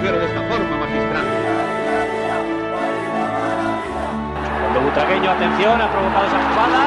[0.00, 1.26] proteger de esta forma magistral.
[4.60, 6.80] Cuando Butragueño, atención, ha provocado esa jugada.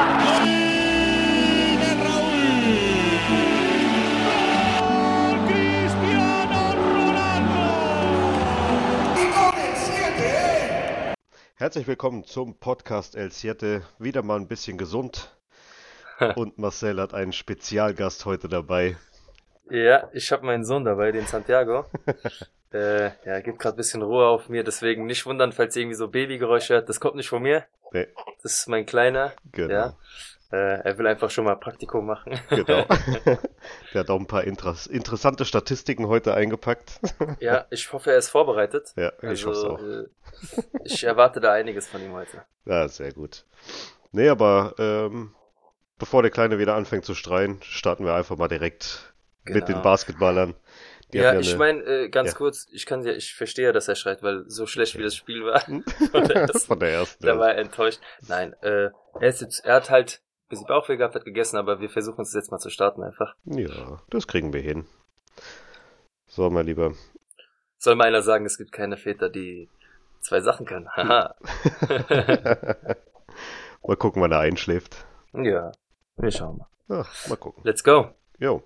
[11.56, 13.82] Herzlich willkommen zum Podcast El Siete.
[13.98, 15.30] Wieder mal ein bisschen gesund.
[16.36, 18.96] Und Marcel hat einen Spezialgast heute dabei.
[19.70, 21.86] Ja, ich habe meinen Sohn dabei, den Santiago.
[22.74, 25.96] äh, ja, gibt gerade ein bisschen Ruhe auf mir, deswegen nicht wundern, falls ihr irgendwie
[25.96, 26.88] so Babygeräusche hört.
[26.88, 27.64] Das kommt nicht von mir.
[27.92, 28.08] Nee,
[28.42, 29.32] Das ist mein Kleiner.
[29.52, 29.72] genau.
[29.72, 29.96] Ja.
[30.52, 32.38] Äh, er will einfach schon mal Praktikum machen.
[32.50, 32.84] genau.
[33.94, 37.00] Der hat auch ein paar Interes interessante Statistiken heute eingepackt.
[37.40, 38.92] ja, ich hoffe, er ist vorbereitet.
[38.96, 39.80] ja, ich hoffe es auch.
[39.80, 42.44] äh, ich erwarte da einiges von ihm heute.
[42.66, 43.44] Ja, sehr gut.
[44.12, 45.34] Nee, aber ähm,
[45.98, 49.12] bevor der Kleine wieder anfängt zu streien, starten wir einfach mal direkt
[49.44, 49.82] mit den Genau.
[49.82, 50.54] Basketballern.
[51.14, 52.36] Die ja, ich eine- meine, äh, ganz Ja.
[52.38, 55.14] kurz, ich kann ja, ich verstehe ja, dass er schreit, weil so schlecht wie das
[55.16, 55.60] Spiel war,
[56.10, 57.24] von der ersten, Von der ersten.
[57.26, 58.00] da war er enttäuscht.
[58.28, 61.80] Nein, äh, er ist jetzt, er hat halt ein bisschen Bauchweh gehabt, hat gegessen, aber
[61.80, 63.34] wir versuchen es jetzt mal zu starten einfach.
[63.44, 64.86] ja, das kriegen wir hin.
[66.26, 66.94] So, mein Lieber.
[67.78, 69.68] Soll mal einer sagen, es gibt keine Väter, die
[70.20, 70.88] zwei Sachen können.
[70.96, 71.36] Haha.
[73.86, 75.06] mal gucken, wann er einschläft.
[75.32, 75.72] ja,
[76.16, 76.68] wir schauen mal.
[77.02, 77.62] Ach, mal gucken.
[77.64, 78.10] Let's go.
[78.38, 78.62] Jo.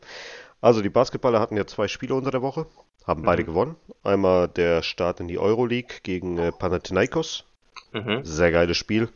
[0.61, 2.67] Also die Basketballer hatten ja zwei Spiele unter der Woche,
[3.07, 3.47] haben beide Mhm.
[3.47, 3.77] gewonnen.
[4.03, 7.45] Einmal der Start in die Euroleague gegen äh, Panathinaikos.
[7.93, 8.21] Mhm.
[8.25, 9.09] Sehr geiles Spiel.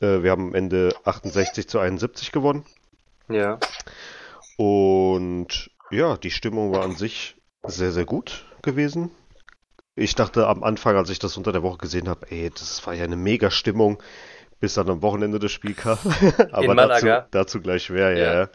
[0.00, 2.64] Äh, wir haben am Ende 68 zu 71 gewonnen.
[3.28, 3.58] Ja.
[4.56, 9.10] Und ja, die Stimmung war an sich sehr, sehr gut gewesen.
[9.94, 12.94] Ich dachte am Anfang, als ich das unter der Woche gesehen habe, ey, das war
[12.94, 14.02] ja eine mega Stimmung,
[14.60, 15.98] bis dann am Wochenende das Spiel kam.
[16.52, 18.34] Aber dazu, dazu gleich mehr, ja.
[18.40, 18.48] Ja.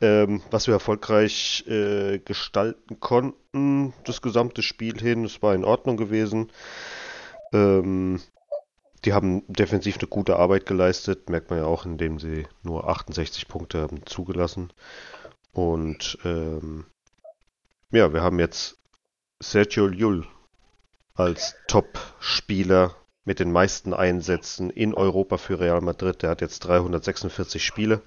[0.00, 5.96] Ähm, was wir erfolgreich äh, gestalten konnten, das gesamte Spiel hin, es war in Ordnung
[5.96, 6.52] gewesen.
[7.52, 8.20] Ähm,
[9.06, 13.48] die haben defensiv eine gute Arbeit geleistet, merkt man ja auch, indem sie nur 68
[13.48, 14.72] Punkte haben zugelassen.
[15.52, 16.84] Und ähm,
[17.90, 18.78] ja, wir haben jetzt
[19.40, 20.26] Sergio Llull
[21.14, 26.22] als Top-Spieler mit den meisten Einsätzen in Europa für Real Madrid.
[26.22, 28.02] Der hat jetzt 346 Spiele,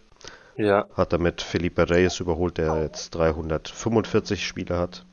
[0.60, 0.88] Ja.
[0.94, 5.06] hat damit Felipe Reyes überholt, der jetzt 345 Spiele hat.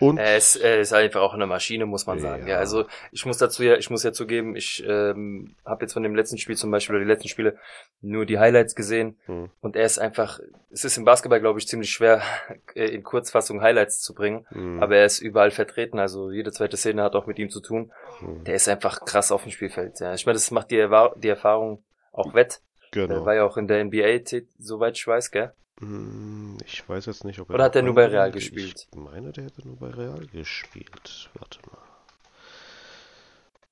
[0.00, 2.46] Und Er ist, er ist einfach auch eine Maschine, muss man sagen.
[2.46, 2.54] Ja.
[2.54, 6.04] Ja, also ich muss dazu ja, ich muss ja zugeben, ich ähm, habe jetzt von
[6.04, 7.56] dem letzten Spiel zum Beispiel oder die letzten Spiele
[8.00, 9.50] nur die Highlights gesehen Hm.
[9.60, 10.38] und er ist einfach,
[10.70, 12.22] es ist im Basketball glaube ich ziemlich schwer
[12.76, 16.76] äh, in Kurzfassung Highlights zu bringen, mh, aber er ist überall vertreten, also jede zweite
[16.76, 17.90] Szene hat auch mit ihm zu tun.
[18.20, 19.98] mh, Der ist einfach krass auf dem Spielfeld.
[19.98, 21.82] Ja, ich meine, das macht die, Erwa die Erfahrung
[22.12, 22.60] auch wett.
[22.90, 23.14] Genau.
[23.14, 24.20] Er war ja auch in der NBA,
[24.58, 25.52] soweit ich weiß, gell?
[25.80, 27.54] Hm, Ich weiß jetzt nicht, ob er.
[27.54, 28.88] Oder hat er nur bei Real gespielt?
[28.90, 31.30] Ich meine, der hätte nur bei Real gespielt.
[31.34, 31.78] Warte mal.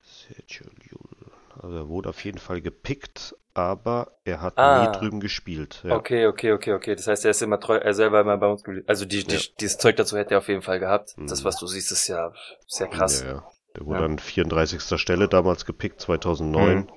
[0.03, 1.31] Sergio Llull.
[1.61, 4.85] Also er wurde auf jeden Fall gepickt, aber er hat Ah.
[4.91, 5.81] nie drüben gespielt.
[5.83, 5.95] Ja.
[5.95, 6.95] Okay, okay, okay, okay.
[6.95, 8.85] Das heißt, er ist immer treu, er selber immer bei uns geblieben.
[8.87, 9.41] Also die, die, Ja.
[9.59, 11.15] dieses Zeug dazu hätte er auf jeden Fall gehabt.
[11.17, 11.45] Das, Mhm.
[11.45, 12.31] was du siehst, ist ja
[12.67, 13.21] sehr krass.
[13.23, 13.51] Ja, ja.
[13.75, 14.97] Der wurde an 34.
[14.99, 16.77] Stelle damals gepickt, 2009.
[16.77, 16.89] Mhm.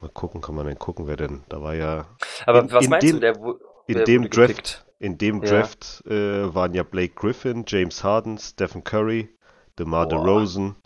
[0.00, 1.42] Mal gucken, kann man denn gucken, wer denn?
[1.48, 2.06] Da war ja
[2.44, 4.86] Aber In- was in meinst dem- du, der, wo- in dem Draft, gepickt?
[4.98, 5.50] in dem Ja.
[5.50, 9.28] Draft äh, waren ja Blake Griffin, James Harden, Stephen Curry,
[9.78, 10.06] DeMar.
[10.08, 10.76] DeRozan,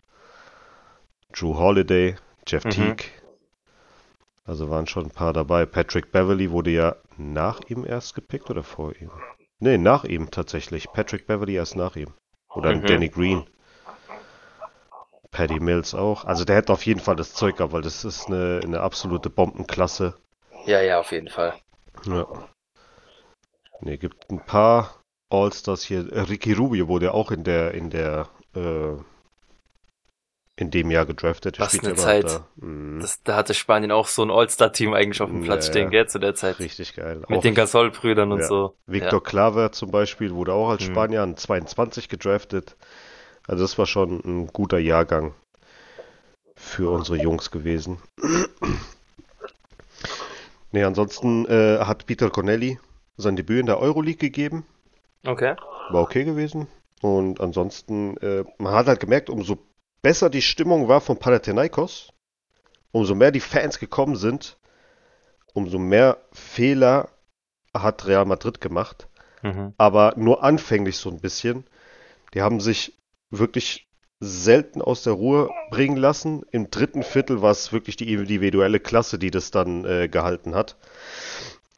[1.32, 2.16] Drew Holiday,
[2.46, 2.70] Jeff Mhm.
[2.70, 3.04] Teague.
[4.44, 5.66] Also waren schon ein paar dabei.
[5.66, 9.10] Patrick Beverly wurde ja nach ihm erst gepickt oder vor ihm?
[9.60, 10.88] Nee, nach ihm tatsächlich.
[10.92, 12.14] Patrick Beverly erst nach ihm.
[12.54, 12.86] Oder Mhm.
[12.86, 13.44] Danny Green.
[15.30, 16.24] Paddy Mills auch.
[16.24, 19.30] Also der hätte auf jeden Fall das Zeug gehabt, weil das ist eine, eine absolute
[19.30, 20.14] Bombenklasse.
[20.66, 21.54] Ja, ja, auf jeden Fall.
[22.06, 22.26] Ja.
[23.80, 26.06] Ne, gibt ein paar All-Stars hier.
[26.28, 28.96] Ricky Rubio wurde auch in der, in der, äh,
[30.56, 31.58] in dem Jahr gedraftet.
[31.58, 32.24] Der Was eine Zeit.
[32.24, 32.46] Da.
[32.56, 33.00] Mhm.
[33.00, 35.90] Das, da hatte Spanien auch so ein All-Star-Team eigentlich auf dem Platz Ja, stehen, ja.
[35.90, 36.58] gell, zu der Zeit.
[36.58, 37.22] Richtig geil.
[37.28, 38.46] Mit Auch den Gasol-Brüdern und Ja.
[38.48, 38.76] so.
[38.86, 40.92] Victor Claver zum Beispiel wurde auch als Mhm.
[40.92, 42.76] Spanier an 22 gedraftet.
[43.46, 45.34] Also das war schon ein guter Jahrgang
[46.54, 47.98] für unsere Jungs gewesen.
[50.72, 52.78] Nee, ansonsten äh, hat Peter Cornelli
[53.16, 54.64] sein Debüt in der Euroleague gegeben.
[55.26, 55.56] Okay.
[55.90, 56.68] war okay gewesen.
[57.02, 59.58] Und ansonsten, äh, man hat halt gemerkt, umso
[60.02, 62.12] besser die Stimmung war von Panathinaikos,
[62.92, 64.58] umso mehr die Fans gekommen sind,
[65.54, 67.08] umso mehr Fehler
[67.74, 69.08] hat Real Madrid gemacht.
[69.42, 69.74] Mhm.
[69.78, 71.64] Aber nur anfänglich so ein bisschen.
[72.34, 72.99] Die haben sich
[73.30, 73.86] wirklich
[74.20, 76.42] selten aus der Ruhe bringen lassen.
[76.50, 80.76] Im dritten Viertel war es wirklich die individuelle Klasse, die das dann äh, gehalten hat.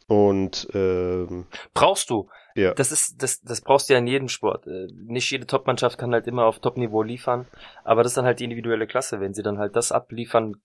[0.09, 2.29] Und ähm, Brauchst du.
[2.55, 4.67] ja, Das ist, das, das brauchst du ja in jedem Sport.
[4.67, 7.47] Äh, Nicht jede Top-Mannschaft kann halt immer auf Top-Niveau liefern,
[7.85, 9.21] aber das ist dann halt die individuelle Klasse.
[9.21, 10.57] Wenn sie dann halt das abliefern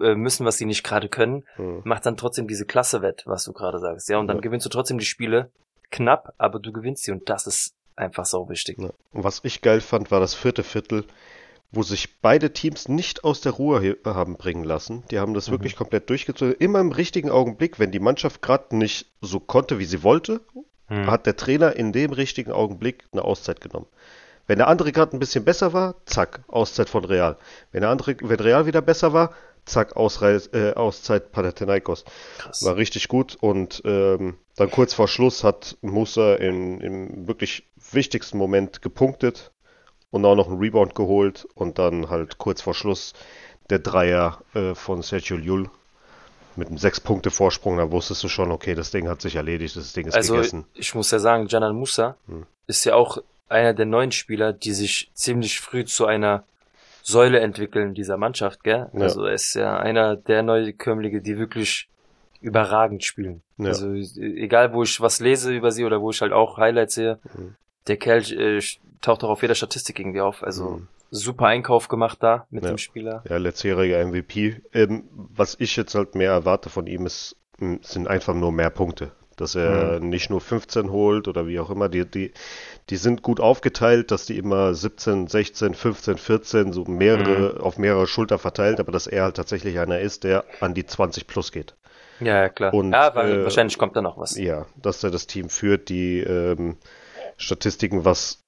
[0.00, 3.44] äh, müssen, was sie nicht gerade können, hm, macht dann trotzdem diese Klasse wett, was
[3.44, 4.08] du gerade sagst.
[4.08, 4.42] Ja, und dann Ja.
[4.42, 5.52] gewinnst du trotzdem die Spiele
[5.90, 8.78] knapp, aber du gewinnst sie und das ist einfach so wichtig.
[8.78, 8.90] ja.
[9.12, 11.04] Und was ich geil fand, war das vierte Viertel,
[11.72, 15.04] wo sich beide Teams nicht aus der Ruhe he- haben bringen lassen.
[15.10, 15.52] Die haben das Mhm.
[15.52, 16.54] wirklich komplett durchgezogen.
[16.58, 20.40] Immer im richtigen Augenblick, wenn die Mannschaft gerade nicht so konnte, wie sie wollte,
[20.88, 21.06] Hm.
[21.08, 23.86] hat der Trainer in dem richtigen Augenblick eine Auszeit genommen.
[24.48, 27.36] Wenn der andere gerade ein bisschen besser war, zack, Auszeit von Real.
[27.70, 29.32] Wenn der andere, wenn Real wieder besser war,
[29.64, 32.04] zack, Ausreis, äh, Auszeit Panathinaikos.
[32.38, 32.64] Krass.
[32.64, 38.36] War richtig gut und ähm, dann kurz vor Schluss hat Musa in, im wirklich wichtigsten
[38.36, 39.52] Moment gepunktet
[40.10, 43.14] und auch noch einen Rebound geholt und dann halt kurz vor Schluss
[43.70, 45.70] der Dreier äh, von Sergio Llull
[46.56, 49.76] mit einem sechs Punkte Vorsprung, da wusstest du schon, okay, das Ding hat sich erledigt,
[49.76, 50.66] das Ding ist Also gegessen.
[50.74, 52.44] ich muss ja sagen, Janan Musa Hm.
[52.66, 53.16] ist ja auch
[53.48, 56.44] einer der neuen Spieler, die sich ziemlich früh zu einer
[57.02, 58.90] Säule entwickeln dieser Mannschaft, gell?
[58.92, 59.00] Ja.
[59.00, 61.88] Also er ist ja einer der Neukömmlinge, die wirklich
[62.40, 63.42] überragend spielen.
[63.58, 63.68] Ja.
[63.68, 67.18] Also egal, wo ich was lese über sie oder wo ich halt auch Highlights sehe,
[67.36, 67.54] Mhm.
[67.86, 68.62] der Kerl äh,
[69.00, 70.42] taucht auch auf jeder Statistik irgendwie auf.
[70.42, 70.88] Also Mhm.
[71.10, 72.70] super Einkauf gemacht da mit Ja.
[72.70, 73.22] dem Spieler.
[73.28, 74.60] Ja, letztjähriger MVP.
[74.72, 78.70] Ähm, was ich jetzt halt mehr erwarte von ihm ist, m, sind einfach nur mehr
[78.70, 79.12] Punkte.
[79.36, 81.88] Dass er nicht nur 15 holt oder wie auch immer.
[81.88, 82.32] Die, die,
[82.90, 88.06] die sind gut aufgeteilt, dass die immer 17, 16, 15, 14 so mehrere auf mehrere
[88.06, 91.74] Schulter verteilt, aber dass er halt tatsächlich einer ist, der an die 20 plus geht.
[92.20, 92.74] Ja, ja klar.
[92.74, 94.36] Und, ja, weil äh, wahrscheinlich kommt da noch was.
[94.36, 96.76] Ja, dass er das Team führt, die ähm,
[97.36, 98.42] Statistiken, was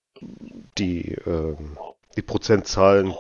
[0.78, 1.78] die, ähm,
[2.16, 3.14] die Prozentzahlen,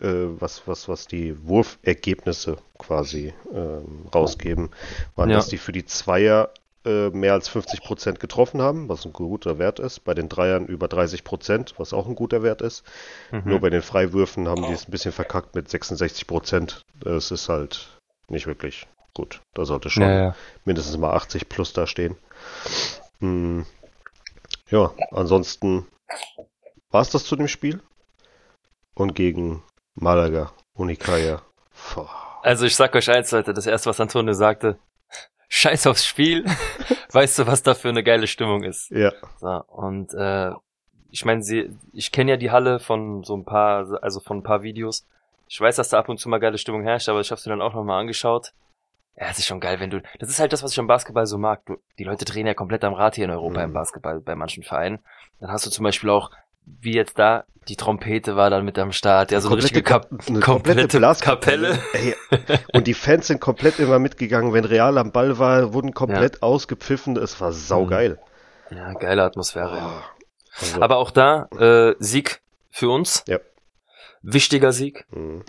[0.00, 4.70] äh, was, was, was die Wurfergebnisse quasi ähm, rausgeben,
[5.16, 5.36] waren, Ja.
[5.36, 6.50] dass die für die Zweier
[6.84, 10.04] äh, mehr als 50 Prozent getroffen haben, was ein guter Wert ist.
[10.04, 12.84] Bei den Dreiern über 30 Prozent, was auch ein guter Wert ist.
[13.32, 13.42] Mhm.
[13.44, 16.84] Nur bei den Freiwürfen haben die es ein bisschen verkackt mit 66 Prozent.
[17.00, 17.98] Das ist halt
[18.28, 19.40] nicht wirklich gut.
[19.54, 20.34] Da sollte schon ja, ja.
[20.64, 22.16] mindestens mal 80 plus da stehen.
[23.20, 23.66] Hm.
[24.70, 25.86] Ja, ansonsten
[26.90, 27.80] war es das zu dem Spiel.
[28.94, 29.62] Und gegen
[29.94, 31.42] Malaga, Unikaya.
[31.94, 32.10] Boah.
[32.42, 34.78] Also ich sag euch eins, Leute, das erste, was Antonio sagte,
[35.48, 36.44] scheiß aufs Spiel,
[37.12, 38.90] weißt du, was da für eine geile Stimmung ist.
[38.90, 40.52] Ja, So, und äh,
[41.10, 44.42] ich meine, sie, ich kenne ja die Halle von so ein paar, also von ein
[44.42, 45.06] paar Videos.
[45.48, 47.48] Ich weiß, dass da ab und zu mal geile Stimmung herrscht, aber ich habe sie
[47.48, 48.52] dann auch nochmal angeschaut.
[49.20, 50.00] Ja, es ist schon geil, wenn du.
[50.20, 51.64] Das ist halt das, was ich am Basketball so mag.
[51.66, 53.64] Du, die Leute drehen ja komplett am Rad hier in Europa Mhm.
[53.66, 55.00] im Basketball bei manchen Vereinen.
[55.40, 56.30] Dann hast du zum Beispiel auch,
[56.64, 59.30] wie jetzt da, die Trompete war dann mit am Start.
[59.32, 61.78] Ja, so eine richtige Kap eine komplette Blaskapelle.
[62.72, 64.52] Und die Fans sind komplett immer mitgegangen.
[64.52, 67.16] Wenn Real am Ball war, wurden komplett ausgepfiffen.
[67.16, 68.18] Es war saugeil.
[68.70, 69.76] Ja, geile Atmosphäre.
[69.76, 70.02] ja.
[70.60, 73.24] Also, Aber auch da, äh, Sieg für uns.
[73.26, 73.38] Ja.
[74.22, 75.06] Wichtiger Sieg.
[75.10, 75.44] hm,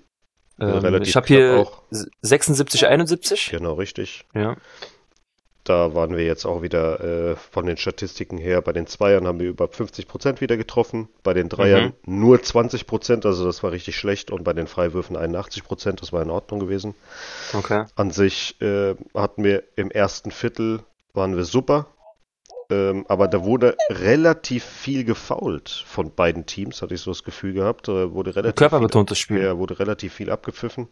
[0.62, 1.84] Ähm, relativ ich habe hier auch.
[2.22, 3.50] 76, 71.
[3.52, 4.26] genau richtig.
[4.34, 4.56] Ja.
[5.70, 7.00] Da waren wir jetzt auch wieder
[7.32, 8.62] äh, von den Statistiken her.
[8.62, 11.10] Bei den Zweiern haben wir über 50% wieder getroffen.
[11.22, 14.32] Bei den Dreiern nur 20%, also das war richtig schlecht.
[14.32, 16.96] Und bei den Freiwürfen 81%, das war in Ordnung gewesen.
[17.54, 17.86] Okay.
[17.96, 20.80] An sich äh, hatten wir im ersten Viertel,
[21.14, 21.86] waren wir super.
[22.72, 27.54] Ähm, aber da wurde relativ viel gefoult von beiden Teams, hatte ich so das Gefühl
[27.54, 27.88] gehabt.
[27.88, 29.42] Da wurde relativ Körperbetontes Spiel.
[29.42, 30.88] ja, wurde relativ viel abgepfiffen.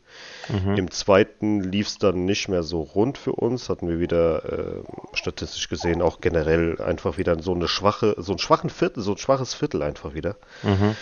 [0.49, 0.75] Mhm.
[0.75, 3.69] Im zweiten lief es dann nicht mehr so rund für uns.
[3.69, 8.39] Hatten wir wieder äh, statistisch gesehen auch generell einfach wieder so eine schwache, so einen
[8.39, 10.35] schwachen Viertel, so ein schwaches Viertel einfach wieder.
[10.63, 10.95] Mhm.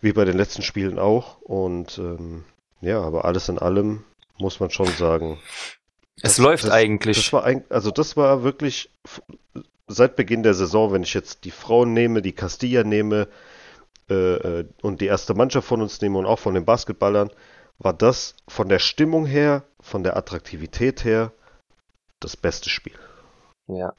[0.00, 1.42] Wie bei den letzten Spielen auch.
[1.42, 2.44] Und ähm,
[2.80, 4.04] ja, aber alles in allem
[4.38, 5.38] muss man schon sagen.
[6.22, 7.18] Es das- läuft das- eigentlich.
[7.18, 8.88] Das war ein, also das war wirklich
[9.90, 13.28] seit Beginn der Saison, wenn ich jetzt die Frauen nehme, die Castilla nehme
[14.08, 17.30] äh, äh, und die erste Mannschaft von uns nehme und auch von den Basketballern,
[17.78, 21.32] war das von der Stimmung her, von der Attraktivität her
[22.20, 22.98] das beste Spiel.
[23.68, 23.92] ja.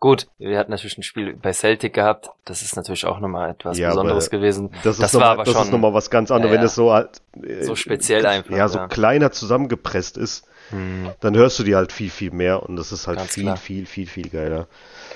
[0.00, 2.30] Gut, wir hatten natürlich ein Spiel bei Celtic gehabt.
[2.44, 4.70] Das ist natürlich auch nochmal etwas Ja, Besonderes gewesen.
[4.84, 6.58] Das, Das ist war nochmal, aber das schon- ist noch mal was ganz anderes, Ja,
[6.60, 11.34] wenn es so halt äh, So speziell einfach, ja, so kleiner zusammengepresst ist, Hm, dann
[11.34, 13.56] hörst du die halt viel, viel mehr und das ist halt Ganz viel, klar.
[13.56, 14.68] viel, viel, viel geiler.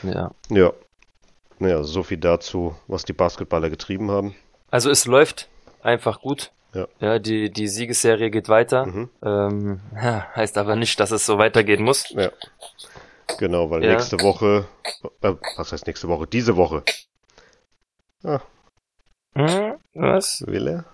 [0.03, 0.31] ja.
[0.49, 0.73] Ja.
[1.59, 4.35] Naja, so viel dazu, was die Basketballer getrieben haben.
[4.73, 5.49] Also es läuft
[5.83, 6.51] einfach gut.
[6.75, 6.89] Ja.
[6.99, 8.87] Ja, die, die Siegesserie geht weiter.
[8.87, 9.11] Mhm.
[9.23, 12.09] Ähm, ja, heißt aber nicht, dass es so weitergehen muss.
[12.11, 12.31] Ja.
[13.39, 13.93] Genau, weil Ja.
[13.93, 14.67] nächste Woche,
[15.23, 16.27] äh, was heißt nächste Woche?
[16.27, 16.83] Diese Woche.
[18.25, 18.41] Ah,
[19.35, 20.45] Hm, was?
[20.47, 20.85] will er?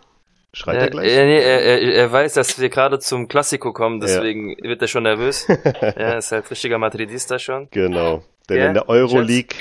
[0.53, 1.13] Schreit er, er gleich?
[1.13, 4.89] er, nee, er, er, er weiß, dass wir gerade zum Klassiko kommen, deswegen wird er
[4.89, 5.47] schon nervös.
[5.97, 7.69] ja, ist halt richtiger Madridista schon.
[7.71, 8.23] Genau.
[8.49, 9.61] Denn Ja, in der Euroleague,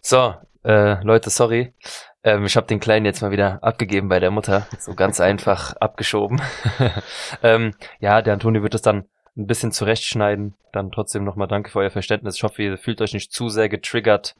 [0.00, 1.74] So, äh, Leute, sorry.
[2.24, 4.66] Ähm, ich habe den Kleinen jetzt mal wieder abgegeben bei der Mutter.
[4.78, 6.40] So ganz einfach abgeschoben.
[7.42, 9.04] ähm, ja, der Antonio wird es dann
[9.38, 10.54] ein bisschen zurechtschneiden.
[10.72, 12.36] Dann trotzdem nochmal danke für euer Verständnis.
[12.36, 14.34] Ich hoffe, ihr fühlt euch nicht zu sehr getriggert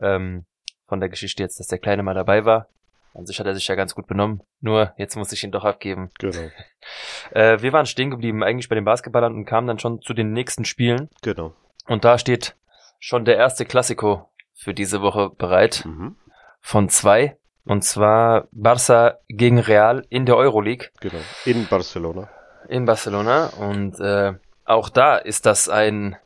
[0.00, 0.44] ähm,
[0.86, 2.68] von der Geschichte jetzt, dass der Kleine mal dabei war.
[3.14, 4.42] An sich hat er sich ja ganz gut benommen.
[4.60, 6.10] Nur, jetzt muss ich ihn doch abgeben.
[6.18, 6.38] genau,
[7.32, 10.32] Äh, wir waren stehen geblieben eigentlich bei den Basketballern und kamen dann schon zu den
[10.32, 11.08] nächsten Spielen.
[11.22, 11.52] genau.
[11.86, 12.54] Und da steht
[13.00, 16.16] schon der erste Klassiko für diese Woche bereit Mhm.
[16.60, 17.36] von zwei.
[17.64, 21.20] Und zwar Barça gegen Real in der Euroleague Genau.
[21.44, 22.28] In Barcelona.
[22.68, 23.46] In Barcelona.
[23.48, 24.34] Und äh,
[24.64, 26.16] auch da ist das ein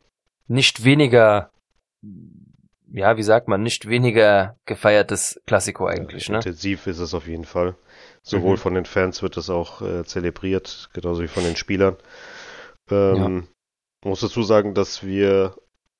[0.47, 1.49] nicht weniger,
[2.91, 6.37] ja, wie sagt man, nicht weniger gefeiertes Klassiko eigentlich, ne?
[6.37, 7.75] Intensiv ist es auf jeden Fall.
[8.21, 8.57] Sowohl Mhm.
[8.57, 11.97] von den Fans wird es auch äh, zelebriert, genauso wie von den Spielern.
[12.91, 13.47] Ähm,
[14.05, 15.55] Muss dazu sagen, dass wir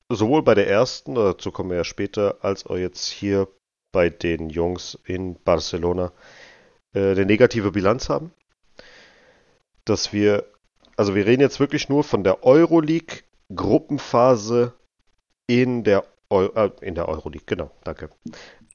[0.09, 3.47] sowohl bei der ersten, dazu kommen wir ja später, als auch jetzt hier
[3.93, 6.11] bei den Jungs in Barcelona
[6.93, 8.33] äh, eine negative Bilanz haben.
[9.85, 10.45] Dass wir,
[10.97, 13.19] also wir reden jetzt wirklich nur von der Euroleague
[13.53, 14.73] Gruppenphase
[15.47, 18.09] in der, Eu äh, in der Euroleague, genau, danke.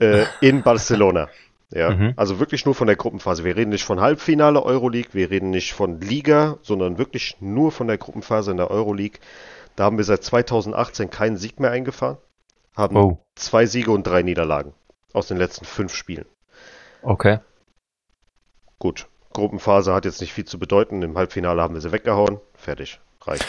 [0.01, 1.29] Äh, in Barcelona.
[1.71, 2.15] Ja, Mhm.
[2.17, 3.45] also wirklich nur von der Gruppenphase.
[3.45, 7.89] Wir reden nicht von Halbfinale Euroleague, wir reden nicht von Liga, sondern wirklich nur von
[7.89, 9.21] der Gruppenphase in der Euroleague.
[9.77, 12.17] Da haben wir seit 2018 keinen Sieg mehr eingefahren,
[12.75, 14.73] haben Oh, zwei Siege und drei Niederlagen
[15.13, 16.25] aus den letzten fünf Spielen.
[17.03, 17.41] okay.
[18.79, 21.03] Gut, Gruppenphase hat jetzt nicht viel zu bedeuten.
[21.03, 22.41] Im Halbfinale haben wir sie weggehauen.
[22.55, 23.47] Fertig, reicht.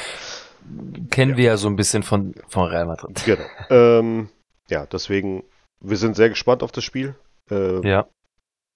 [1.09, 3.23] Kennen wir ja so ein bisschen von, von Real Madrid.
[3.25, 3.45] Genau.
[3.69, 4.29] ähm,
[4.69, 5.43] ja, deswegen,
[5.79, 7.15] wir sind sehr gespannt auf das Spiel.
[7.49, 8.07] Äh, Ja.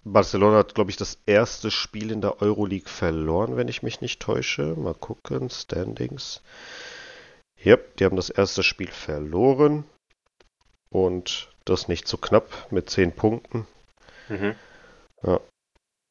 [0.06, 4.22] Barcelona hat, glaube ich, das erste Spiel in der Euroleague verloren, wenn ich mich nicht
[4.22, 4.76] täusche.
[4.76, 6.42] Mal gucken, Standings.
[7.66, 9.86] Yep, die haben das erste Spiel verloren.
[10.90, 13.66] Und das nicht so knapp mit 10 Punkten.
[14.28, 14.56] Mhm.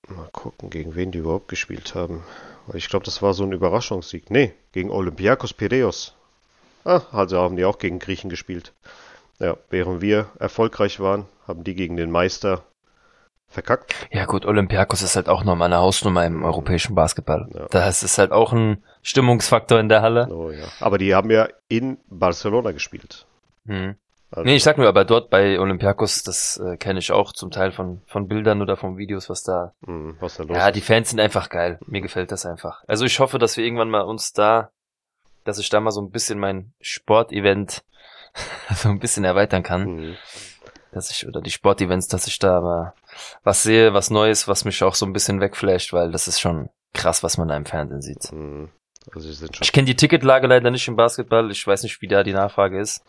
[0.08, 2.24] Mal gucken, gegen wen die überhaupt gespielt haben.
[2.74, 4.30] Ich glaube, das war so ein Überraschungssieg.
[4.30, 6.14] Nee, gegen Olympiakos Piraeus.
[6.84, 8.72] Ah, also haben die auch gegen Griechen gespielt.
[9.38, 12.64] Ja, während wir erfolgreich waren, haben die gegen den Meister
[13.48, 13.94] verkackt.
[14.10, 17.48] Ja gut, Olympiakos ist halt auch nochmal eine Hausnummer im europäischen Basketball.
[17.54, 17.66] Ja.
[17.70, 20.28] Das ist halt auch ein Stimmungsfaktor in der Halle.
[20.32, 20.64] Oh ja.
[20.80, 23.26] Aber die haben ja in Barcelona gespielt.
[23.64, 23.96] Mhm.
[24.32, 27.50] Also, Nee, ich sag nur, aber dort bei Olympiakos, das äh, kenne ich auch zum
[27.50, 29.74] Teil von, von Bildern oder von Videos, was da.
[29.82, 31.78] mh, was da los Ja, die Fans sind einfach geil.
[31.86, 32.82] Mir gefällt das einfach.
[32.86, 34.70] Also ich hoffe, dass wir irgendwann mal uns da,
[35.44, 37.84] dass ich da mal so ein bisschen mein Sportevent
[38.74, 39.84] so ein bisschen erweitern kann.
[39.84, 40.16] Mhm.
[40.92, 42.94] Dass ich, oder die Sportevents, dass ich da mal
[43.44, 46.70] was sehe, was Neues, was mich auch so ein bisschen wegflasht, weil das ist schon
[46.94, 48.32] krass, was man da im Fernsehen sieht.
[48.32, 48.70] Mhm.
[49.14, 49.46] Also.
[49.60, 51.50] Ich kenne die Ticketlage leider nicht im Basketball.
[51.50, 53.02] Ich weiß nicht, wie da die Nachfrage ist.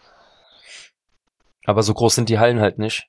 [1.65, 3.07] Aber so groß sind die Hallen halt nicht.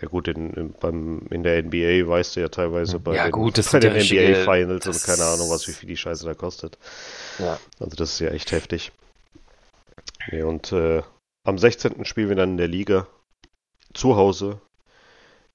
[0.00, 3.32] Ja gut, in, in, beim, in der NBA weißt du ja teilweise bei Ja, den,
[3.32, 6.34] gut, bei ja den NBA Finals und keine Ahnung, was wie viel die Scheiße da
[6.34, 6.78] kostet.
[7.38, 7.58] Ja.
[7.80, 8.92] Also das ist ja echt heftig.
[10.30, 11.02] Ja, und äh,
[11.44, 12.04] am 16.
[12.04, 13.08] spielen wir dann in der Liga
[13.92, 14.60] zu Hause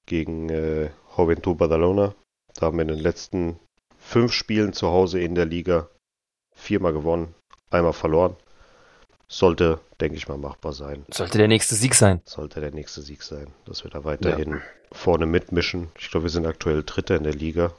[0.04, 2.14] gegen äh, Juventud Badalona.
[2.54, 3.58] Da haben wir in den letzten
[3.98, 5.88] fünf Spielen zu Hause in der Liga
[6.54, 7.34] viermal gewonnen,
[7.70, 8.36] einmal verloren.
[9.28, 11.04] Sollte, denke ich mal, machbar sein.
[11.10, 12.20] Sollte der nächste Sieg sein.
[12.24, 14.60] Sollte der nächste Sieg sein, dass wir da weiterhin
[14.92, 15.88] vorne mitmischen.
[15.98, 17.72] Ich glaube, wir sind aktuell Dritter in der Liga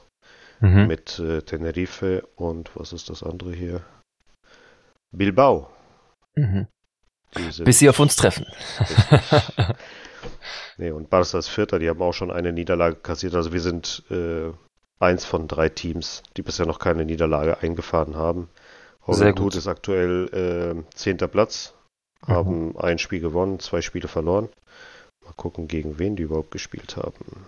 [0.60, 0.88] Mhm.
[0.88, 3.80] mit äh, Tenerife und was ist das andere hier?
[5.12, 5.70] Bilbao.
[6.34, 6.66] Mhm.
[7.64, 8.44] Bis sie auf uns treffen.
[10.78, 13.34] nee, und Barca ist Vierter, die haben auch schon eine Niederlage kassiert.
[13.34, 14.50] Also wir sind äh,
[14.98, 18.48] eins von drei Teams, die bisher noch keine Niederlage eingefahren haben.
[19.08, 19.56] Juventud gut.
[19.56, 20.28] ist aktuell
[20.86, 21.74] äh, zehnter Platz,
[22.26, 22.32] Mhm.
[22.32, 24.48] haben ein Spiel gewonnen, zwei Spiele verloren.
[25.24, 27.46] Mal gucken, gegen wen die überhaupt gespielt haben.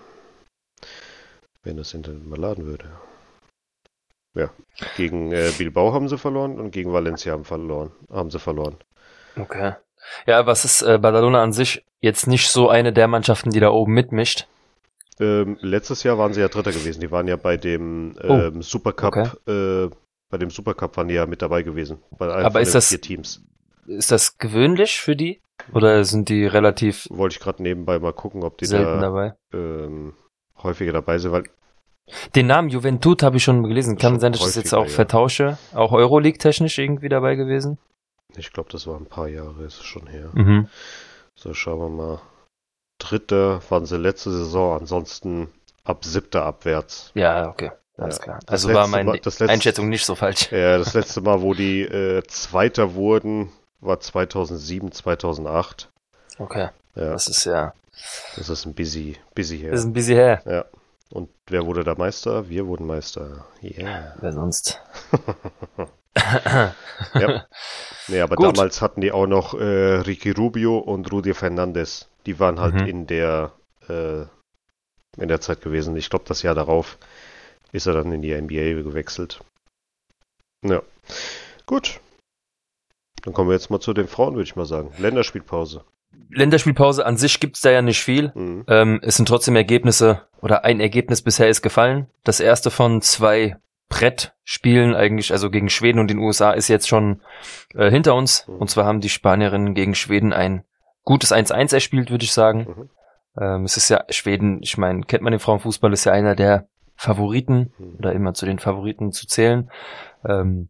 [1.63, 2.87] Wenn das Internet mal laden würde.
[4.35, 4.51] Ja,
[4.97, 8.77] gegen äh, Bilbao haben sie verloren und gegen Valencia haben, verloren, haben sie verloren.
[9.37, 9.75] Okay.
[10.27, 13.71] Ja, was ist äh, Badalona an sich jetzt nicht so eine der Mannschaften, die da
[13.71, 14.47] oben mitmischt?
[15.19, 17.01] Ähm, letztes Jahr waren sie ja Dritter gewesen.
[17.01, 19.89] Die waren ja bei dem Oh, ähm, Supercup, äh,
[20.31, 21.99] bei dem Supercup waren die ja mit dabei gewesen.
[22.19, 23.43] Aber ist das- vier Teams.
[23.87, 25.41] Ist das gewöhnlich für die?
[25.75, 29.35] Oder sind die relativ Wollte ich gerade nebenbei mal gucken, ob die selten da dabei?
[29.53, 30.15] ähm,
[30.63, 31.45] häufiger dabei sind, weil
[32.35, 33.97] Den Namen Juventud habe ich schon gelesen.
[33.99, 34.91] Kann Schon sein, dass ich das jetzt auch ja.
[34.91, 35.59] vertausche.
[35.75, 37.79] Auch Euroleague-technisch irgendwie dabei gewesen?
[38.37, 40.31] ich glaube, das war ein paar Jahre, ist schon her.
[40.35, 40.69] Mhm.
[41.35, 42.21] So, schauen wir mal.
[42.99, 45.49] Dritter waren sie letzte Saison, ansonsten
[45.85, 47.11] ab siebter abwärts.
[47.15, 47.71] Ja, okay.
[48.01, 48.25] Alles Ja.
[48.25, 48.39] klar.
[48.47, 50.51] Also war meine letzte- Einschätzung nicht so falsch.
[50.53, 55.91] Ja, das letzte Mal, wo die äh, Zweiter wurden, war 2007, 2008.
[56.39, 56.69] Okay.
[56.95, 57.73] Ja, Das ist ja.
[58.37, 59.71] das ist ein busy, busy her.
[59.73, 60.43] Das ist ein bisschen her.
[60.47, 60.65] Ja.
[61.11, 62.49] Und wer wurde da Meister?
[62.49, 63.45] Wir wurden Meister.
[63.63, 64.15] Yeah.
[64.21, 64.81] Wer sonst?
[67.15, 67.47] Ja.
[68.09, 68.57] Nee, aber Gut.
[68.57, 69.65] damals hatten die auch noch äh,
[70.01, 72.09] Ricky Rubio und Rudy Fernandez.
[72.27, 72.87] Die waren halt Mhm.
[72.87, 73.53] in der
[73.89, 74.23] äh,
[75.17, 75.97] in der Zeit gewesen.
[75.97, 76.99] Ich glaube, das Jahr darauf
[77.73, 79.41] ist er dann in die NBA gewechselt.
[80.63, 80.83] Ja.
[81.67, 82.01] Gut.
[83.23, 84.93] Dann kommen wir jetzt mal zu den Frauen, würde ich mal sagen.
[84.99, 85.85] Länderspielpause.
[86.31, 88.33] Länderspielpause an sich gibt's da ja nicht viel.
[88.35, 88.65] Mhm.
[88.69, 92.09] Ähm, es sind trotzdem Ergebnisse oder ein Ergebnis bisher ist gefallen.
[92.25, 93.57] Das erste von zwei
[93.89, 97.21] Brettspielen eigentlich, also gegen Schweden und den USA, ist jetzt schon
[97.75, 98.47] äh, hinter uns.
[98.47, 98.57] Mhm.
[98.57, 100.65] Und zwar haben die Spanierinnen gegen Schweden ein
[101.05, 102.67] gutes 1-1 erspielt, würde ich sagen.
[102.69, 102.91] Mhm.
[103.41, 106.69] Ähm, es ist ja Schweden, ich meine, kennt man den Frauenfußball, ist ja einer der
[107.01, 107.95] Favoriten Mhm.
[107.99, 109.71] oder immer zu den Favoriten zu zählen.
[110.29, 110.69] Ähm,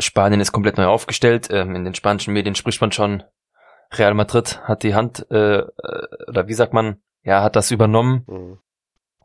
[0.00, 1.46] Spanien ist komplett neu aufgestellt.
[1.52, 3.22] Ähm, in den spanischen Medien spricht man schon,
[3.92, 5.68] Real Madrid hat die Hand, äh, äh,
[6.26, 8.24] oder wie sagt man, ja, hat das übernommen.
[8.26, 8.58] Mhm.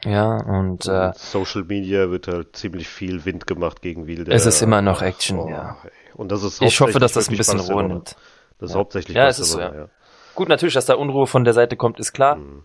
[0.05, 4.31] Ja, und äh, Social Media wird halt ziemlich viel Wind gemacht gegen Wilde.
[4.31, 5.77] Es ist immer noch Action, ja.
[5.83, 5.89] ey.
[6.13, 8.15] Und das ist ich hoffe, dass das ein bisschen Ruhe nimmt.
[8.59, 8.79] Das ist Ja.
[8.79, 9.89] hauptsächlich Ja, es ist so, Barcelona,
[10.35, 12.35] Gut, natürlich, dass da Unruhe von der Seite kommt, ist klar.
[12.35, 12.63] Mhm.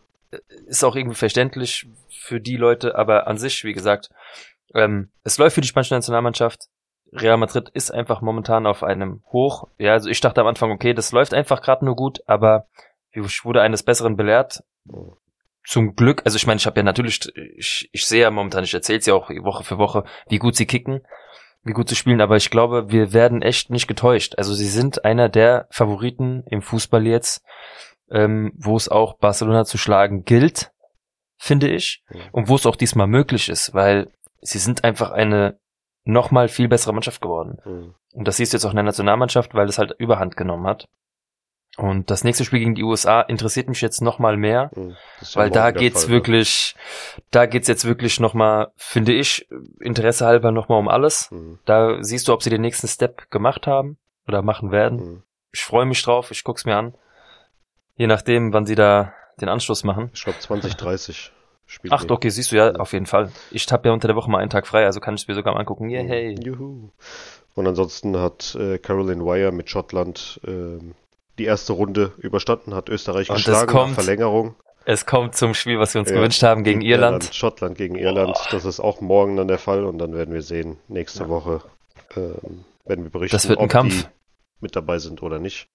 [0.66, 4.10] Ist auch irgendwie verständlich für die Leute, aber an sich, wie gesagt,
[4.74, 6.68] ähm, es läuft für die spanische Nationalmannschaft.
[7.12, 9.68] Real Madrid ist einfach momentan auf einem Hoch.
[9.78, 12.66] Ja, also ich dachte am Anfang, okay, das läuft einfach gerade nur gut, aber
[13.12, 14.64] ich wurde eines Besseren belehrt.
[15.64, 18.74] Zum Glück, also ich meine, ich habe ja natürlich, ich, ich sehe ja momentan, ich
[18.74, 21.02] erzähle es ja auch Woche für Woche, wie gut sie kicken,
[21.62, 24.34] wie gut sie spielen, aber ich glaube, wir werden echt nicht getäuscht.
[24.36, 27.42] Also sie sind einer der Favoriten im Fußball jetzt,
[28.10, 30.72] ähm, wo es auch Barcelona zu schlagen gilt,
[31.36, 35.58] finde ich, und wo es auch diesmal möglich ist, weil sie sind einfach eine
[36.04, 37.58] nochmal viel bessere Mannschaft geworden.
[37.64, 37.94] Mhm.
[38.12, 40.86] Und das siehst du jetzt auch in der Nationalmannschaft, weil es halt Überhand genommen hat.
[41.76, 44.96] Und das nächste Spiel gegen die USA interessiert mich jetzt nochmal mehr, Mhm.
[45.20, 46.76] Ja weil da geht's Fall, wirklich,
[47.32, 49.48] da geht's jetzt wirklich nochmal, finde ich,
[49.80, 51.30] Interesse halber nochmal um alles.
[51.32, 51.58] Mhm.
[51.64, 54.98] Da siehst du, ob sie den nächsten Step gemacht haben oder machen werden.
[54.98, 55.22] Mhm.
[55.52, 56.94] Ich freue mich drauf, ich guck's mir an.
[57.96, 60.10] Je nachdem, wann sie da den Anschluss machen.
[60.14, 61.32] Ich glaube 2030
[61.66, 63.30] spielen Ach, okay, siehst du ja, auf jeden Fall.
[63.50, 65.54] Ich habe ja unter der Woche mal einen Tag frei, also kann ich mir sogar
[65.54, 65.88] mal angucken.
[65.88, 66.34] Yay.
[66.42, 66.90] Juhu.
[67.54, 70.94] Und ansonsten hat äh, Caroline Wire mit Schottland ähm,
[71.38, 74.56] die erste Runde überstanden, hat Österreich Und es geschlagen kommt Verlängerung.
[74.86, 77.30] Es kommt zum Spiel, was wir uns Ja, gewünscht haben, gegen Irland.
[77.32, 78.36] Schottland gegen Irland.
[78.50, 81.62] Das ist auch morgen dann der Fall und dann werden wir sehen, nächste Woche
[82.16, 84.02] ähm, werden wir berichten, Das wird ein ob Kampf.
[84.02, 84.08] die
[84.60, 85.68] mit dabei sind oder nicht.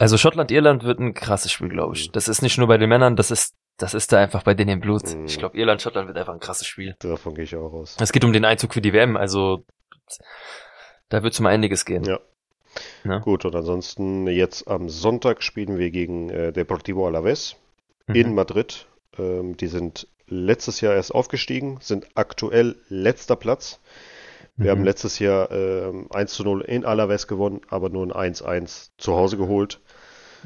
[0.00, 2.08] Also Schottland-Irland wird ein krasses Spiel, glaube ich.
[2.08, 2.12] Mhm.
[2.12, 4.70] Das ist nicht nur bei den Männern, das ist, das ist da einfach bei denen
[4.70, 5.14] im Blut.
[5.14, 5.26] Mhm.
[5.26, 6.96] Ich glaube, Irland-Schottland wird einfach ein krasses Spiel.
[7.00, 7.96] Davon gehe ich auch aus.
[8.00, 9.62] Es geht um den Einzug für die WM, also
[11.10, 12.04] da wird um einiges gehen.
[12.04, 12.18] Ja.
[13.04, 13.18] Ja.
[13.18, 17.56] Gut, und ansonsten jetzt am Sonntag spielen wir gegen äh, Deportivo Alaves
[18.06, 18.14] Mhm.
[18.14, 18.86] in Madrid.
[19.18, 23.80] Ähm, die sind letztes Jahr erst aufgestiegen, sind aktuell letzter Platz.
[24.56, 24.78] Wir Mhm.
[24.78, 29.14] haben letztes Jahr ähm, 1 zu 0 in Alaves gewonnen, aber nur ein 1-1 zu
[29.14, 29.80] Hause geholt.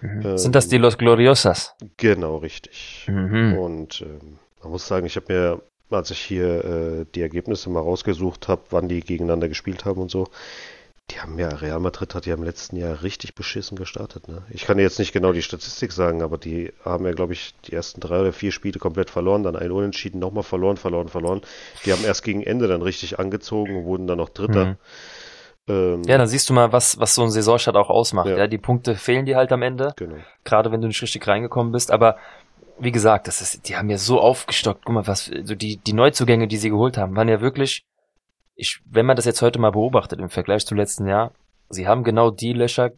[0.01, 0.39] Mhm.
[0.39, 1.75] Sind das die Los Gloriosas?
[1.97, 3.07] Genau, richtig.
[3.09, 3.59] Mhm.
[3.59, 7.81] Und ähm, man muss sagen, ich habe mir, als ich hier äh, die Ergebnisse mal
[7.81, 10.29] rausgesucht habe, wann die gegeneinander gespielt haben und so,
[11.11, 14.27] die haben ja, Real Madrid hat ja im letzten Jahr richtig beschissen gestartet.
[14.27, 14.43] Ne?
[14.49, 17.75] Ich kann jetzt nicht genau die Statistik sagen, aber die haben ja, glaube ich, die
[17.75, 21.43] ersten drei oder vier Spiele komplett verloren, dann ein Unentschieden, nochmal verloren, verloren, verloren.
[21.85, 24.65] Die haben erst gegen Ende dann richtig angezogen und wurden dann noch Dritter.
[24.65, 24.77] Mhm.
[25.69, 28.29] Ähm, Ja, dann siehst du mal, was, was so ein Saisonstart auch ausmacht.
[28.29, 28.37] Ja.
[28.37, 28.47] Ja.
[28.47, 30.17] die Punkte fehlen dir halt am Ende, Genau.
[30.45, 31.91] gerade wenn du nicht richtig reingekommen bist.
[31.91, 32.17] Aber
[32.79, 34.85] wie gesagt, das ist, die haben ja so aufgestockt.
[34.85, 37.85] Guck mal, was, so die, die Neuzugänge, die sie geholt haben, waren ja wirklich,
[38.57, 41.33] ich, wenn man das jetzt heute mal beobachtet im Vergleich zum letzten Jahr,
[41.69, 42.91] sie haben genau die Löcher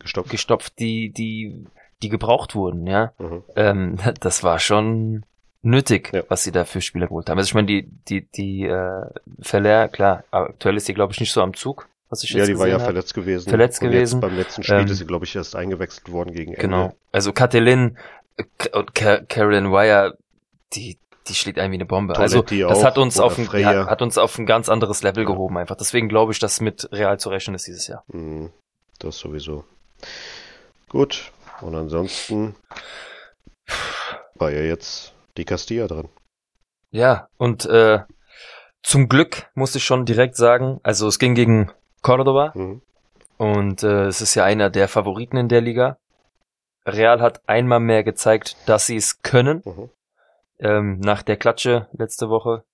[0.00, 0.30] Gestopft.
[0.30, 1.66] gestopft, die, die,
[2.02, 3.12] die gebraucht wurden, ja.
[3.18, 3.44] Mhm.
[3.56, 5.24] Ähm, das war schon
[5.62, 6.22] nötig, Ja.
[6.28, 7.38] was sie da für Spieler geholt haben.
[7.38, 9.06] Also ich meine, die, die, die äh,
[9.40, 12.54] Verlehr, klar, aktuell ist sie, glaube ich, nicht so am Zug, was ich jetzt Ja,
[12.54, 12.82] die war ja hab.
[12.82, 13.48] verletzt gewesen.
[13.48, 14.16] Verletzt und gewesen.
[14.16, 16.60] Jetzt beim letzten Spiel Ähm, ist sie, glaube ich, erst eingewechselt worden gegen Ende.
[16.62, 16.94] Genau.
[17.12, 17.96] Also Catelyn
[18.36, 20.16] äh, und Ca- Carolyn Wire,
[20.74, 20.98] die,
[21.28, 22.14] die schlägt ein wie eine Bombe.
[22.14, 25.02] Tonetti also das auch, hat uns auf ein, ja, hat uns auf ein ganz anderes
[25.02, 25.28] Level Ja.
[25.30, 25.76] gehoben einfach.
[25.76, 28.02] Deswegen glaube ich, dass mit Real zu rechnen ist dieses Jahr.
[28.08, 28.50] Mhm,
[28.98, 29.64] das sowieso.
[30.88, 31.30] Gut.
[31.60, 32.56] Und ansonsten
[34.34, 36.08] war ja jetzt die Castilla dran.
[36.90, 38.00] Ja, und äh,
[38.82, 41.70] zum Glück muss ich schon direkt sagen, also es ging gegen
[42.02, 42.82] Cordoba Mhm.
[43.38, 45.98] und äh, es ist ja einer der Favoriten in der Liga.
[46.84, 49.62] Real hat einmal mehr gezeigt, dass sie es können.
[49.64, 49.90] Mhm.
[50.58, 52.64] ähm, nach der Klatsche letzte Woche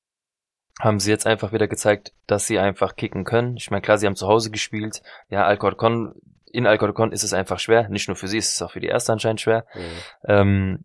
[0.81, 3.57] haben sie jetzt einfach wieder gezeigt, dass sie einfach kicken können.
[3.57, 5.03] Ich meine, klar, sie haben zu Hause gespielt.
[5.29, 6.15] Ja, Alcorcon,
[6.53, 7.89] in Alcorcon ist es einfach schwer.
[7.89, 9.65] Nicht nur für sie, es ist auch für die Erste anscheinend schwer.
[9.75, 9.81] Mhm.
[10.27, 10.85] Ähm,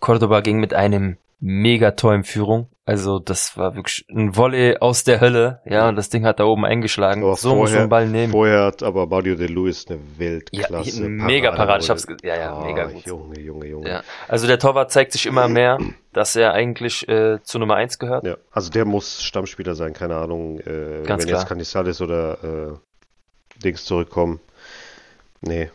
[0.00, 2.68] Cordoba ging mit einem mega Tor in Führung.
[2.84, 5.60] Also das war wirklich ein Volley aus der Hölle.
[5.66, 7.22] Ja, und das Ding hat da oben eingeschlagen.
[7.22, 8.32] Aber so muss man den Ball nehmen.
[8.32, 11.04] Vorher hat aber Mario de Luis eine Ja, Weltklasse.
[11.04, 11.84] ein mega Parade.
[11.84, 13.04] Ich hab's ja, ja, Ah, mega gut.
[13.04, 13.88] Junge, Junge, Junge.
[13.88, 14.02] Ja.
[14.26, 15.78] Also der Torwart zeigt sich immer mehr,
[16.14, 18.24] dass er eigentlich äh, zu Nummer eins gehört.
[18.26, 21.40] Ja, also der muss Stammspieler sein, keine Ahnung, äh, Ganz wenn klar.
[21.40, 24.40] jetzt Canizales oder äh, Dings zurückkommen.
[25.42, 25.70] Nee,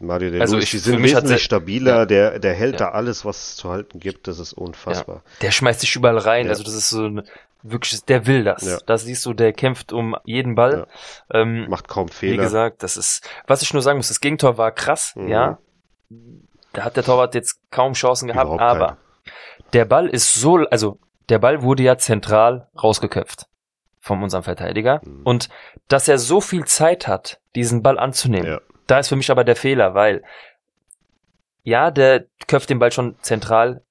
[0.00, 2.06] Mario de Also Luis, ich- die sind wesentlich er- stabiler, ja.
[2.06, 2.86] der, der hält Ja.
[2.86, 5.22] da alles, was es zu halten gibt, das ist unfassbar.
[5.42, 6.46] Der schmeißt sich überall rein.
[6.46, 6.50] Ja.
[6.50, 7.22] Also das ist so ein,
[7.62, 8.62] wirklich, der will das.
[8.62, 8.78] Ja.
[8.86, 10.86] Das siehst du, der kämpft um jeden Ball.
[11.32, 12.42] Ähm, Macht kaum wie Fehler.
[12.42, 15.28] gesagt, das ist, was ich nur sagen muss, das Gegentor war krass, Mhm.
[15.28, 15.58] ja.
[16.72, 18.98] Da hat der Torwart jetzt kaum Chancen gehabt, Überhaupt aber keine.
[19.72, 23.46] der Ball ist so, also der Ball wurde ja zentral rausgeköpft
[24.00, 25.00] von unserem Verteidiger.
[25.04, 25.22] Mhm.
[25.22, 25.48] Und
[25.88, 28.60] dass er so viel Zeit hat, diesen Ball anzunehmen, Ja.
[28.86, 30.22] Da ist für mich aber der Fehler, weil
[31.62, 33.82] ja, der köpft den Ball schon zentral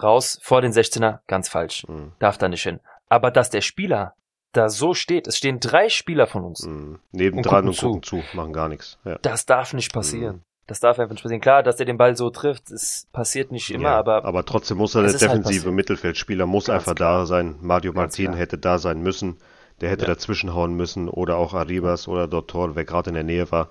[0.00, 1.86] raus vor den 16er, ganz falsch.
[1.88, 2.12] Mhm.
[2.18, 2.80] Darf da nicht hin.
[3.08, 4.14] Aber dass der Spieler
[4.52, 7.00] da so steht, es stehen drei Spieler von uns, Mhm.
[7.12, 8.36] Nebendran Und und gucken gucken, zu.
[8.36, 8.98] machen gar nichts.
[9.04, 9.18] Ja.
[9.22, 10.44] das darf nicht passieren.
[10.68, 11.40] Das darf einfach nicht passieren.
[11.40, 14.78] Klar, dass der den Ball so trifft, es passiert nicht immer, ja, aber, aber trotzdem
[14.78, 15.74] muss er der halt defensive passiert.
[15.74, 17.18] Mittelfeldspieler muss Ganz einfach klar.
[17.20, 17.56] da sein.
[17.60, 18.36] Mario Ganz Martin klar.
[18.38, 19.38] hätte da sein müssen.
[19.80, 20.14] Der hätte Ja.
[20.14, 23.68] dazwischenhauen müssen oder auch Arribas oder Dottor, wer gerade in der Nähe war.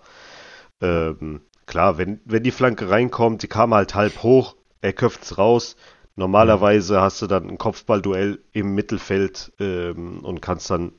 [0.82, 5.76] Ähm, klar, wenn, wenn die Flanke reinkommt, die kam halt halb hoch, er köpft's raus.
[6.16, 10.94] Normalerweise hast du dann ein Kopfballduell im Mittelfeld ähm, und kannst dann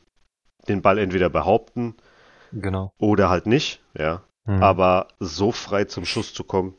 [0.68, 1.94] den Ball entweder behaupten
[2.52, 2.92] genau.
[2.98, 4.22] oder halt nicht, ja.
[4.44, 4.62] Mhm.
[4.62, 6.74] Aber so frei zum Schuss zu kommen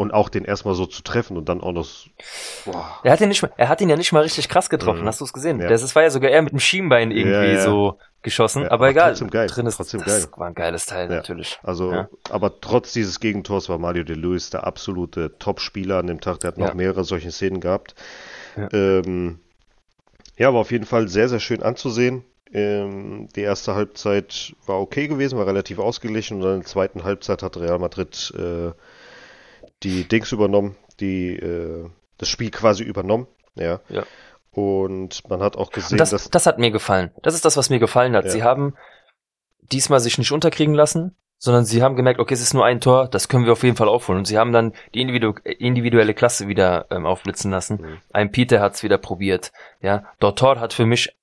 [0.00, 1.86] und auch den erstmal so zu treffen und dann auch noch.
[2.64, 2.98] Boah.
[3.02, 5.06] Er hat ihn nicht er hat ihn ja nicht mal richtig krass getroffen, Mhm.
[5.06, 5.60] hast du es gesehen?
[5.60, 5.68] Ja.
[5.68, 9.10] Das war ja sogar eher mit dem Schienbein irgendwie Ja, so geschossen, aber, aber egal.
[9.10, 10.38] trotzdem geil, Drin ist, trotzdem das geil.
[10.38, 11.58] war ein geiles Teil natürlich.
[11.62, 16.40] Also, aber trotz dieses Gegentors war Mario de Luis der absolute Top-Spieler an dem Tag.
[16.40, 17.94] Der hat noch mehrere solche Szenen gehabt.
[18.56, 18.68] Ja.
[18.72, 19.38] Ähm,
[20.38, 22.24] ja, war auf jeden Fall sehr, sehr schön anzusehen.
[22.52, 27.04] Ähm, die erste Halbzeit war okay gewesen, war relativ ausgeglichen und dann in der zweiten
[27.04, 28.70] Halbzeit hat Real Madrid äh,
[29.82, 31.88] die Dings übernommen, die äh,
[32.18, 33.26] das Spiel quasi übernommen.
[33.54, 33.80] Ja.
[33.88, 34.04] Ja.
[34.52, 37.12] Und man hat auch gesehen, das, dass das hat mir gefallen.
[37.22, 38.24] Das ist das, was mir gefallen hat.
[38.24, 38.30] Ja.
[38.30, 38.74] Sie haben
[39.60, 43.08] diesmal sich nicht unterkriegen lassen, sondern sie haben gemerkt, okay, es ist nur ein Tor,
[43.08, 44.18] das können wir auf jeden Fall aufholen.
[44.18, 47.80] Und sie haben dann die individu individuelle Klasse wieder ähm, aufblitzen lassen.
[47.80, 47.98] Mhm.
[48.12, 49.52] Ein Peter hat es wieder probiert.
[49.80, 51.14] Ja, Dortor hat für mich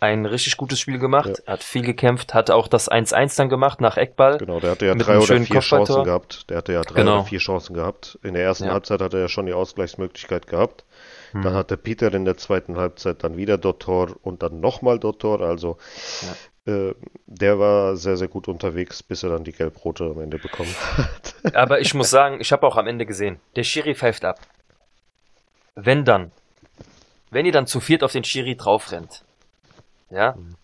[0.00, 3.98] ein richtig gutes Spiel gemacht, hat viel gekämpft, hat auch das 1-1 dann gemacht nach
[3.98, 4.38] Eckball.
[4.38, 5.60] Genau, der hatte ja drei oder vier.
[5.60, 6.48] Chancen gehabt.
[6.48, 7.16] Der hatte ja drei Genau.
[7.16, 8.18] oder vier Chancen gehabt.
[8.22, 8.72] In der ersten Ja.
[8.72, 10.84] Halbzeit hat er ja schon die Ausgleichsmöglichkeit gehabt.
[11.32, 11.42] Hm.
[11.42, 15.42] Dann hatte Peter in der zweiten Halbzeit dann wieder Dottor und dann nochmal Dottor.
[15.42, 15.76] Also
[16.66, 16.94] äh,
[17.26, 21.34] der war sehr, sehr gut unterwegs, bis er dann die Gelbrote am Ende bekommen hat.
[21.54, 24.38] Aber ich muss sagen, ich habe auch am Ende gesehen, der Schiri pfeift ab.
[25.74, 26.32] Wenn dann,
[27.30, 29.24] wenn ihr dann zu viert auf den Schiri draufrennt,
[30.10, 30.56] ja, Mhm.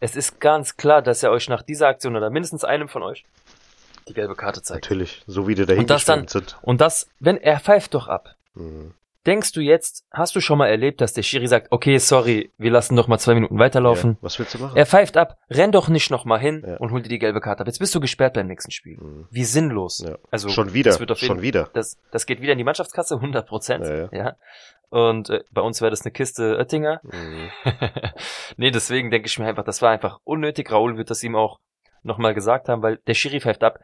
[0.00, 3.24] es ist ganz klar, dass er euch nach dieser Aktion oder mindestens einem von euch
[4.08, 4.84] die gelbe Karte zeigt.
[4.84, 6.58] Natürlich, so wie die dahin Und das dann- sind.
[6.62, 8.34] Und das, wenn er pfeift doch ab.
[8.54, 8.94] Mhm.
[9.26, 12.70] Denkst du jetzt, hast du schon mal erlebt, dass der Schiri sagt, okay, sorry, wir
[12.70, 14.12] lassen noch mal zwei Minuten weiterlaufen?
[14.12, 14.74] Ja, was willst du machen?
[14.78, 16.78] Er pfeift ab, renn doch nicht noch mal hin Ja.
[16.78, 17.66] und hol dir die gelbe Karte ab.
[17.66, 18.96] Jetzt bist du gesperrt beim nächsten Spiel.
[18.98, 19.28] Mhm.
[19.30, 19.98] Wie sinnlos.
[19.98, 20.16] Ja.
[20.30, 21.68] Also schon wieder, das wird auf jeden schon wieder.
[21.74, 23.84] das, das geht wieder in die Mannschaftskasse, 100 Prozent.
[23.84, 24.36] Ja, Ja,
[24.90, 27.00] Und äh, bei uns wäre das eine Kiste Oettinger.
[27.04, 27.50] Mhm.
[28.56, 30.70] nee, deswegen denke ich mir einfach, das war einfach unnötig.
[30.70, 31.58] Raoul wird das ihm auch
[32.02, 33.78] nochmal gesagt haben, weil der Schiri pfeift ab.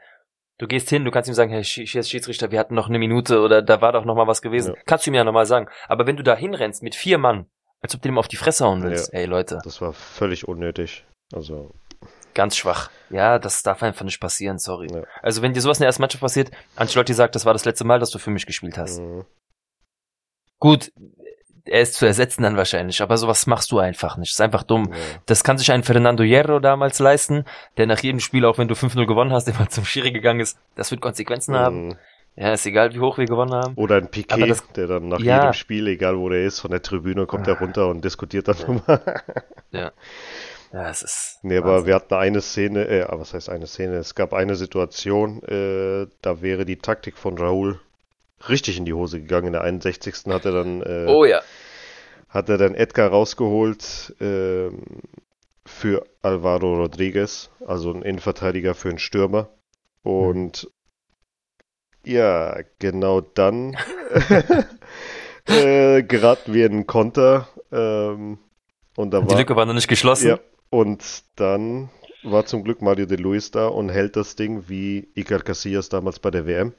[0.58, 3.60] Du gehst hin, du kannst ihm sagen, Sch- Schiedsrichter, wir hatten noch eine Minute oder
[3.62, 4.74] da war doch noch mal was gewesen.
[4.74, 4.80] Ja.
[4.86, 5.68] Kannst du ihm ja nochmal sagen.
[5.86, 7.46] Aber wenn du da hinrennst mit vier Mann,
[7.82, 11.04] als ob du dem auf die Fresse hauen willst, ey Leute, Das war völlig unnötig.
[11.34, 11.74] Also,
[12.32, 12.90] ganz schwach.
[13.10, 14.88] Ja, das darf einfach nicht passieren, sorry.
[14.90, 15.02] Ja.
[15.22, 17.84] Also wenn dir sowas in der ersten Mannschaft passiert, Ancelotti sagt, das war das letzte
[17.84, 18.98] Mal, dass du für mich gespielt hast.
[19.00, 19.24] mhm.
[20.58, 20.92] Gut,
[21.64, 24.30] er ist zu ersetzen dann wahrscheinlich, aber sowas machst du einfach nicht.
[24.32, 24.88] ist einfach dumm.
[24.90, 24.96] ja.
[25.26, 27.44] Das kann sich ein Fernando Hierro damals leisten,
[27.76, 30.58] der nach jedem Spiel, auch wenn du 5-0 gewonnen hast, immer zum Schiri gegangen ist.
[30.76, 31.88] Das wird Konsequenzen haben.
[31.88, 31.96] Mhm.
[32.38, 33.74] Ja, ist egal, wie hoch wir gewonnen haben.
[33.76, 35.38] Oder ein Aber Piquet, das- der dann nach Ja.
[35.40, 37.58] jedem Spiel, egal wo der ist, von der Tribüne kommt er Ah.
[37.60, 39.22] runter und diskutiert dann nochmal.
[39.72, 41.38] Ja, es ist.
[41.42, 41.86] Nee, aber Wahnsinn.
[41.86, 43.94] wir hatten eine Szene, äh, was heißt eine Szene?
[43.96, 47.78] Es gab eine Situation, äh, da wäre die Taktik von Raúl
[48.48, 49.48] richtig in die Hose gegangen.
[49.48, 50.14] In der 61.
[50.32, 51.40] hat er dann, äh, Oh ja.
[52.28, 54.82] hat er dann Edgar rausgeholt ähm,
[55.64, 59.48] für Alvaro Rodriguez, also ein Innenverteidiger für einen Stürmer.
[60.02, 60.68] Und
[62.04, 63.76] ja, genau dann
[65.48, 67.48] äh, geraten wir in Konter.
[67.72, 68.38] Ähm,
[68.96, 70.28] und da Die war, Lücke war noch nicht geschlossen.
[70.28, 70.38] ja,
[70.70, 71.02] und
[71.36, 71.90] dann
[72.22, 76.18] war zum Glück Mario de Luis da und hält das Ding wie Iker Casillas damals
[76.18, 76.72] bei der WM.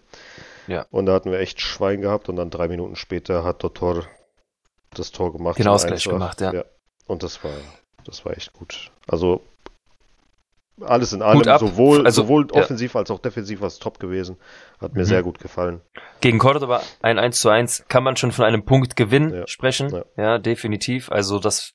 [0.67, 0.85] Ja.
[0.91, 4.05] Und da hatten wir echt Schwein gehabt und dann drei Minuten später hat Dotor
[4.93, 5.57] das Tor gemacht.
[5.59, 6.09] Den Ausgleich 1-8.
[6.09, 6.63] gemacht, ja.
[7.07, 7.51] Und das war,
[8.05, 8.91] das war echt gut.
[9.07, 9.41] Also
[10.81, 12.61] alles in allem, sowohl, Also, sowohl ja.
[12.61, 14.37] offensiv als auch defensiv war es top gewesen.
[14.79, 15.05] Hat mir Mhm.
[15.05, 15.81] sehr gut gefallen.
[16.21, 19.47] Gegen Cordoba ein 1 zu 1 kann man schon von einem Punktgewinn Ja.
[19.47, 19.89] sprechen.
[19.91, 20.03] Ja.
[20.17, 20.37] Ja.
[20.37, 21.11] definitiv.
[21.11, 21.73] Also das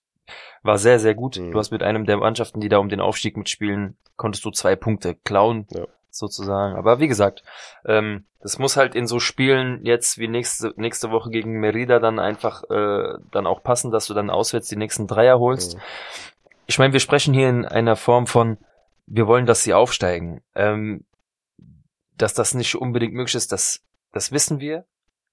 [0.63, 1.37] war sehr, sehr gut.
[1.39, 1.51] Mhm.
[1.51, 4.77] Du hast mit einem der Mannschaften, die da um den Aufstieg mitspielen, konntest du zwei
[4.77, 5.87] Punkte klauen, Ja.
[6.15, 6.77] Sozusagen.
[6.77, 7.43] Aber wie gesagt,
[7.85, 12.19] ähm, das muss halt in so Spielen jetzt wie nächste, nächste Woche gegen Merida dann
[12.19, 15.77] einfach äh, dann auch passen, dass du dann auswärts die nächsten Dreier holst.
[15.77, 15.81] Mhm.
[16.67, 18.59] Ich meine, wir sprechen hier in einer Form von,
[19.07, 20.43] wir wollen, dass sie aufsteigen.
[20.55, 21.05] Ähm,
[22.17, 24.85] dass das nicht unbedingt möglich ist, das, das wissen wir,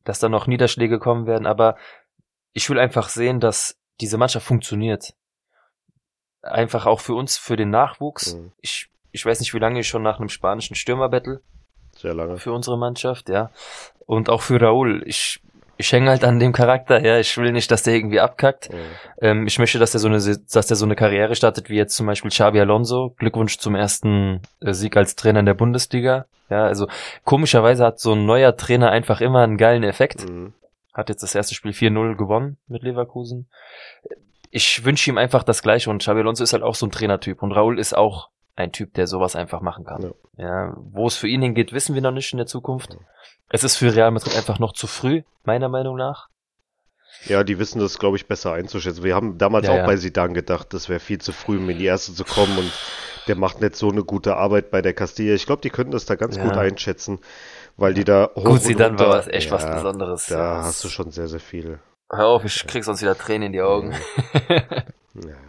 [0.05, 1.77] dass da noch Niederschläge kommen werden, aber
[2.53, 5.13] ich will einfach sehen, dass diese Mannschaft funktioniert.
[6.41, 8.35] Einfach auch für uns, für den Nachwuchs.
[8.35, 8.51] Mhm.
[8.59, 11.41] Ich, ich weiß nicht, wie lange ich schon nach einem spanischen Stürmerbattle
[11.97, 12.37] Sehr lange.
[12.37, 13.51] für unsere Mannschaft, ja.
[14.05, 15.03] Und auch für Raúl.
[15.05, 15.41] Ich,
[15.77, 17.19] ich hänge halt an dem Charakter, ja.
[17.19, 18.71] Ich will nicht, dass der irgendwie abkackt.
[18.71, 18.77] Mhm.
[19.21, 21.95] Ähm, ich möchte, dass der so eine, dass der so eine Karriere startet wie jetzt
[21.95, 23.15] zum Beispiel Xabi Alonso.
[23.17, 26.25] Glückwunsch zum ersten äh, Sieg als Trainer in der Bundesliga.
[26.49, 26.87] Ja, also
[27.25, 30.27] komischerweise hat so ein neuer Trainer einfach immer einen geilen Effekt.
[30.27, 30.53] Mhm.
[30.93, 33.47] Hat jetzt das erste Spiel 4-0 gewonnen mit Leverkusen.
[34.51, 37.43] Ich wünsche ihm einfach das Gleiche und Xabi Alonso ist halt auch so ein Trainertyp
[37.43, 40.01] und Raúl ist auch ein Typ, der sowas einfach machen kann.
[40.03, 40.11] Ja.
[40.37, 42.93] Ja, wo es für ihn hingeht, wissen wir noch nicht in der Zukunft.
[42.93, 42.99] Ja.
[43.49, 46.27] Es ist für Real Madrid einfach noch zu früh, meiner Meinung nach.
[47.25, 49.03] Ja, die wissen das, glaube ich, besser einzuschätzen.
[49.03, 51.77] Wir haben damals Ja, auch bei Sidan gedacht, das wäre viel zu früh, um in
[51.77, 52.71] die erste zu kommen und
[53.27, 55.33] der macht nicht so eine gute Arbeit bei der Castilla.
[55.35, 57.19] Ich glaube, die könnten das da ganz gut einschätzen,
[57.77, 60.27] weil die da hoch Gut, dann war was echt was Besonderes.
[60.27, 61.79] Da Ja, hast du schon sehr, sehr viel.
[62.11, 63.93] Hör auf, ich krieg sonst wieder Tränen in die Augen.
[64.47, 64.63] Ja.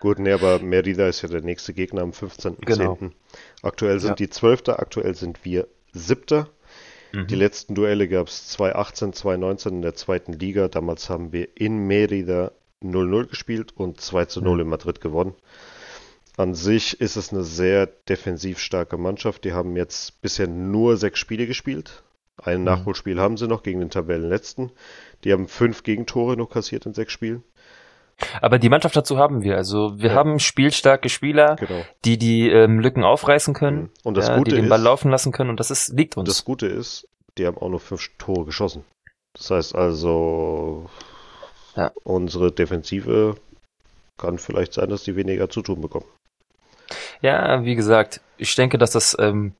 [0.00, 2.56] Gut, nee, aber Merida ist ja der nächste Gegner am 15.10.
[2.64, 2.98] Genau.
[3.62, 4.14] Aktuell sind Ja.
[4.16, 6.48] die Zwölfter, aktuell sind wir Siebter.
[7.12, 7.40] Die Mhm.
[7.40, 10.68] letzten Duelle gab es 2018, 2019 in der zweiten Liga.
[10.68, 14.60] Damals haben wir in Merida 0-0 gespielt und 2 zu 0 Mhm.
[14.62, 15.34] in Madrid gewonnen.
[16.36, 19.44] An sich ist es eine sehr defensiv starke Mannschaft.
[19.44, 22.02] Die haben jetzt bisher nur sechs Spiele gespielt.
[22.42, 22.64] Ein Mhm.
[22.64, 24.70] Nachholspiel haben sie noch gegen den Tabellenletzten.
[25.24, 27.42] Die haben fünf Gegentore noch kassiert in sechs Spielen.
[28.40, 29.56] Aber die Mannschaft dazu haben wir.
[29.56, 30.14] Also wir Ja.
[30.16, 31.82] haben spielstarke Spieler, Genau.
[32.04, 33.90] die die ähm, Lücken aufreißen können, Mhm.
[34.04, 36.16] Und das ja, Gute die den ist, Ball laufen lassen können und das ist, liegt
[36.16, 36.28] uns.
[36.28, 37.06] das Gute ist,
[37.38, 38.84] die haben auch nur fünf Tore geschossen.
[39.34, 40.90] Das heißt also,
[41.76, 41.92] Ja.
[42.04, 43.36] unsere Defensive
[44.18, 46.06] kann vielleicht sein, dass die weniger zu tun bekommen.
[47.22, 49.54] Ja, wie gesagt, ich denke, dass das, ähm,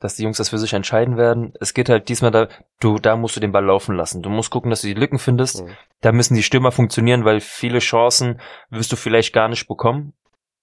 [0.00, 1.54] dass die Jungs das für sich entscheiden werden.
[1.60, 2.48] Es geht halt diesmal da,
[2.80, 4.22] du, da musst du den Ball laufen lassen.
[4.22, 5.64] Du musst gucken, dass du die Lücken findest.
[5.64, 5.76] Mhm.
[6.02, 10.12] Da müssen die Stürmer funktionieren, weil viele Chancen wirst du vielleicht gar nicht bekommen.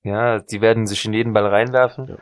[0.03, 2.17] Ja, die werden sich in jeden Ball reinwerfen.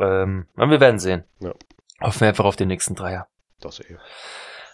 [0.00, 1.24] Ähm, aber wir werden sehen.
[1.40, 1.52] Ja.
[2.00, 3.28] Hoffen wir einfach auf den nächsten Dreier.
[3.60, 3.96] Das eh.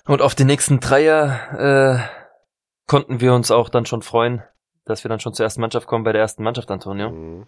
[0.06, 4.42] Und auf den nächsten Dreier äh, konnten wir uns auch dann schon freuen,
[4.84, 7.10] dass wir dann schon zur ersten Mannschaft kommen bei der ersten Mannschaft, Antonio.
[7.10, 7.46] Mhm.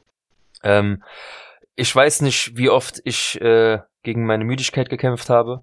[0.63, 1.03] Ähm,
[1.77, 5.63] ich weiß nicht, wie oft ich äh, gegen meine Müdigkeit gekämpft habe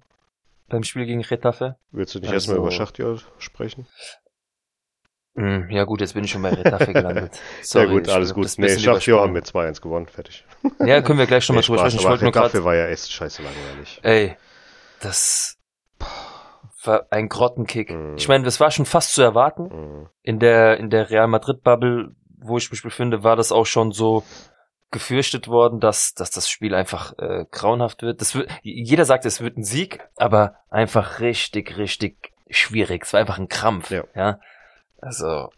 [0.68, 1.76] beim Spiel gegen Retafe.
[1.90, 3.86] Willst du nicht Also- erstmal über Schachtjahr sprechen?
[5.36, 7.32] Hm, ja gut, jetzt bin ich schon bei Retafe gelandet.
[7.62, 8.48] Sorry, ja gut, alles gut.
[8.56, 10.44] Nee, Schachtjahr haben wir 2-1 gewonnen, fertig.
[10.78, 11.98] Ja, können wir gleich schon mal Nee, drüber sprechen.
[11.98, 12.62] Ich wollte nur gerade.
[12.64, 13.98] war ja echt scheiße langweilig.
[14.04, 14.36] Ey,
[15.00, 15.58] das
[16.84, 17.90] war ein Grottenkick.
[17.90, 18.14] Mhm.
[18.16, 19.64] Ich meine, das war schon fast zu erwarten.
[19.64, 20.06] Mhm.
[20.22, 24.22] In der, in der Real Madrid-Bubble, wo ich mich befinde, war das auch schon so
[24.90, 28.20] gefürchtet worden, dass, dass das Spiel einfach äh, grauenhaft wird.
[28.20, 28.48] Das wird.
[28.62, 33.04] Jeder sagt, es wird ein Sieg, aber einfach richtig, richtig schwierig.
[33.04, 33.90] Es war einfach ein Krampf.
[33.90, 34.04] Ja.
[34.14, 34.38] ja?
[35.00, 35.50] Also.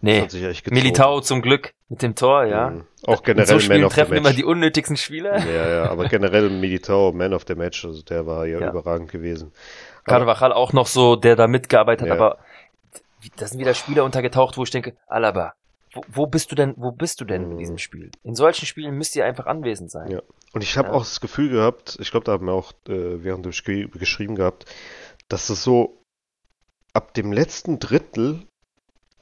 [0.00, 0.26] Nee.
[0.70, 2.70] Militao zum Glück mit dem Tor, ja.
[2.70, 2.84] Mhm.
[3.06, 4.36] Auch In generell so Man of the treffen immer Match.
[4.36, 5.38] die unnötigsten Spieler.
[5.38, 8.70] Ja, ja, aber generell Militao, Man of the Match, also der war ja, Ja.
[8.70, 9.52] überragend gewesen.
[10.04, 12.14] Carvajal auch noch so, der da mitgearbeitet hat, Ja.
[12.14, 12.38] aber
[13.36, 15.54] da sind wieder Spieler untergetaucht, wo ich denke, Alaba,
[15.92, 18.10] wo, wo bist du denn, wo bist du denn in diesem Spiel?
[18.22, 20.10] In solchen Spielen müsst ihr einfach anwesend sein.
[20.10, 20.22] Ja.
[20.52, 20.94] Und ich habe Ja.
[20.94, 24.34] auch das Gefühl gehabt, ich glaube, da haben wir auch äh, während dem Spiel geschrieben
[24.34, 24.66] gehabt,
[25.28, 26.02] dass es so
[26.92, 28.42] ab dem letzten Drittel,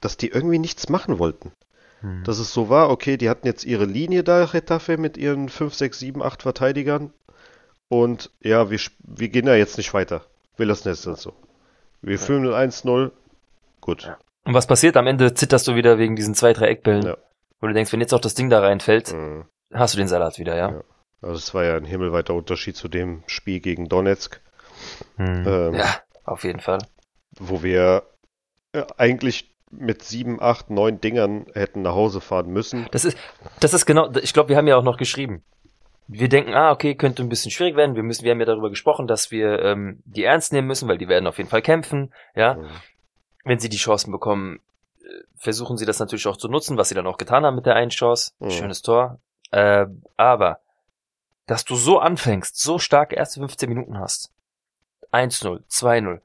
[0.00, 1.52] dass die irgendwie nichts machen wollten.
[2.00, 2.24] Hm.
[2.24, 5.74] Dass es so war, okay, die hatten jetzt ihre Linie da, Retafe, mit ihren 5,
[5.74, 7.12] 6, 7, 8 Verteidigern.
[7.88, 10.24] Und ja, wir, wir gehen da jetzt nicht weiter.
[10.56, 11.32] Wir lassen es jetzt so.
[12.02, 13.10] Wir führen mit 1-0.
[13.80, 14.04] Gut.
[14.04, 14.18] Ja.
[14.46, 14.96] Und was passiert?
[14.96, 17.04] Am Ende zitterst du wieder wegen diesen zwei, drei Eckbällen.
[17.04, 17.16] Ja.
[17.60, 19.44] Wo du denkst, wenn jetzt auch das Ding da reinfällt, Mhm.
[19.72, 20.70] hast du den Salat wieder, ja?
[20.70, 20.80] Ja.
[21.22, 24.40] Also es war ja ein himmelweiter Unterschied zu dem Spiel gegen Donetsk,
[25.16, 25.44] Hm.
[25.46, 26.78] ähm, Ja, auf jeden Fall.
[27.38, 28.02] wo wir
[28.72, 32.86] äh, eigentlich mit sieben, acht, neun Dingern hätten nach Hause fahren müssen.
[32.92, 33.18] Das ist,
[33.60, 35.42] das ist genau, ich glaube, wir haben ja auch noch geschrieben.
[36.06, 37.96] Wir denken, ah, okay, könnte ein bisschen schwierig werden.
[37.96, 40.98] Wir müssen, wir haben ja darüber gesprochen, dass wir ähm, die ernst nehmen müssen, weil
[40.98, 42.54] die werden auf jeden Fall kämpfen, ja.
[42.54, 42.66] Mhm.
[43.46, 44.60] Wenn sie die Chancen bekommen,
[45.00, 47.64] äh, versuchen sie das natürlich auch zu nutzen, was sie dann auch getan haben mit
[47.64, 48.32] der einen Chance.
[48.40, 48.50] Mhm.
[48.50, 49.20] Schönes Tor.
[49.52, 50.58] Äh, aber,
[51.46, 54.32] dass du so anfängst, so stark erste 15 Minuten hast.
[55.12, 56.20] 1-0, 2-0.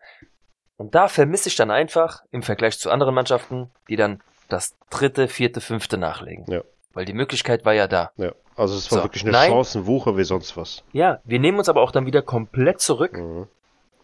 [0.78, 5.28] Und da vermisse ich dann einfach im Vergleich zu anderen Mannschaften, die dann das dritte,
[5.28, 6.46] vierte, fünfte nachlegen.
[6.52, 6.62] Ja.
[6.94, 8.12] Weil die Möglichkeit war ja da.
[8.18, 9.52] Ja, also es war So, wirklich eine nein.
[9.52, 10.84] Chancenwuche wie sonst was.
[10.92, 13.14] Ja, wir nehmen uns aber auch dann wieder komplett zurück.
[13.18, 13.48] Mhm.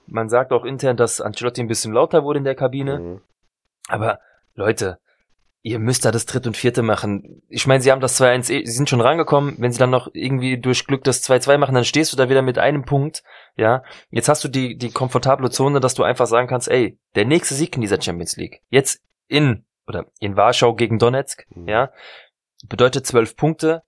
[0.08, 3.00] Man sagt auch intern, dass Ancelotti ein bisschen lauter wurde in der Kabine.
[3.00, 3.22] Mhm.
[3.88, 4.20] Aber
[4.56, 5.00] Leute,
[5.62, 7.42] ihr müsst da das dritte und vierte machen.
[7.50, 9.56] Ich meine, sie haben das 2-1, eh- sie sind schon rangekommen.
[9.60, 12.42] Wenn sie dann noch irgendwie durch Glück das 2-2 machen, dann stehst du da wieder
[12.42, 13.24] mit einem Punkt.
[13.56, 17.26] Ja, jetzt hast du die, die komfortable Zone, dass du einfach sagen kannst, ey, der
[17.26, 21.68] nächste Sieg in dieser Champions League, jetzt in, oder in Warschau gegen Donetsk, Mhm.
[21.68, 21.92] ja,
[22.68, 23.84] bedeutet zwölf Punkte,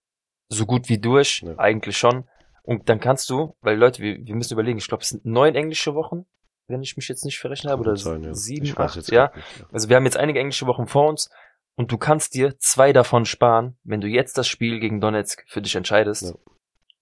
[0.49, 1.58] so gut wie durch, Ja.
[1.58, 2.27] eigentlich schon.
[2.63, 5.56] Und dann kannst du, weil Leute, wir, wir müssen überlegen, ich glaube, es sind neun
[5.56, 6.26] englische Wochen,
[6.67, 8.34] wenn ich mich jetzt nicht verrechnet habe, oder sein, ja.
[8.34, 9.32] sieben, Ich acht, jetzt ja.
[9.36, 9.65] nicht, ja.
[9.72, 11.30] Also wir haben jetzt einige englische Wochen vor uns
[11.76, 15.62] und du kannst dir zwei davon sparen, wenn du jetzt das Spiel gegen Donetsk für
[15.62, 16.34] dich entscheidest Ja.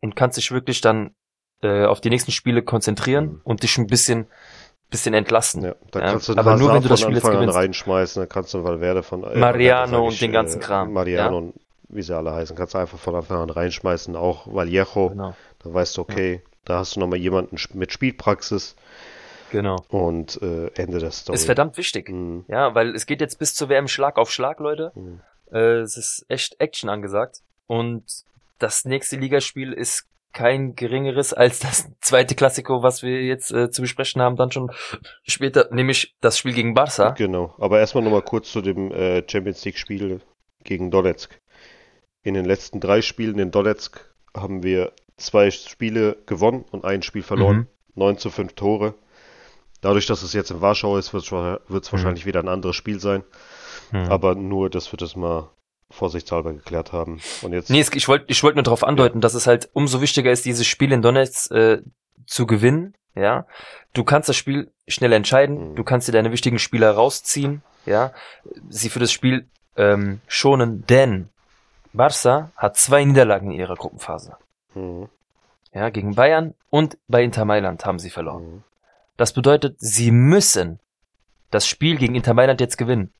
[0.02, 1.15] und kannst dich wirklich dann
[1.63, 3.41] äh, auf die nächsten Spiele konzentrieren Mhm.
[3.43, 4.28] und dich ein bisschen
[4.89, 5.63] bisschen entlasten.
[5.65, 7.58] Ja, da Ja, kannst du aber nur, wenn du das von Spiel jetzt Anfang gewinnst.
[7.58, 11.54] reinschmeißen, dann kannst du Valverde von äh, Mariano sag und den ganzen Kram, Mariano und
[11.89, 15.34] wie sie alle heißen, kannst du einfach von Anfang an reinschmeißen, auch Vallejo, Genau.
[15.60, 18.76] Da weißt du, okay, da hast du nochmal jemanden mit Spielpraxis
[19.52, 19.78] Genau.
[19.89, 21.36] und äh, Ende der Story.
[21.36, 22.10] Ist verdammt wichtig.
[22.10, 22.43] Mhm.
[22.50, 24.91] Ja, weil es geht jetzt bis zur WM Schlag auf Schlag, Leute.
[24.96, 25.22] Mhm.
[25.52, 27.41] Äh, es ist echt Action angesagt.
[27.65, 28.04] Und
[28.60, 33.82] das nächste Ligaspiel ist kein geringeres als das zweite Klassiko, was wir jetzt äh, zu
[33.82, 34.72] besprechen haben, dann schon
[35.24, 37.12] später, nämlich das Spiel gegen Barca.
[37.12, 40.22] Genau, aber erstmal nochmal kurz zu dem äh, Champions League Spiel
[40.63, 41.39] gegen Donetsk.
[42.24, 44.02] In den letzten drei Spielen in Donetsk
[44.36, 47.58] haben wir zwei Spiele gewonnen und ein Spiel verloren.
[47.58, 47.67] Mhm.
[47.95, 48.93] 9 zu 5 Tore.
[49.82, 51.91] Dadurch, dass es jetzt in Warschau ist, wird es Mhm.
[51.91, 53.23] wahrscheinlich wieder ein anderes Spiel sein.
[53.91, 54.12] Hm.
[54.12, 55.49] Aber nur, dass wir das mal
[55.89, 57.19] vorsichtshalber geklärt haben.
[57.41, 60.32] Und jetzt Nee, ich wollte ich wollte nur darauf andeuten, dass es halt umso wichtiger
[60.32, 61.82] ist, dieses Spiel in Donetsk äh,
[62.25, 62.93] zu gewinnen.
[63.15, 63.47] Ja,
[63.93, 65.75] du kannst das Spiel schnell entscheiden, Mhm.
[65.75, 68.12] du kannst dir deine wichtigen Spieler rausziehen, ja,
[68.69, 71.30] sie für das Spiel ähm, schonen, denn
[71.93, 74.36] Barca hat zwei Niederlagen in ihrer Gruppenphase.
[74.78, 75.10] Mhm.
[75.74, 78.44] Ja, gegen Bayern und bei Inter Mailand haben sie verloren.
[78.56, 78.63] Mhm.
[79.18, 80.80] Das bedeutet, sie müssen
[81.52, 83.13] das Spiel gegen Inter Mailand jetzt gewinnen.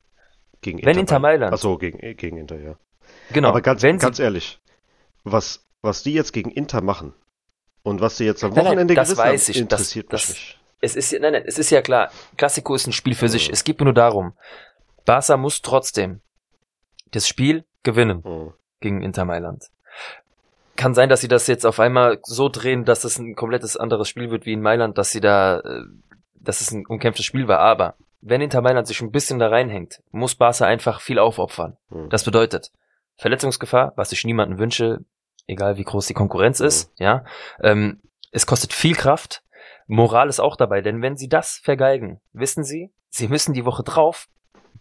[0.60, 2.74] Gegen Wenn Inter Mailand- Achso, gegen, äh, gegen Inter, ja.
[3.32, 3.48] Genau.
[3.48, 4.60] Aber ganz, wenn ganz ehrlich,
[5.24, 7.14] was, was die jetzt gegen Inter machen
[7.82, 10.28] und was sie jetzt am Nein, nein, Wochenende das weiß haben, ich, das- interessiert das-
[10.28, 10.58] mich nicht.
[10.80, 13.48] es ist ja, nein, nein, es ist ja klar, Klassiko ist ein Spiel für sich.
[13.48, 13.54] Mhm.
[13.54, 14.32] Es geht nur darum,
[15.04, 16.20] Barca muss trotzdem
[17.12, 18.52] das Spiel gewinnen Mhm.
[18.80, 19.70] gegen Inter Mailand.
[20.78, 24.08] Kann sein, dass sie das jetzt auf einmal so drehen, dass es ein komplettes anderes
[24.08, 25.82] Spiel wird wie in Mailand, dass sie da, äh,
[26.36, 27.58] dass es ein umkämpftes Spiel war.
[27.58, 31.76] Aber wenn Inter Mailand sich ein bisschen da reinhängt, muss Barca einfach viel aufopfern.
[31.90, 32.10] Mhm.
[32.10, 32.70] Das bedeutet
[33.16, 35.00] Verletzungsgefahr, was ich niemanden wünsche,
[35.48, 36.92] egal wie groß die Konkurrenz ist.
[36.96, 37.24] Ja,
[37.60, 39.42] ähm, es kostet viel Kraft.
[39.88, 43.82] Moral ist auch dabei, denn wenn sie das vergeigen, wissen sie, sie müssen die Woche
[43.82, 44.28] drauf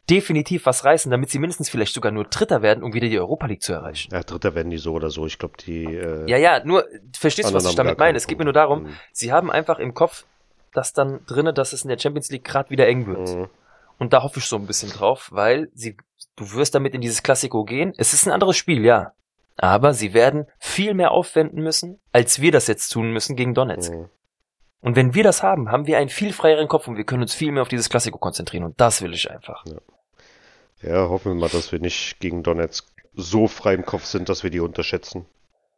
[0.10, 3.46] definitiv was reißen, damit sie mindestens vielleicht sogar nur Dritter werden, um wieder die Europa
[3.48, 4.14] League zu erreichen.
[4.14, 5.26] Ja, Dritter werden die so oder so.
[5.26, 5.84] Ich glaube, die.
[5.86, 6.86] Äh, Ja, ja, nur
[7.18, 8.18] verstehst du, was ich damit meine?
[8.18, 8.90] Es geht mir nur darum, Mhm.
[9.12, 10.26] sie haben einfach im Kopf
[10.74, 13.30] das dann drinne, dass es in der Champions League gerade wieder eng wird.
[13.36, 13.50] Mhm.
[13.98, 15.98] Und da hoffe ich so ein bisschen drauf, weil sie,
[16.36, 17.94] du wirst damit in dieses Klassiko gehen.
[17.98, 19.14] Es ist ein anderes Spiel, ja.
[19.58, 23.92] Aber sie werden viel mehr aufwenden müssen, als wir das jetzt tun müssen gegen Donetsk.
[23.92, 24.10] Mhm.
[24.82, 27.34] Und wenn wir das haben, haben wir einen viel freieren Kopf und wir können uns
[27.34, 28.64] viel mehr auf dieses Klassiko konzentrieren.
[28.64, 29.66] Und das will ich einfach.
[29.66, 29.74] Ja,
[30.84, 34.50] hoffen wir mal, dass wir nicht gegen Donetsk so frei im Kopf sind, dass wir
[34.52, 35.26] die unterschätzen.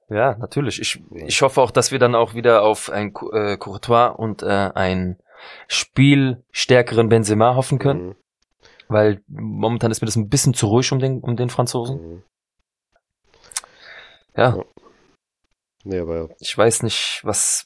[0.10, 0.82] Ja, natürlich.
[0.82, 4.48] Ich, ich hoffe auch, dass wir dann auch wieder auf ein äh, Courtois und äh,
[4.48, 5.18] einen
[5.68, 8.16] spielstärkeren Benzema hoffen können, Mhm.
[8.88, 11.98] weil momentan ist mir das ein bisschen zu ruhig um den, um den Franzosen.
[12.15, 12.23] Mhm.
[14.36, 14.58] Ja,
[15.86, 17.65] Nee, aber ich weiß nicht, was.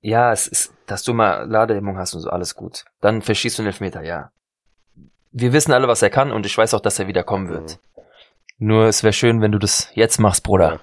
[0.00, 2.84] Ja, es ist, dass du mal Ladehemmung hast und so, alles gut.
[3.00, 4.30] Dann verschießt du einen Elfmeter, ja.
[5.36, 7.78] Wir wissen alle, was er kann und ich weiß auch, dass er wieder kommen wird.
[8.58, 10.80] Nur es wäre schön, wenn du das jetzt machst, Bruder.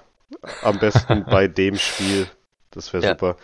[0.62, 2.26] am besten bei dem Spiel.
[2.70, 3.10] Das wäre Ja.
[3.12, 3.36] super.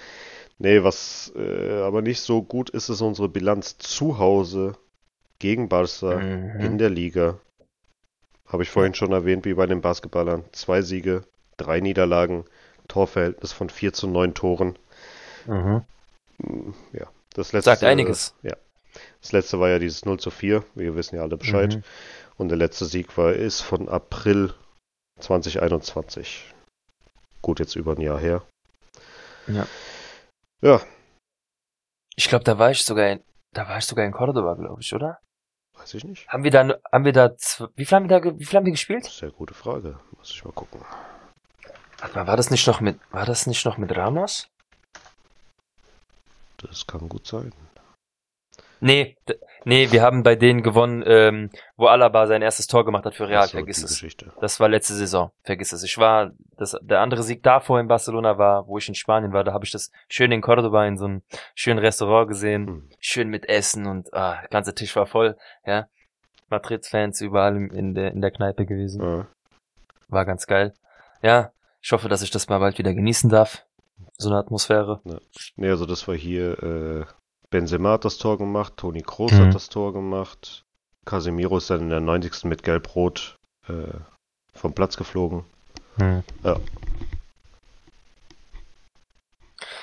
[0.58, 4.76] Nee, was äh, aber nicht so gut ist, ist unsere Bilanz zu Hause
[5.38, 6.60] gegen Barca Mhm.
[6.60, 7.38] in der Liga.
[8.46, 10.44] Habe ich vorhin schon erwähnt, wie bei den Basketballern.
[10.52, 11.22] Zwei Siege,
[11.56, 12.44] drei Niederlagen,
[12.88, 14.76] Torverhältnis von 4 zu 9 Toren.
[15.46, 15.84] Mhm.
[16.92, 18.34] Ja, das letzte Sagt einiges.
[18.42, 18.56] Ja.
[19.20, 21.74] Das letzte war ja dieses 0 zu 4, wir wissen ja alle Bescheid.
[21.76, 21.82] Mhm.
[22.36, 24.54] Und der letzte Sieg war, ist von April
[25.20, 26.54] 2021.
[27.42, 28.42] Gut, jetzt über ein Jahr her.
[29.48, 29.66] Ja.
[30.60, 30.80] Ja,
[32.16, 34.92] Ich glaube, da war ich sogar in, da war ich sogar in Cordoba, glaube ich,
[34.92, 35.18] oder?
[35.78, 36.28] weiß ich nicht.
[36.28, 37.30] Haben wir da, haben wir da,
[37.76, 39.04] wie viel haben wir da, wie viel haben wir gespielt?
[39.04, 39.98] Sehr gute Frage.
[40.16, 40.80] Muss ich mal gucken.
[41.98, 44.48] Warte mal, war das nicht noch mit, war das nicht noch mit Ramos?
[46.58, 47.52] Das kann gut sein.
[48.80, 49.16] Nee,
[49.64, 53.28] nee, wir haben bei denen gewonnen, ähm, wo Alaba sein erstes Tor gemacht hat für
[53.28, 53.90] Real, so, vergiss es.
[53.90, 54.32] Geschichte.
[54.40, 55.82] Das war letzte Saison, vergiss es.
[55.82, 59.42] Ich war, das, der andere Sieg davor in Barcelona war, wo ich in Spanien war,
[59.44, 61.22] da habe ich das schön in Cordoba in so einem
[61.54, 62.88] schönen Restaurant gesehen, Hm.
[63.00, 65.86] schön mit Essen und ah, der ganze Tisch war voll, ja.
[66.50, 69.02] Madrid-Fans überall in- der, in der Kneipe gewesen.
[69.02, 69.26] Ja.
[70.08, 70.72] War ganz geil.
[71.20, 71.50] Ja,
[71.82, 73.64] ich hoffe, dass ich das mal bald wieder genießen darf.
[74.16, 75.00] So eine Atmosphäre.
[75.56, 77.04] Nee, also das war hier, äh,
[77.50, 79.46] Benzema hat das Tor gemacht, Toni Kroos Mhm.
[79.46, 80.64] hat das Tor gemacht,
[81.06, 82.44] Casemiro ist dann in der 90.
[82.44, 83.36] mit Gelb-Rot
[83.68, 83.72] äh,
[84.54, 85.44] vom Platz geflogen.
[85.98, 86.22] Ja.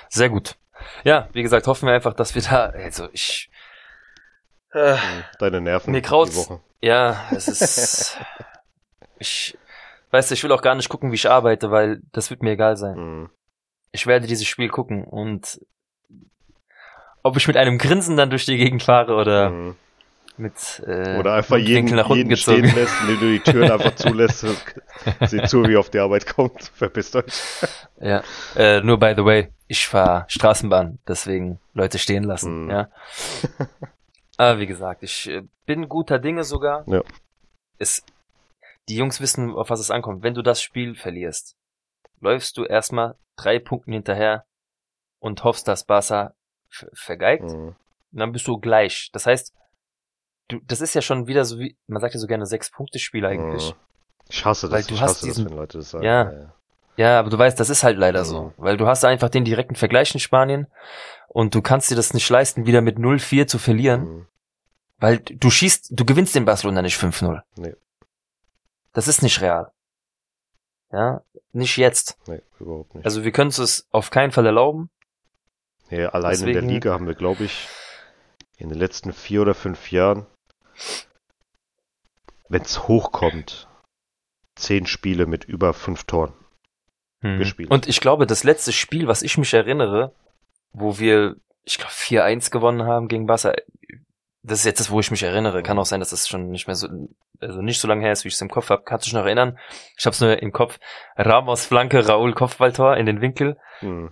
[0.09, 0.55] Sehr gut.
[1.03, 3.49] Ja, wie gesagt, hoffen wir einfach, dass wir da, also ich,
[4.72, 4.97] äh,
[5.39, 6.32] Deine Nerven Mir graut's.
[6.32, 6.61] die Woche.
[6.82, 8.18] ja, es ist,
[9.20, 9.57] ich,
[10.11, 12.51] weißt du, ich will auch gar nicht gucken, wie ich arbeite, weil das wird mir
[12.51, 12.95] egal sein.
[12.97, 13.30] Mhm.
[13.91, 15.59] Ich werde dieses Spiel gucken und
[17.26, 19.76] ob ich mit einem Grinsen dann durch die Gegend fahre oder Mhm.
[20.38, 22.67] mit, äh, Oder einfach jeden, nach unten jeden gezogen.
[22.67, 24.45] stehen lässt, indem du die Türen einfach zulässt.
[25.21, 26.63] Seht zu, wie auf die Arbeit kommt.
[26.76, 27.26] Verpisst euch.
[27.99, 28.21] Ja,
[28.55, 32.69] äh, nur by the way, ich fahre Straßenbahn, deswegen Leute stehen lassen, Mhm.
[32.69, 32.89] ja.
[34.38, 36.84] Aber wie gesagt, ich äh, bin guter Dinge sogar.
[36.88, 37.01] Ja.
[37.80, 38.03] Es,
[38.89, 40.21] die Jungs wissen, auf was es ankommt.
[40.23, 41.55] Wenn du das Spiel verlierst,
[42.19, 44.45] läufst du erstmal drei Punkten hinterher
[45.19, 46.34] und hoffst, dass Barca
[46.93, 47.43] vergeigt.
[47.43, 47.68] Mhm.
[48.11, 49.09] Und dann bist du gleich.
[49.13, 49.53] Das heißt,
[50.49, 53.72] du, das ist ja schon wieder so wie, man sagt ja so gerne Sechs-Punkte-Spiel eigentlich.
[53.72, 53.78] Mhm.
[54.30, 54.88] Ich hasse Weil das.
[54.88, 56.03] du ich hast hasse das, diesen- wenn Leute das sagen.
[56.05, 56.53] Ja.
[56.97, 58.43] Ja, aber du weißt, das ist halt leider so.
[58.45, 58.53] Mhm.
[58.57, 60.68] Weil du hast einfach den direkten Vergleich in Spanien
[61.28, 64.28] und du kannst dir das nicht leisten, wieder mit 0-4 zu verlieren, Mhm.
[64.99, 67.41] weil du schießt, du gewinnst den Barcelona nicht 5-0.
[67.57, 67.76] Nee.
[68.93, 69.72] Das ist nicht real.
[70.91, 72.18] Ja, nicht jetzt.
[72.28, 73.03] Nee, überhaupt nicht.
[73.05, 74.89] Also wir können uns es auf keinen Fall erlauben.
[75.89, 77.67] Nee, allein in der Deswegen- Liga haben wir, glaube ich,
[78.57, 80.25] in den letzten vier oder fünf Jahren,
[82.49, 83.67] wenn es hochkommt,
[84.55, 86.33] zehn Spiele mit über fünf Toren.
[87.21, 87.71] gespielt.
[87.71, 90.13] Und ich glaube, das letzte Spiel, was ich mich erinnere,
[90.73, 93.53] wo wir, ich glaube, 4-1 gewonnen haben gegen Barca,
[94.43, 95.63] das ist jetzt das, wo ich mich erinnere.
[95.63, 96.88] Kann auch sein, dass das schon nicht mehr so,
[97.39, 98.83] also nicht so lange her ist, wie ich es im Kopf habe.
[98.83, 99.57] Kannst du dich noch erinnern?
[99.97, 100.77] Ich habe es nur im Kopf.
[101.15, 103.57] Ramos Flanke, Raul Kopfballtor in den Winkel.
[103.79, 104.11] Hm.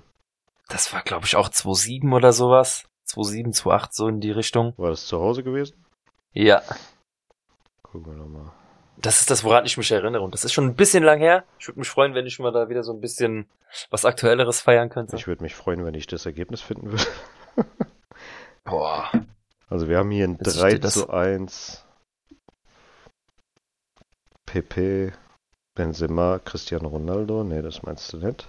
[0.73, 2.85] Das war, glaube ich, auch 2-7 oder sowas.
[3.07, 4.73] 2-7, 2-8, so in die Richtung.
[4.77, 5.85] War das zu Hause gewesen?
[6.31, 6.63] Ja,
[7.83, 8.51] Gucken wir nochmal.
[8.97, 10.23] das ist das, woran ich mich erinnere.
[10.23, 11.43] Und das ist schon ein bisschen lang her.
[11.59, 13.47] Ich würde mich freuen, wenn ich mal da wieder so ein bisschen
[13.91, 15.15] was Aktuelleres feiern könnte.
[15.15, 17.05] Ich würde mich freuen, wenn ich das Ergebnis finden würde.
[18.63, 19.11] Boah.
[19.69, 21.85] Also wir haben hier ein Jetzt 3 steht das- zu 1.
[24.47, 25.11] PP,
[25.75, 27.43] Benzema, Cristiano Ronaldo.
[27.43, 28.47] Nee, das meinst du nicht.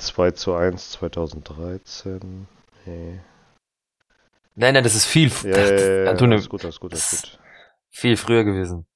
[0.00, 0.04] Mhm.
[0.06, 2.46] 2 zu 1 2013.
[2.86, 3.20] Nee.
[4.56, 7.10] Nein, nein, das ist viel, Ja, ja, ja, ja, Antonio, alles gut, alles gut, alles
[7.10, 7.38] gut.
[7.90, 8.86] viel früher gewesen.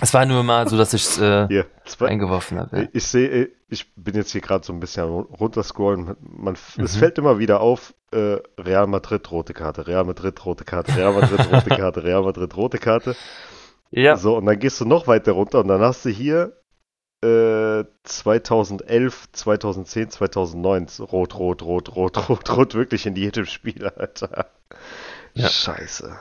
[0.00, 2.82] Es war nur mal so, dass ich es äh, zwei, eingeworfen habe.
[2.82, 2.88] Ja.
[2.92, 6.16] Ich sehe, ich bin jetzt hier gerade so ein bisschen runterscrollen.
[6.20, 6.98] Man, Es Mhm.
[6.98, 11.40] fällt immer wieder auf, äh, Real Madrid rote Karte, Real Madrid rote Karte, Real Madrid
[11.52, 13.16] rote Karte, Real Madrid rote Karte.
[13.90, 16.57] ja, So, und dann gehst du noch weiter runter und dann hast du hier
[17.22, 24.50] äh, 2011, 2010, 2009 rot, rot, rot, rot, rot, rot, wirklich in jedem Spiel, Alter.
[25.34, 25.48] Ja.
[25.48, 26.18] Scheiße.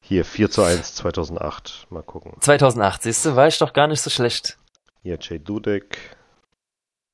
[0.00, 1.86] Hier, 4 zu 1, 2008.
[1.90, 2.32] Mal gucken.
[2.40, 4.58] 2008, siehst du, war ich doch gar nicht so schlecht.
[5.02, 6.16] Hier, Jay Dudek.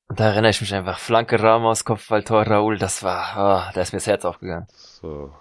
[0.09, 0.99] Da erinnere ich mich einfach.
[0.99, 4.69] Flanke Ramos, Kopfballtor Raul, das war, oh, da ist mir das Herz aufgegangen.
[4.73, 5.33] So.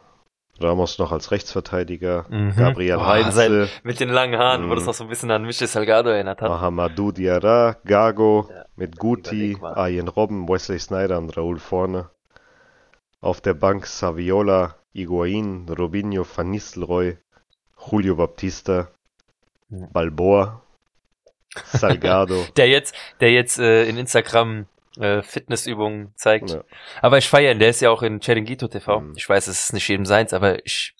[0.60, 2.26] Ramos noch als Rechtsverteidiger.
[2.30, 2.56] Mhm.
[2.56, 3.70] Gabriel Oh, Heinze.
[3.84, 4.76] Mit den langen Haaren, wo Mhm.
[4.76, 6.49] das noch so ein bisschen an Michel Salgado erinnert hat.
[6.49, 9.58] Mahamadou Diarra, Gago, Ja, mit Guti.
[9.62, 12.10] Arjen Robben, Wesley Snyder und Raúl vorne.
[13.20, 17.18] Auf der Bank Saviola, Higuain, Robinho, Van Nistelrooy,
[17.89, 18.89] Julio Baptista.
[19.70, 20.62] Balboa,
[21.66, 22.45] Salgado.
[22.58, 24.66] Der jetzt, der jetzt äh, in Instagram
[24.99, 26.51] äh, Fitnessübungen zeigt.
[26.51, 26.63] Ja.
[27.01, 28.99] Aber ich feiere ihn, der ist ja auch in Chiringuito TV.
[28.99, 29.13] Mhm.
[29.15, 30.95] Ich weiß, es ist nicht jedem seins, aber ich,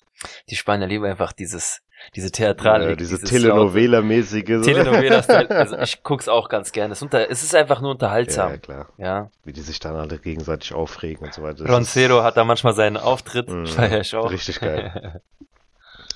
[0.50, 1.80] die Spanier lieben einfach dieses,
[2.14, 2.88] diese Theatralik.
[2.90, 4.62] Ja, diese Telenovela-mäßige.
[4.62, 5.48] Telenovela-Style.
[5.50, 6.92] Also ich guck's auch ganz gerne.
[6.92, 8.50] Es, ist unter, es ist einfach nur unterhaltsam.
[8.50, 8.88] ja, klar.
[8.98, 9.30] Ja.
[9.44, 11.64] Wie die sich dann alle gegenseitig aufregen und so weiter.
[11.64, 13.48] Das Roncero hat da manchmal seinen Auftritt.
[13.48, 13.66] Mhm.
[13.66, 14.30] Feier ich auch.
[14.30, 15.22] Richtig geil.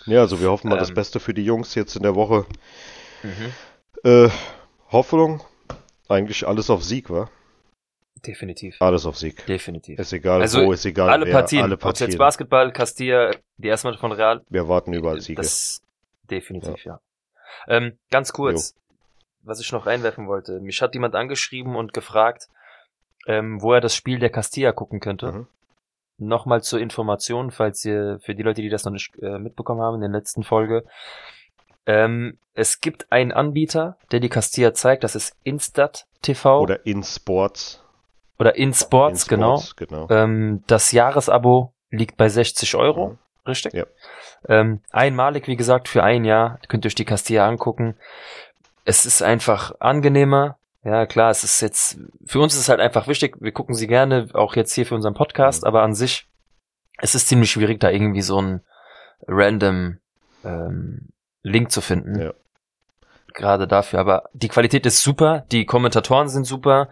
[0.06, 0.94] Ja, also wir hoffen mal das Ähm.
[0.94, 2.46] Beste für die Jungs jetzt in der Woche.
[3.22, 3.52] mhm.
[4.04, 4.30] Äh,
[4.90, 5.42] Hoffnung,
[6.08, 7.28] eigentlich alles auf Sieg, wa?
[8.26, 8.76] Definitiv.
[8.80, 9.46] Alles auf Sieg.
[9.46, 9.98] Definitiv.
[9.98, 11.62] Ist egal Also, wo, ist egal alle wer, Partien.
[11.62, 12.18] alle Ob es jetzt Partien.
[12.18, 14.42] Basketball, Castilla, die erste Mannschaft von Real.
[14.48, 15.40] Wir warten überall Siege.
[15.40, 15.82] Das
[16.30, 17.00] definitiv, ja.
[17.66, 18.74] Ähm, ganz kurz,
[19.42, 20.60] was ich noch reinwerfen wollte.
[20.60, 22.48] Mich hat jemand angeschrieben und gefragt,
[23.26, 25.32] ähm, wo er das Spiel der Castilla gucken könnte.
[25.32, 25.46] Mhm.
[26.18, 29.94] Nochmal zur Information, falls ihr, für die Leute, die das noch nicht äh, mitbekommen haben
[29.96, 30.84] in der letzten Folge.
[31.86, 36.84] Ähm, es gibt einen Anbieter, der die Castilla zeigt, das ist Instat TV oder,
[38.38, 39.24] Oder in Sports.
[39.24, 39.56] In genau.
[39.58, 40.06] Sports, genau.
[40.10, 43.18] Ähm, das Jahresabo liegt bei 60 Euro, Mhm.
[43.46, 43.72] richtig?
[43.74, 43.84] Ja.
[44.48, 46.60] Ähm, einmalig, wie gesagt, für ein Jahr.
[46.68, 47.96] Könnt ihr euch die Castilla angucken.
[48.84, 50.56] Es ist einfach angenehmer.
[50.84, 53.36] Ja, klar, es ist jetzt, für uns ist es halt einfach wichtig.
[53.40, 55.68] Wir gucken sie gerne, auch jetzt hier für unseren Podcast, Mhm.
[55.68, 56.28] aber an sich,
[56.98, 58.60] es ist ziemlich schwierig, da irgendwie so einen
[59.26, 59.98] random
[60.44, 61.08] ähm,
[61.42, 62.20] Link zu finden.
[62.20, 62.32] Ja.
[63.34, 63.98] Gerade dafür.
[63.98, 66.88] Aber die Qualität ist super, die Kommentatoren sind super.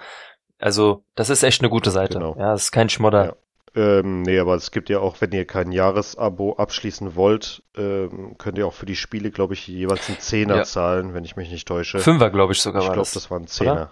[0.59, 2.15] Also, das ist echt eine gute Seite.
[2.15, 2.35] Genau.
[2.39, 3.25] Ja, es ist kein Schmodder.
[3.25, 3.33] Ja.
[3.75, 8.57] Ähm, nee, aber es gibt ja auch, wenn ihr kein Jahresabo abschließen wollt, ähm, könnt
[8.57, 10.63] ihr auch für die Spiele, glaube ich, jeweils einen Zehner Ja.
[10.65, 11.99] zahlen, wenn ich mich nicht täusche.
[11.99, 13.13] Fünfer, glaube ich sogar ich glaube, das.
[13.13, 13.91] das waren Zehner.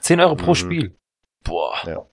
[0.00, 0.54] 10 Euro pro Mhm.
[0.54, 0.96] Spiel.
[1.44, 1.74] Boah.
[1.86, 2.06] Ja.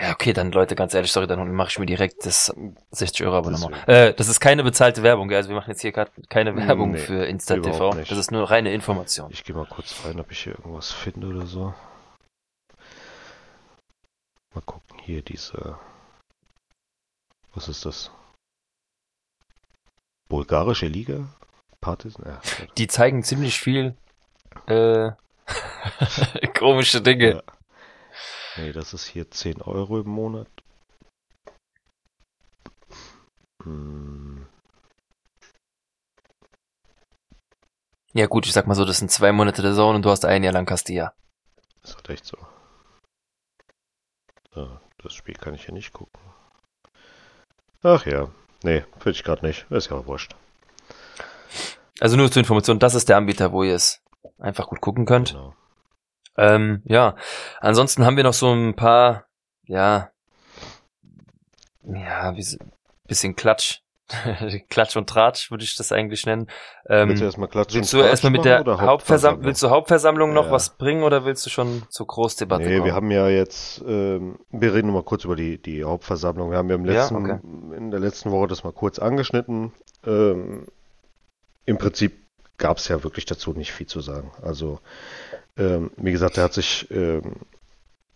[0.00, 2.52] Ja, okay, dann Leute, ganz ehrlich, sorry, dann mache ich mir direkt das
[2.90, 3.74] 60 Euro Abonnement.
[3.86, 4.10] Deswegen.
[4.10, 6.98] Äh, das ist keine bezahlte Werbung, also wir machen jetzt hier gerade keine Werbung Nee,
[6.98, 7.94] für Instant TV.
[7.94, 8.10] nicht.
[8.10, 9.30] Das ist nur reine Information.
[9.32, 11.74] Ich gehe mal kurz rein, ob ich hier irgendwas finde oder so.
[14.54, 15.78] Mal gucken, hier diese.
[17.52, 18.10] Was ist das?
[20.28, 21.28] Bulgarische Liga?
[21.80, 22.24] Partisan?
[22.26, 22.40] Ja,
[22.78, 23.96] Die zeigen ziemlich viel
[24.66, 25.12] äh,
[26.58, 27.34] komische Dinge.
[27.36, 27.42] Ja.
[28.56, 30.48] Nee, das ist hier 10 Euro im Monat.
[33.62, 34.46] Hm,
[38.16, 40.24] Ja gut, ich sag mal so, das sind zwei Monate der Zone und du hast
[40.24, 41.14] ein Jahr lang Castilla.
[41.82, 42.36] ist halt echt so.
[44.54, 46.20] So, das Spiel kann ich hier nicht gucken.
[47.82, 48.28] Ach ja.
[48.62, 49.66] Nee, finde ich gerade nicht.
[49.70, 50.34] Ist ja auch wurscht.
[52.00, 54.00] Also nur zur Information, das ist der Anbieter, wo ihr es
[54.38, 55.32] einfach gut gucken könnt.
[55.32, 55.54] Genau.
[56.36, 57.16] Ähm, ja,
[57.60, 59.26] ansonsten haben wir noch so ein paar,
[59.66, 60.10] ja,
[61.82, 62.34] ja,
[63.06, 63.82] bisschen Klatsch,
[64.68, 66.48] Klatsch und Tratsch würde ich das eigentlich nennen.
[66.88, 67.78] Ähm, willst du erstmal klatschen?
[67.80, 70.52] willst du erstmal mit der Hauptversammlung, willst du Hauptversammlung noch Ja.
[70.52, 72.84] was bringen oder willst du schon zur Großdebatte Nee, kommen?
[72.84, 76.50] wir haben ja jetzt, ähm, wir reden noch mal kurz über die, die Hauptversammlung.
[76.50, 77.38] Wir haben ja im Ja, letzten, okay.
[77.76, 79.72] in der letzten Woche das mal kurz angeschnitten.
[80.06, 80.66] Ähm,
[81.64, 82.12] Im Prinzip
[82.58, 84.32] gab es ja wirklich dazu nicht viel zu sagen.
[84.42, 84.80] Also,
[85.56, 87.36] ähm, wie gesagt, er hat sich, ähm,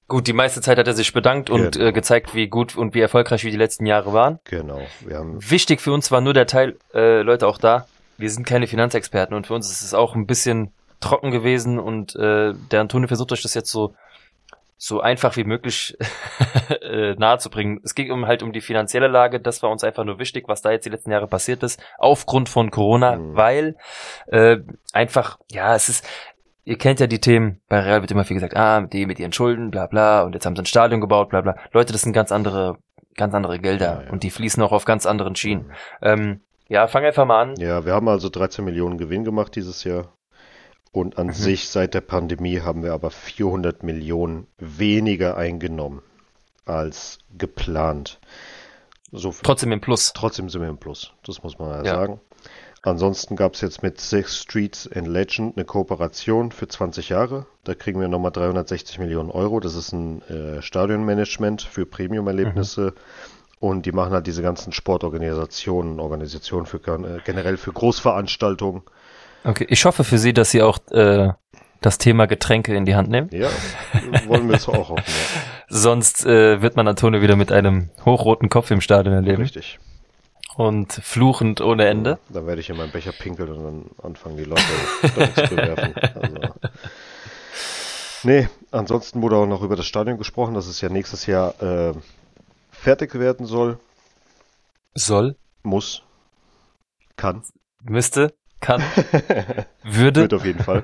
[0.08, 1.86] Gut, die meiste Zeit hat er sich bedankt und Genau.
[1.88, 4.40] äh, gezeigt, wie gut und wie erfolgreich wir die letzten Jahre waren.
[4.44, 7.86] genau, Wichtig für uns war nur der Teil, äh, Leute, auch da,
[8.16, 12.16] wir sind keine Finanzexperten und für uns ist es auch ein bisschen trocken gewesen und
[12.16, 13.94] äh, der Antonio versucht euch das jetzt so
[14.80, 15.96] so einfach wie möglich
[16.82, 17.80] äh, nahezubringen.
[17.82, 20.62] Es ging um halt um die finanzielle Lage, das war uns einfach nur wichtig, was
[20.62, 23.36] da jetzt die letzten Jahre passiert ist, aufgrund von Corona, Mhm.
[23.36, 23.76] weil
[24.28, 24.58] äh,
[24.92, 26.04] einfach, ja, es ist,
[26.68, 29.32] ihr kennt ja die Themen, bei Real wird immer viel gesagt, ah, die mit ihren
[29.32, 31.56] Schulden, bla bla, und jetzt haben sie ein Stadion gebaut, bla bla.
[31.72, 32.76] Leute, das sind ganz andere,
[33.16, 34.10] ganz andere Gelder Ja, ja.
[34.10, 35.72] und die fließen auch auf ganz anderen Schienen.
[36.02, 37.56] Ähm, ja, fang einfach mal an.
[37.56, 40.12] ja, wir haben also 13 Millionen Gewinn gemacht dieses Jahr.
[40.92, 41.32] Und an Mhm.
[41.32, 46.02] sich seit der Pandemie haben wir aber 400 Millionen weniger eingenommen
[46.66, 48.20] als geplant.
[49.12, 50.12] So Trotzdem im Plus.
[50.14, 51.94] Trotzdem sind wir im Plus, das muss man ja, Ja.
[51.94, 52.20] sagen.
[52.88, 57.46] Ansonsten gab es jetzt mit Six Streets and Legend eine Kooperation für 20 Jahre.
[57.64, 59.60] Da kriegen wir nochmal 360 Millionen Euro.
[59.60, 62.94] Das ist ein äh, Stadionmanagement für Premium-Erlebnisse.
[63.60, 68.82] Und die machen halt diese ganzen Sportorganisationen, Organisationen für äh, generell für Großveranstaltungen.
[69.44, 71.30] Okay, ich hoffe für Sie, dass Sie auch äh,
[71.80, 73.28] das Thema Getränke in die Hand nehmen.
[73.32, 73.48] Ja,
[74.26, 75.04] wollen wir so auch hoffen.
[75.06, 75.40] Ja.
[75.68, 79.78] Sonst äh, wird man Antonio wieder mit einem hochroten Kopf im Stadion erleben Richtig.
[80.58, 82.18] Und fluchend ohne Ende.
[82.30, 84.62] Dann werde ich in meinen Becher pinkeln und dann anfangen die Leute
[85.14, 85.94] damit zu bewerfen.
[85.94, 86.54] Also.
[88.24, 91.94] Nee, ansonsten wurde auch noch über das Stadion gesprochen, dass es ja nächstes Jahr äh,
[92.72, 93.78] fertig werden soll.
[94.94, 96.02] Soll, Muss.
[97.14, 97.44] Kann.
[97.84, 98.82] müsste, kann,
[99.84, 100.22] würde.
[100.22, 100.82] Wird auf jeden Fall.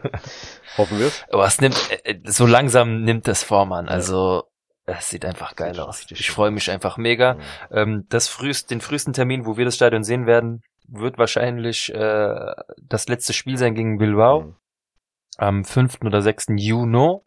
[0.79, 1.25] Hoffen wir es.
[1.33, 3.89] Aber es nimmt, äh, so langsam nimmt das Form an.
[3.89, 4.45] Also,
[4.87, 6.07] es sieht einfach geil Sieht aus.
[6.11, 7.39] Ich freue mich einfach mega.
[7.71, 12.53] Ähm, das frühst, den frühesten Termin, wo wir das Stadion sehen werden, wird wahrscheinlich äh,
[12.83, 14.57] das letzte Spiel sein gegen Bilbao Mhm.
[15.39, 16.03] am 5.
[16.05, 16.47] oder 6.
[16.57, 17.19] Juni.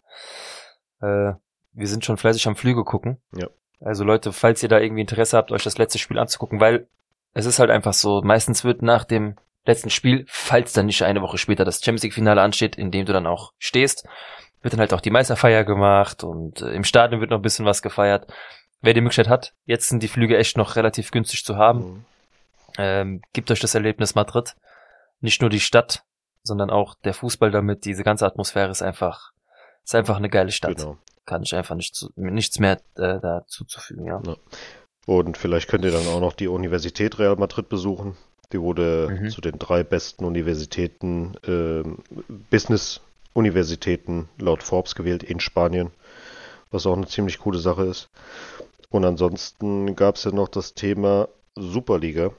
[1.02, 1.34] Äh,
[1.74, 3.22] wir sind schon fleißig am Flüge gucken.
[3.36, 3.48] Ja.
[3.80, 6.88] Also Leute, falls ihr da irgendwie Interesse habt, euch das letzte Spiel anzugucken, weil
[7.34, 9.36] es ist halt einfach so, meistens wird nach dem
[9.66, 13.06] letzten Spiel, falls dann nicht eine Woche später das Champions League Finale ansteht, in dem
[13.06, 14.08] du dann auch stehst,
[14.68, 17.66] wird dann halt auch die Meisterfeier gemacht und äh, im Stadion wird noch ein bisschen
[17.66, 18.28] was gefeiert.
[18.82, 21.80] Wer die Möglichkeit hat, jetzt sind die Flüge echt noch relativ günstig zu haben.
[21.80, 22.06] Mhm.
[22.78, 24.58] Ähm, gibt euch das Erlebnis Madrid.
[25.22, 26.04] Nicht nur die Stadt,
[26.44, 27.86] sondern auch der Fußball damit.
[27.86, 29.32] Diese ganze Atmosphäre ist einfach,
[29.86, 30.76] ist einfach eine geile Stadt.
[30.76, 30.98] Genau.
[31.26, 34.22] Kann ich einfach nicht zu, nichts mehr äh, dazu zufügen, ja.
[35.06, 38.18] Und vielleicht könnt ihr dann auch noch die Universität Real Madrid besuchen.
[38.52, 39.30] Die wurde Mhm.
[39.30, 42.00] zu den drei besten Universitäten, ähm,
[43.38, 45.92] Business-Universitäten laut Forbes gewählt in Spanien,
[46.72, 48.10] was auch eine ziemlich coole Sache ist.
[48.90, 52.32] Und ansonsten gab es ja noch das Thema Superliga,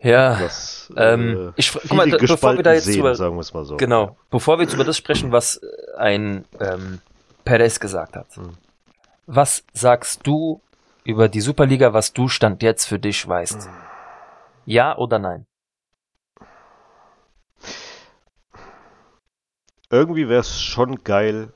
[0.00, 3.40] Ja, was ähm, äh, ich, guck mal, bevor wir da jetzt sehen, über, sagen wir
[3.40, 3.76] es mal so.
[3.76, 7.00] genau, bevor wir jetzt über das sprechen, was äh, ein ähm,
[7.44, 8.36] Perez gesagt hat.
[8.36, 8.56] Mhm.
[9.26, 10.60] Was sagst du
[11.04, 13.68] über die Superliga, was du Stand jetzt für dich weißt?
[14.66, 15.46] Ja oder nein?
[19.90, 21.52] Irgendwie wäre es schon geil,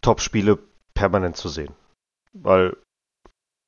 [0.00, 0.58] Top-Spiele
[0.94, 1.74] permanent zu sehen.
[2.32, 2.76] Weil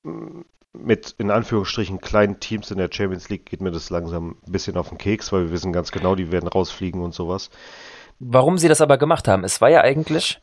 [0.03, 4.53] mm, mit in Anführungsstrichen kleinen Teams in der Champions League geht mir das langsam ein
[4.53, 7.51] bisschen auf den Keks, weil wir wissen ganz genau, die werden rausfliegen und sowas.
[8.21, 10.41] Warum sie das aber gemacht haben, es war ja eigentlich,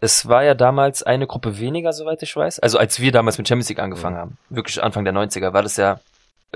[0.00, 2.60] es war ja damals eine Gruppe weniger, soweit ich weiß.
[2.60, 4.20] Also als wir damals mit Champions League angefangen Mhm.
[4.20, 6.00] haben, wirklich Anfang der 90er, war das ja,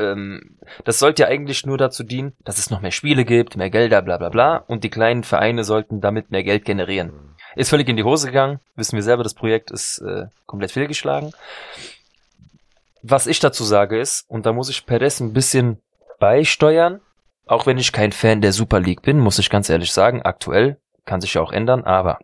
[0.00, 3.70] ähm, das sollte ja eigentlich nur dazu dienen, dass es noch mehr Spiele gibt, mehr
[3.70, 7.36] Gelder, bla bla bla, und die kleinen Vereine sollten damit mehr Geld generieren.
[7.56, 11.32] Ist völlig in die Hose gegangen, wissen wir selber, das Projekt ist äh, komplett fehlgeschlagen.
[13.02, 15.80] Was ich dazu sage ist, und da muss ich Perez ein bisschen
[16.18, 17.00] beisteuern,
[17.46, 20.78] auch wenn ich kein Fan der Super League bin, muss ich ganz ehrlich sagen, aktuell
[21.04, 22.18] kann sich ja auch ändern, aber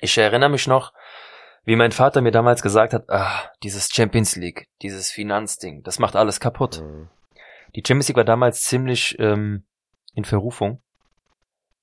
[0.00, 0.92] ich erinnere mich noch,
[1.66, 6.16] wie mein Vater mir damals gesagt hat, ah, dieses Champions League, dieses Finanzding, das macht
[6.16, 6.80] alles kaputt.
[6.80, 7.08] Mhm.
[7.74, 9.64] Die Champions League war damals ziemlich ähm,
[10.14, 10.80] in Verrufung,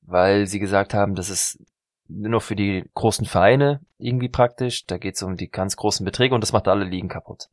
[0.02, 1.60] weil sie gesagt haben, das ist
[2.08, 6.34] nur für die großen Vereine irgendwie praktisch, da geht es um die ganz großen Beträge
[6.34, 7.50] und das macht alle Ligen kaputt.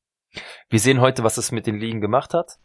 [0.68, 2.58] Wir sehen heute, was es mit den Ligen gemacht hat.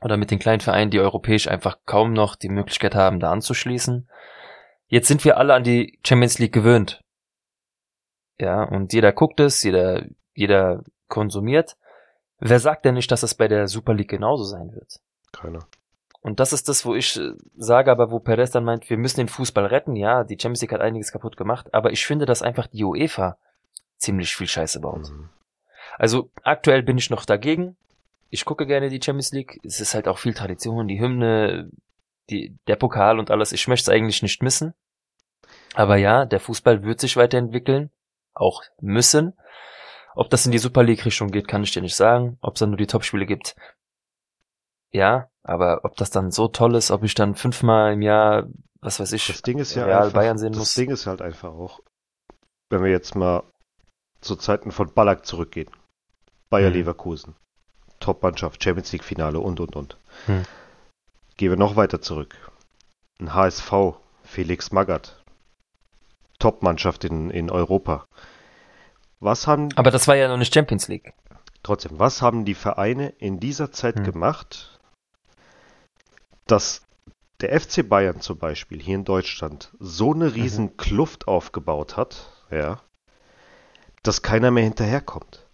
[0.00, 4.08] Oder mit den kleinen Vereinen, die europäisch einfach kaum noch die Möglichkeit haben, da anzuschließen.
[4.86, 7.02] Jetzt sind wir alle an die Champions League gewöhnt.
[8.40, 11.76] Ja, und jeder guckt es, jeder, jeder konsumiert.
[12.38, 15.00] Wer sagt denn nicht, dass es bei der Super League genauso sein wird?
[15.32, 15.66] Keiner.
[16.20, 19.20] Und das ist das, wo ich äh, sage, aber wo Perez dann meint, wir müssen
[19.20, 19.96] den Fußball retten.
[19.96, 23.38] Ja, die Champions League hat einiges kaputt gemacht, aber ich finde, dass einfach die UEFA
[23.96, 25.10] ziemlich viel Scheiße baut.
[25.10, 25.30] Mhm.
[25.96, 27.76] Also aktuell bin ich noch dagegen.
[28.30, 29.58] Ich gucke gerne die Champions League.
[29.64, 31.70] Es ist halt auch viel Tradition, die Hymne,
[32.30, 33.52] die, der Pokal und alles.
[33.52, 34.74] Ich möchte es eigentlich nicht missen.
[35.74, 37.90] Aber ja, der Fußball wird sich weiterentwickeln.
[38.38, 39.34] Auch müssen.
[40.14, 42.38] Ob das in die Super League Richtung geht, kann ich dir nicht sagen.
[42.40, 43.54] Ob es dann nur die Topspiele gibt.
[44.90, 48.46] Ja, aber ob das dann so toll ist, ob ich dann fünfmal im Jahr,
[48.80, 50.74] was weiß ich, Das Ding ist ja Real einfach, Bayern sehen das muss.
[50.74, 51.80] Ding ist halt einfach auch,
[52.70, 53.42] wenn wir jetzt mal
[54.20, 55.70] zu Zeiten von Ballack zurückgehen.
[56.50, 56.76] Bayer Mhm.
[56.76, 57.34] Leverkusen.
[58.00, 59.98] Top-Mannschaft, Champions League Finale und und und.
[60.26, 60.44] Hm.
[61.36, 62.34] Gehen wir noch weiter zurück.
[63.20, 63.72] Ein HSV,
[64.22, 65.22] Felix Magath.
[66.38, 68.06] Top-Mannschaft in, in Europa.
[69.20, 71.12] Was haben, aber das war ja noch nicht Champions League.
[71.62, 74.04] trotzdem, was haben die Vereine in dieser Zeit Hm.
[74.04, 74.78] gemacht,
[76.46, 76.82] dass
[77.40, 80.22] der FC Bayern zum Beispiel hier in Deutschland so Mhm.
[80.22, 82.80] eine riesen Kluft aufgebaut hat, ja,
[84.02, 85.47] dass keiner mehr hinterherkommt.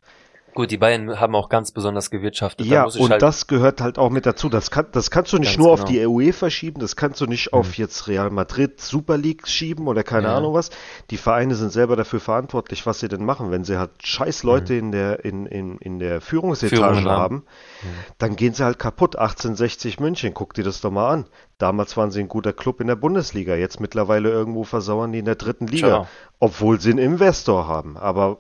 [0.55, 2.67] Gut, die Bayern haben auch ganz besonders gewirtschaftet.
[2.67, 4.49] Da Ja, ich und halt, das gehört halt auch mit dazu.
[4.49, 5.91] Das, kann, das kannst du nicht nur auf genau.
[5.91, 7.59] die UEFA schieben, das kannst du nicht Mhm.
[7.59, 10.37] auf jetzt Real Madrid Super League schieben oder keine Ja.
[10.37, 10.71] Ahnung was.
[11.11, 13.51] Die Vereine sind selber dafür verantwortlich, was sie denn machen.
[13.51, 16.87] Wenn sie halt scheiß Leute in der, in, in, in der Führungsetage Mhm.
[16.87, 17.35] Führungen haben.
[17.37, 17.89] Mhm.
[18.19, 19.17] dann gehen sie halt kaputt.
[19.17, 21.25] 1860 München, guck dir das doch mal an.
[21.59, 25.25] Damals waren sie ein guter Club in der Bundesliga, jetzt mittlerweile irgendwo versauern die in
[25.25, 26.07] der dritten Liga, Ciao.
[26.39, 27.97] obwohl sie einen Investor haben.
[27.97, 28.37] Aber Mhm.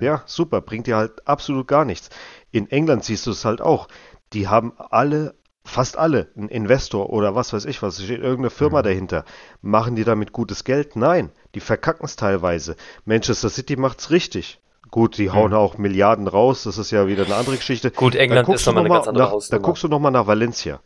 [0.00, 2.10] Ja, super, bringt dir halt absolut gar nichts.
[2.50, 3.88] In England siehst du es halt auch.
[4.32, 5.34] Die haben alle,
[5.64, 8.84] fast alle, einen Investor oder was weiß ich was, steht irgendeine Firma Mhm.
[8.84, 9.24] dahinter.
[9.62, 10.96] Machen die damit gutes Geld?
[10.96, 12.76] Nein, die verkacken es teilweise.
[13.04, 14.60] Manchester City macht's richtig.
[14.90, 17.90] Gut, die hauen auch Milliarden raus, das ist ja wieder eine andere Geschichte.
[17.90, 19.62] Gut, England ist nochmal eine ganz andere nach, Hausnummer.
[19.62, 20.80] guckst du nochmal nach Valencia.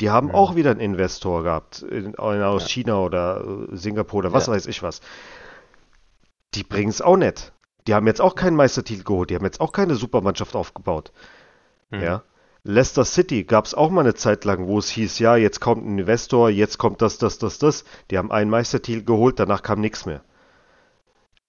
[0.00, 0.34] Die haben Mhm.
[0.34, 2.68] auch wieder einen Investor gehabt, in, aus Ja.
[2.68, 4.54] China oder äh, Singapur oder was Ja.
[4.54, 5.00] weiß ich was.
[6.54, 7.52] Die bringen es auch nicht.
[7.86, 11.12] Die haben jetzt auch keinen Meistertitel geholt, die haben jetzt auch keine Supermannschaft aufgebaut.
[11.90, 12.02] Mhm.
[12.02, 12.22] Ja.
[12.64, 15.84] Leicester City gab es auch mal eine Zeit lang, wo es hieß, ja, jetzt kommt
[15.84, 17.84] ein Investor, jetzt kommt das, das, das, das.
[18.10, 20.22] Die haben einen Meistertitel geholt, danach kam nichts mehr.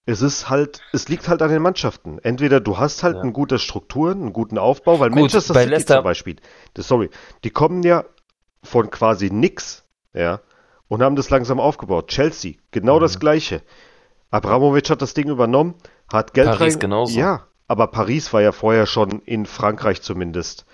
[0.06, 2.18] Es ist halt, es liegt halt an den Mannschaften.
[2.18, 3.22] Entweder du hast halt Ja.
[3.22, 6.36] eine gute Struktur, einen guten Aufbau, weil Gut, Manchester City Leicester- zum Beispiel,
[6.74, 7.10] das, sorry,
[7.44, 8.04] die kommen ja
[8.62, 10.40] von quasi nix, ja,
[10.88, 12.08] und haben das langsam aufgebaut.
[12.08, 13.00] Chelsea, genau Mhm.
[13.02, 13.62] das Gleiche.
[14.30, 15.74] Abramovic hat das Ding übernommen,
[16.12, 16.80] hat Geld Paris rein.
[16.80, 17.18] genauso.
[17.18, 20.66] Ja, aber Paris war ja vorher schon in Frankreich zumindest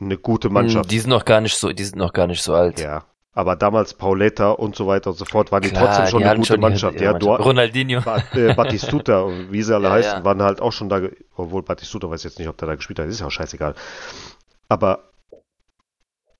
[0.00, 0.86] eine gute Mannschaft.
[0.86, 2.80] Hm, Die sind noch gar nicht so, die sind noch gar nicht so alt.
[2.80, 6.18] ja, aber damals Pauletta und so weiter und so fort waren die Klar, trotzdem schon
[6.20, 6.94] die eine gute schon Mannschaft.
[6.96, 7.48] ihre Ja, du, Mannschaft.
[7.48, 8.00] Ronaldinho.
[8.02, 10.24] Bat, äh, Batistuta, und wie sie alle Ja, heißen, ja.
[10.24, 11.00] waren halt auch schon da,
[11.36, 13.74] obwohl Batistuta weiß jetzt nicht, ob der da gespielt hat, ist ja auch scheißegal.
[14.68, 15.10] Aber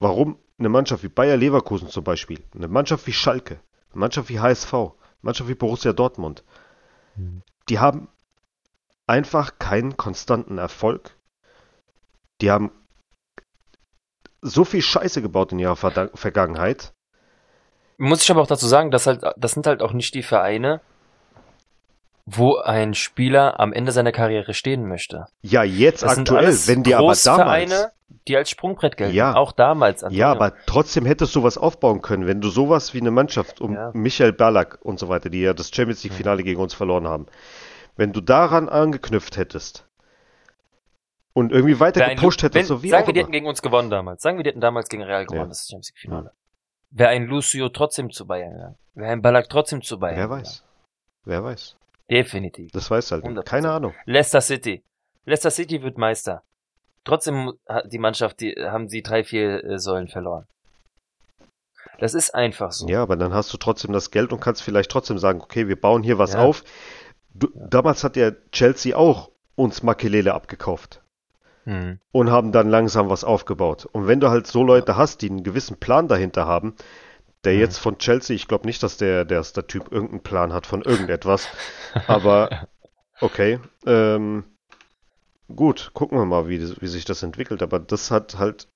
[0.01, 3.61] warum eine Mannschaft wie Bayer Leverkusen zum Beispiel, eine Mannschaft wie Schalke,
[3.93, 4.91] eine Mannschaft wie HSV, eine
[5.23, 6.45] Mannschaft wie Borussia Dortmund,
[7.17, 7.43] Mhm.
[7.69, 8.09] Die haben
[9.07, 11.17] einfach keinen konstanten Erfolg.
[12.41, 12.71] Die haben
[14.41, 16.93] so viel Scheiße gebaut in ihrer Verda Vergangenheit.
[17.99, 20.81] Muss ich aber auch dazu sagen, dass halt, das sind halt auch nicht die Vereine,
[22.25, 25.27] wo ein Spieler am Ende seiner Karriere stehen möchte.
[25.43, 27.89] Ja, jetzt Das sind aktuell, alles wenn die aber damals
[28.29, 29.15] die als Sprungbrett gelten.
[29.15, 29.35] Ja.
[29.35, 30.05] Auch damals.
[30.05, 30.21] Antonio.
[30.21, 33.75] Ja, aber trotzdem hättest du was aufbauen können, wenn du sowas wie eine Mannschaft um
[33.75, 33.91] Ja.
[33.95, 37.27] Michael Ballack und so weiter, die ja das Champions League Finale gegen uns verloren haben,
[37.97, 39.87] wenn du daran angeknüpft hättest
[41.33, 43.47] und irgendwie weiter Wer ein gepusht hättest, wenn, so wie sagen wir, die hätten gegen
[43.47, 44.23] uns gewonnen damals.
[44.23, 45.49] Sagen wir, die hätten damals gegen Real gewonnen, Ja.
[45.49, 46.33] das Champions League Finale.
[46.91, 48.79] Wäre ein Lucio trotzdem zu Bayern gegangen.
[48.95, 50.63] Wäre ein Ballack trotzdem zu Bayern Wer weiß.
[51.25, 51.77] Wer weiß.
[52.13, 52.71] Definitiv.
[52.73, 53.25] Das weiß halt.
[53.25, 53.43] 100%.
[53.45, 53.95] Keine Ahnung.
[54.05, 54.85] Leicester City.
[55.25, 56.43] Leicester City wird Meister.
[57.05, 60.47] Trotzdem hat die Mannschaft, die haben sie drei, vier äh, Säulen verloren.
[61.99, 62.87] Das ist einfach so.
[62.89, 65.81] Ja, aber dann hast du trotzdem das Geld und kannst vielleicht trotzdem sagen, okay, wir
[65.81, 66.41] bauen hier was Ja.
[66.41, 66.65] auf.
[67.35, 70.99] Du, Damals hat ja Chelsea auch uns Makelele abgekauft.
[71.65, 72.01] Hm.
[72.11, 73.87] und haben dann langsam was aufgebaut.
[73.93, 76.75] Und wenn du halt so Leute hast, die einen gewissen Plan dahinter haben,
[77.45, 77.59] der Mhm.
[77.59, 80.83] jetzt von Chelsea, ich glaube nicht, dass der, der, der Typ irgendeinen Plan hat von
[80.83, 81.51] irgendetwas,
[82.07, 82.57] aber
[83.21, 84.45] okay, ähm,
[85.55, 88.69] gut, gucken wir mal, wie, wie sich das entwickelt, aber das hat halt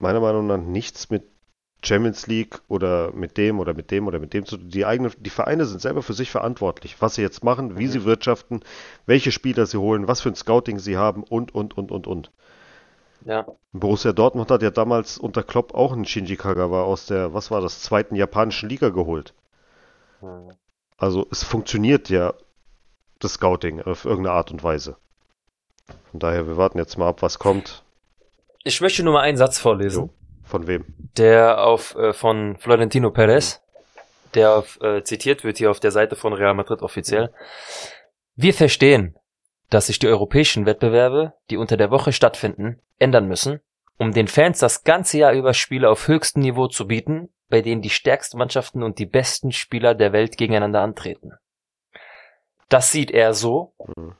[0.00, 1.24] meiner Meinung nach nichts mit
[1.84, 4.70] Champions League oder mit dem oder mit dem oder mit dem zu tun.
[4.70, 4.84] Die
[5.20, 7.88] die Vereine sind selber für sich verantwortlich, was sie jetzt machen, wie Mhm.
[7.88, 8.60] sie wirtschaften,
[9.06, 12.32] welche Spieler sie holen, was für ein Scouting sie haben und, und, und, und, und.
[13.26, 13.44] Ja.
[13.72, 17.60] Borussia Dortmund hat ja damals unter Klopp auch einen Shinji Kagawa aus der, was war
[17.60, 19.34] das, zweiten japanischen Liga geholt.
[20.20, 20.52] Hm.
[20.96, 22.34] Also es funktioniert ja
[23.18, 24.96] das Scouting auf irgendeine Art und Weise.
[26.12, 27.82] Von daher, wir warten jetzt mal ab, was kommt.
[28.62, 30.10] Ich möchte nur mal einen Satz vorlesen,
[30.44, 30.84] Von wem?
[31.16, 33.60] der auf äh, von Florentino Perez,
[34.34, 37.32] der auf, äh, zitiert wird hier auf der Seite von Real Madrid offiziell.
[38.36, 39.16] Wir verstehen,
[39.70, 43.60] dass sich die europäischen Wettbewerbe, die unter der Woche stattfinden, ändern müssen,
[43.98, 47.82] um den Fans das ganze Jahr über Spiele auf höchstem Niveau zu bieten, bei denen
[47.82, 51.32] die stärksten Mannschaften und die besten Spieler der Welt gegeneinander antreten.
[52.68, 54.16] Das sieht er so, Hm,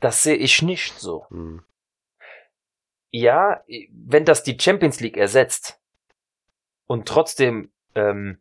[0.00, 1.26] das sehe ich nicht so.
[1.30, 1.62] hm.
[3.10, 5.80] ja, wenn das die Champions League ersetzt
[6.86, 8.38] und trotzdem, ähm,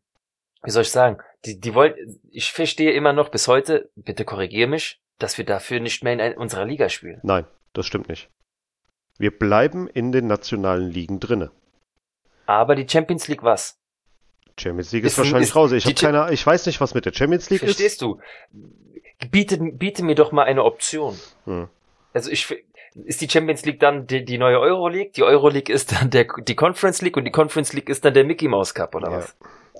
[0.63, 4.67] wie soll ich sagen, die, die wollen, ich verstehe immer noch bis heute, bitte korrigiere
[4.67, 7.19] mich, dass wir dafür nicht mehr in unserer Liga spielen.
[7.23, 8.29] Nein, das stimmt nicht.
[9.17, 11.51] Wir bleiben in den nationalen Ligen drinne.
[12.45, 13.79] Aber die Champions League was?
[14.59, 15.71] Champions League ist, Ist ein- wahrscheinlich ist raus.
[15.71, 17.69] Ich habe keine, ich weiß nicht, was mit der Champions League ist.
[17.75, 18.19] Verstehst du?
[19.31, 21.17] Biete, biete mir doch mal eine Option.
[21.45, 21.67] Hm.
[22.13, 22.47] Also ich,
[23.05, 25.13] ist die Champions League dann die, die neue Euro League?
[25.13, 28.13] Die Euro League ist dann der, die Conference League und die Conference League ist dann
[28.13, 29.17] der Mickey Mouse Cup oder Ja.
[29.17, 29.35] was?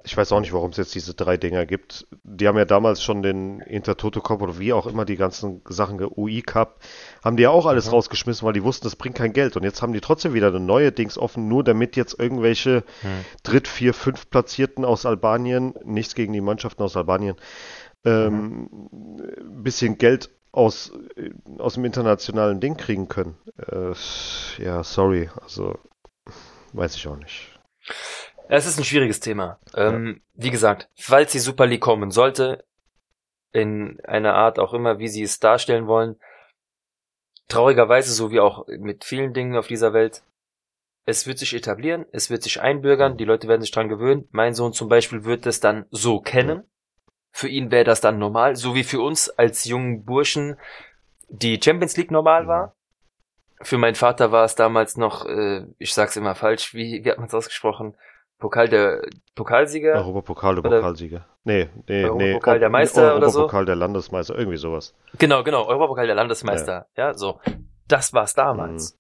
[0.08, 2.08] Ich weiß auch nicht, warum es jetzt diese drei Dinger gibt.
[2.24, 6.00] Die haben ja damals schon den Intertoto Cup oder wie auch immer die ganzen Sachen,
[6.02, 6.80] UI Cup,
[7.22, 7.92] haben die ja auch alles Mhm.
[7.92, 9.58] rausgeschmissen, weil die wussten, das bringt kein Geld.
[9.58, 13.26] Und jetzt haben die trotzdem wieder eine neue Dings offen, nur damit jetzt irgendwelche Hm.
[13.44, 17.36] Dritt-, Vier-, Fünf Platzierten aus Albanien, nichts gegen die Mannschaften aus Albanien,
[18.06, 18.70] ähm,
[19.12, 23.36] ein bisschen Geld aus, äh, aus dem internationalen Ding kriegen können.
[23.58, 23.92] Äh,
[24.64, 25.78] ja, sorry, also
[26.72, 27.60] weiß ich auch nicht.
[28.50, 29.60] Es ist ein schwieriges Thema.
[29.76, 32.64] Ähm, wie gesagt, falls die Super League kommen sollte,
[33.52, 36.18] in einer Art auch immer, wie sie es darstellen wollen,
[37.48, 40.24] traurigerweise, so wie auch mit vielen Dingen auf dieser Welt,
[41.06, 44.28] es wird sich etablieren, es wird sich einbürgern, die Leute werden sich dran gewöhnen.
[44.32, 46.64] Mein Sohn zum Beispiel wird es dann so kennen.
[47.32, 50.58] Für ihn wäre das dann normal, so wie für uns als jungen Burschen
[51.30, 52.76] die Champions League normal war.
[53.62, 57.18] Für meinen Vater war es damals noch, äh, ich sag's immer falsch, wie, wie hat
[57.18, 57.96] man es ausgesprochen?
[58.40, 59.02] Pokal der
[59.36, 59.94] Pokalsieger?
[59.96, 61.26] Europapokal Oder- Pokalsieger.
[61.44, 62.06] Nee, nee, nee.
[62.06, 63.40] Europapokal der Meister oder so?
[63.40, 64.94] Europapokal der Landesmeister, irgendwie sowas.
[65.18, 66.86] Genau, genau, Europapokal der Landesmeister.
[66.96, 67.40] Ja, so.
[67.88, 68.94] Das war's damals.
[68.94, 68.98] Mhm.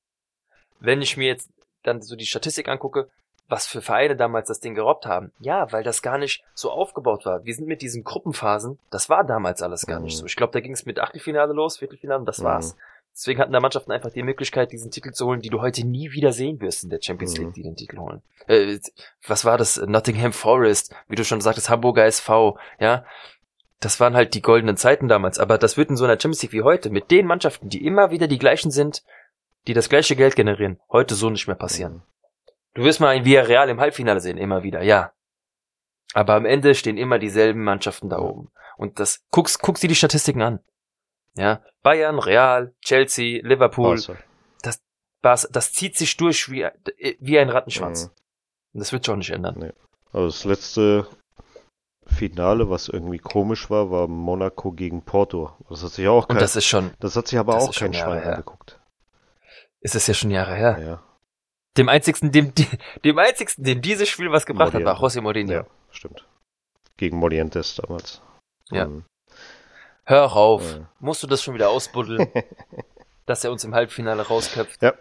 [0.80, 1.50] Wenn ich mir jetzt
[1.84, 3.10] dann so die Statistik angucke,
[3.50, 5.32] was für Vereine damals das Ding gerobbt haben.
[5.40, 7.46] Ja, weil das gar nicht so aufgebaut war.
[7.46, 10.20] Wir sind mit diesen Gruppenphasen, das war damals alles gar nicht Mhm.
[10.20, 10.26] so.
[10.26, 12.44] Ich glaube, da ging es mit Achtelfinale los, Viertelfinale und das Mhm.
[12.46, 12.76] war's.
[13.18, 16.12] Deswegen hatten da Mannschaften einfach die Möglichkeit, diesen Titel zu holen, die du heute nie
[16.12, 17.46] wieder sehen wirst in der Champions Mhm.
[17.46, 18.22] League, die den Titel holen.
[18.46, 18.78] Äh,
[19.26, 19.78] was war das?
[19.78, 23.06] Nottingham Forest, wie du schon sagtest, Hamburger SV, ja.
[23.80, 26.54] Das waren halt die goldenen Zeiten damals, aber das wird in so einer Champions League
[26.54, 29.04] wie heute, mit den Mannschaften, die immer wieder die gleichen sind,
[29.66, 32.04] die das gleiche Geld generieren, heute so nicht mehr passieren.
[32.76, 35.12] Du wirst mal ein Villarreal im Halbfinale sehen, immer wieder, ja.
[36.14, 38.52] Aber am Ende stehen immer dieselben Mannschaften da oben.
[38.78, 40.60] Und das, guckst, guckst dir die Statistiken an.
[41.38, 41.62] Ja.
[41.84, 44.18] Bayern, Real, Chelsea, Liverpool, Barca.
[45.24, 46.68] Bas, das zieht sich durch wie,
[47.20, 48.06] wie ein Rattenschwanz.
[48.06, 48.12] Mhm.
[48.74, 49.74] Und das wird sich auch nicht ändern.
[50.14, 51.08] Also das letzte
[52.06, 55.52] Finale, was irgendwie komisch war, war Monaco gegen Porto.
[55.70, 57.74] Das hat sich auch Und kein, das ist schon, das hat sich aber das auch
[57.74, 58.32] schon kein Jahre Schwein her.
[58.34, 58.80] angeguckt.
[59.82, 60.78] ist es ja schon Jahre her.
[60.80, 61.04] Ja,
[61.78, 62.54] Dem einzigsten, dem,
[63.04, 65.02] dem einzigsten, dem dieses Spiel was gebracht hat, war.
[65.02, 65.52] José Mourinho.
[65.52, 66.26] ja, stimmt.
[66.96, 68.22] Gegen Morientes damals.
[68.70, 68.86] Ja.
[68.86, 69.04] Ähm,
[70.10, 70.64] Hör auf.
[70.78, 70.90] Ja.
[71.00, 72.32] Musst du das schon wieder ausbuddeln,
[73.26, 74.82] dass er uns im Halbfinale rausköpft?
[74.82, 74.94] Ja.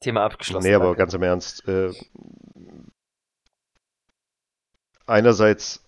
[0.00, 0.66] Thema abgeschlossen.
[0.66, 0.98] Nee, aber danke.
[0.98, 1.68] ganz im Ernst.
[1.68, 1.92] Äh,
[5.06, 5.84] einerseits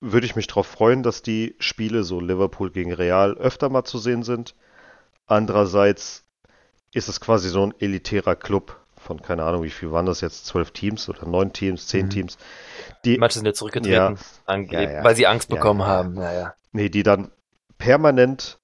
[0.00, 3.98] würde ich mich darauf freuen, dass die Spiele so Liverpool gegen Real öfter mal zu
[3.98, 4.54] sehen sind.
[5.26, 6.24] Andererseits
[6.94, 10.46] ist es quasi so ein elitärer Club von, keine Ahnung, wie viel waren das jetzt?
[10.46, 12.10] Zwölf Teams oder neun Teams, zehn Mhm.
[12.10, 12.38] Teams.
[13.04, 14.14] Die, Manche sind ja zurückgetreten, Ja.
[14.46, 15.04] angeblich, Ja, ja.
[15.04, 16.16] weil sie Angst bekommen haben.
[16.16, 16.54] Ja, ja.
[16.72, 17.30] Nee, die dann
[17.78, 18.58] permanent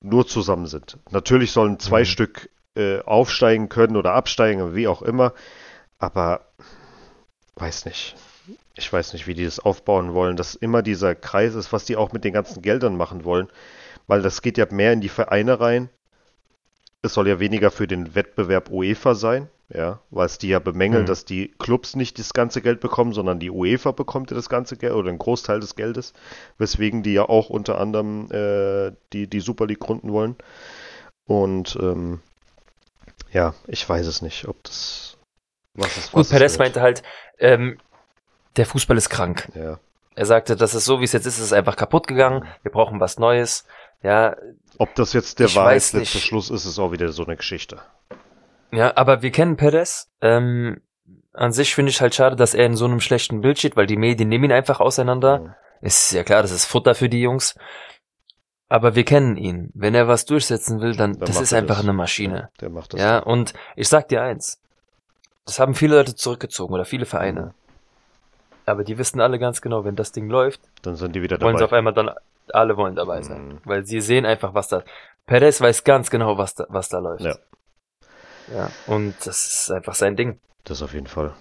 [0.00, 0.98] nur zusammen sind.
[1.10, 2.04] Natürlich sollen zwei Mhm.
[2.06, 5.32] Stück äh, aufsteigen können oder absteigen, wie auch immer.
[5.98, 6.46] Aber
[7.56, 8.16] weiß nicht.
[8.74, 11.96] Ich weiß nicht, wie die das aufbauen wollen, dass immer dieser Kreis ist, was die
[11.96, 13.48] auch mit den ganzen Geldern machen wollen.
[14.06, 15.88] Weil das geht ja mehr in die Vereine rein.
[17.04, 21.02] Es soll ja weniger für den Wettbewerb UEFA sein, ja, weil es die ja bemängeln,
[21.02, 21.06] Mhm.
[21.06, 24.76] dass die Clubs nicht das ganze Geld bekommen, sondern die UEFA bekommt ja das ganze
[24.76, 26.12] Geld oder einen Großteil des Geldes,
[26.58, 30.36] weswegen die ja auch unter anderem äh, die, die Super League gründen wollen.
[31.26, 32.20] Und ähm,
[33.32, 35.16] ja, ich weiß es nicht, ob das
[35.74, 36.12] was ist.
[36.12, 37.02] Gut, was es Perez meinte halt,
[37.38, 37.78] ähm,
[38.56, 39.48] der Fußball ist krank.
[39.54, 39.78] Ja,
[40.14, 42.44] Er sagte, das ist so, wie es jetzt ist, es ist einfach kaputt gegangen.
[42.62, 43.64] Wir brauchen was Neues.
[44.04, 44.36] Ja,
[44.78, 46.18] ob das jetzt der weiß letzte.
[46.18, 47.80] Schluss ist, ist auch wieder so eine Geschichte.
[48.72, 50.08] ja, aber wir kennen Perez.
[50.20, 50.80] Ähm,
[51.32, 53.86] an sich finde ich halt schade, dass er in so einem schlechten Bild steht, weil
[53.86, 55.38] die Medien nehmen ihn einfach auseinander.
[55.40, 55.54] Mhm.
[55.80, 57.54] Ist ja klar, das ist Futter für die Jungs.
[58.68, 59.70] Aber wir kennen ihn.
[59.74, 61.84] Wenn er was durchsetzen will, dann, Dann das ist einfach das.
[61.84, 62.50] eine Maschine.
[62.60, 63.00] Der macht das.
[63.00, 64.60] Ja, und ich sag dir eins.
[65.44, 67.40] Das haben viele Leute zurückgezogen oder viele Vereine.
[67.42, 67.52] Mhm.
[68.66, 71.58] Aber die wissen alle ganz genau, wenn das Ding läuft, Dann sind die wieder wollen
[71.58, 71.78] sie auf dabei.
[71.78, 72.10] einmal dann,
[72.52, 73.48] alle wollen dabei sein.
[73.48, 73.60] Mhm.
[73.64, 74.82] Weil sie sehen einfach, was da,
[75.26, 77.24] Perez weiß ganz genau, was da, was da läuft.
[77.24, 77.36] Ja.
[78.52, 80.38] Ja, und das ist einfach sein Ding.
[80.64, 81.34] Das auf jeden Fall.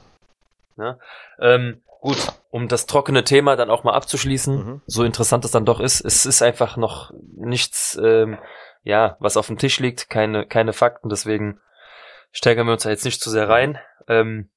[1.39, 2.17] Ähm, gut,
[2.49, 4.81] um das trockene Thema dann auch mal abzuschließen, Mhm.
[4.87, 8.37] so interessant es dann doch ist, es ist einfach noch nichts, ähm,
[8.83, 11.59] ja, was auf dem Tisch liegt, keine, keine Fakten, deswegen
[12.31, 13.77] steigern wir uns da jetzt nicht zu sehr rein.
[14.07, 14.49] Ähm,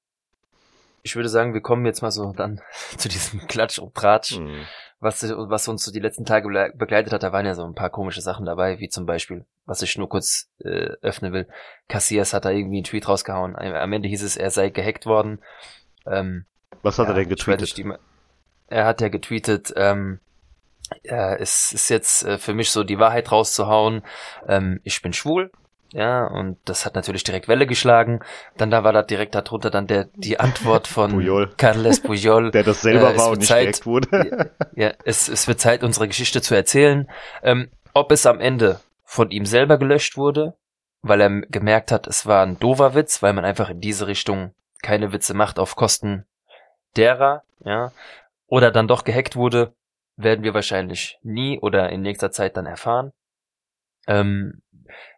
[1.02, 2.60] ich würde sagen, wir kommen jetzt mal so dann
[2.96, 4.64] zu diesem Klatsch und Tratsch, Mhm.
[5.00, 7.22] Was, was uns so die letzten Tage begle- begleitet hat.
[7.22, 10.08] Da waren ja so ein paar komische Sachen dabei, wie zum Beispiel, was ich nur
[10.08, 11.48] kurz äh, öffnen will.
[11.88, 13.56] Cassias hat da irgendwie einen Tweet rausgehauen.
[13.56, 15.40] Am Ende hieß es, er sei gehackt worden.
[16.06, 16.46] Ähm,
[16.82, 17.76] Was hat ja, er denn getweetet?
[17.76, 17.92] die-
[18.68, 20.18] er hat ja getweetet, ähm,
[21.02, 24.02] ja, es ist jetzt äh, für mich so die Wahrheit rauszuhauen.
[24.46, 25.50] Ähm, ich bin schwul.
[25.92, 28.20] Ja, und das hat natürlich direkt Welle geschlagen.
[28.56, 31.52] Dann da war da direkt darunter dann der, die Antwort von Puyol.
[31.56, 32.50] Carles Puyol.
[32.52, 34.50] Der das selber Äh, war und nicht Zeit- wurde.
[34.74, 37.08] Ja, es, es wird Zeit, unsere Geschichte zu erzählen.
[37.42, 40.54] Ähm, ob es am Ende von ihm selber gelöscht wurde,
[41.02, 44.52] weil er gemerkt hat, es war ein doofer Witz, weil man einfach in diese Richtung
[44.82, 46.26] keine Witze macht auf Kosten
[46.96, 47.92] derer, ja,
[48.48, 49.72] oder dann doch gehackt wurde,
[50.16, 53.12] werden wir wahrscheinlich nie oder in nächster Zeit dann erfahren.
[54.06, 54.60] Ähm,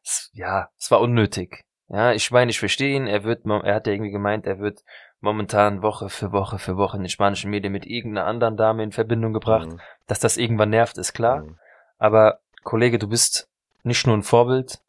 [0.02, 1.64] es, ja, es war unnötig.
[1.88, 3.06] Ja, ich meine, ich verstehe ihn.
[3.06, 4.84] Er wird, er hat ja irgendwie gemeint, er wird
[5.20, 8.92] momentan Woche für Woche für Woche in den spanischen Medien mit irgendeiner anderen Dame in
[8.92, 9.68] Verbindung gebracht.
[9.68, 9.80] Mhm.
[10.06, 11.42] Dass das irgendwann nervt, ist klar.
[11.42, 11.58] Mhm.
[11.98, 13.48] Aber Kollege, du bist
[13.82, 14.80] nicht nur ein Vorbild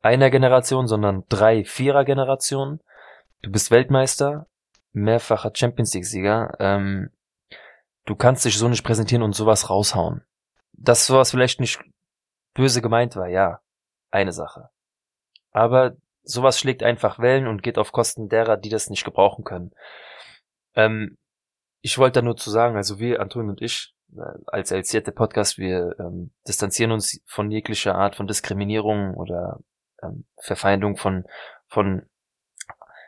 [0.00, 2.80] einer Generation, sondern drei, vierer Generationen.
[3.42, 4.46] Du bist Weltmeister,
[4.92, 6.56] mehrfacher Champions League-Sieger.
[6.58, 7.10] Ähm,
[8.04, 10.24] du kannst dich so nicht präsentieren und sowas raushauen.
[10.72, 11.80] Dass sowas vielleicht nicht
[12.54, 13.60] böse gemeint war, ja,
[14.10, 14.70] eine Sache.
[15.50, 19.72] Aber sowas schlägt einfach Wellen und geht auf Kosten derer, die das nicht gebrauchen können.
[20.74, 21.16] Ähm,
[21.80, 25.58] ich wollte da nur zu sagen, also wir, Anton und ich, äh, als LCT Podcast,
[25.58, 29.60] wir ähm, distanzieren uns von jeglicher Art von Diskriminierung oder
[30.02, 31.24] ähm, Verfeindung von,
[31.66, 32.08] von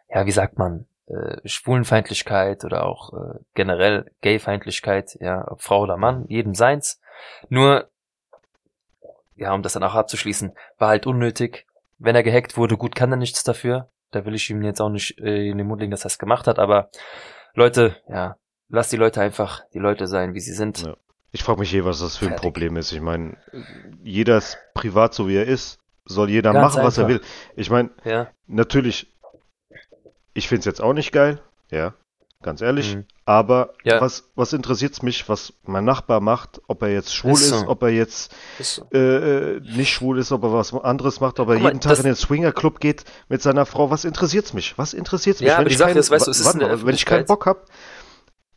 [0.08, 5.96] ja, wie sagt man, äh, Schwulenfeindlichkeit oder auch äh, generell Gayfeindlichkeit, ja, ob Frau oder
[5.96, 7.00] Mann, jedem seins.
[7.48, 7.90] Nur,
[9.40, 11.66] ja, um das dann auch abzuschließen, war halt unnötig.
[11.98, 13.90] Wenn er gehackt wurde, gut, kann er nichts dafür.
[14.12, 16.18] Da will ich ihm jetzt auch nicht äh, in den Mund legen, dass er es
[16.18, 16.90] gemacht hat, aber
[17.54, 18.36] Leute, ja,
[18.68, 20.82] lass die Leute einfach die Leute sein, wie sie sind.
[20.82, 20.96] Ja.
[21.32, 22.42] Ich frage mich eh, was das für ein Fertig.
[22.42, 22.90] Problem ist.
[22.92, 23.36] Ich meine,
[24.02, 27.20] jeder ist privat so wie er ist, soll jeder Ganz machen, was er einfach.
[27.20, 27.26] will.
[27.54, 29.12] Ich meine, Ja, natürlich,
[30.34, 31.94] ich finde es jetzt auch nicht geil, ja,
[32.42, 33.04] ganz ehrlich, Mhm.
[33.26, 34.00] aber Ja.
[34.00, 37.68] was, was interessiert mich, was mein Nachbar macht, ob er jetzt schwul Ist ist, so.
[37.68, 38.86] ob er jetzt so.
[38.92, 41.80] äh, äh, nicht schwul ist, ob er was anderes macht, ob er Guck mal, jeden
[41.80, 44.04] Tag das- in den Swingerclub geht mit seiner Frau, was
[44.54, 44.78] mich?
[44.78, 45.48] Was interessiert's mich?
[45.50, 45.78] Ja, ich
[46.10, 47.60] weißt du, es warte mal, wenn ich keinen Bock habe,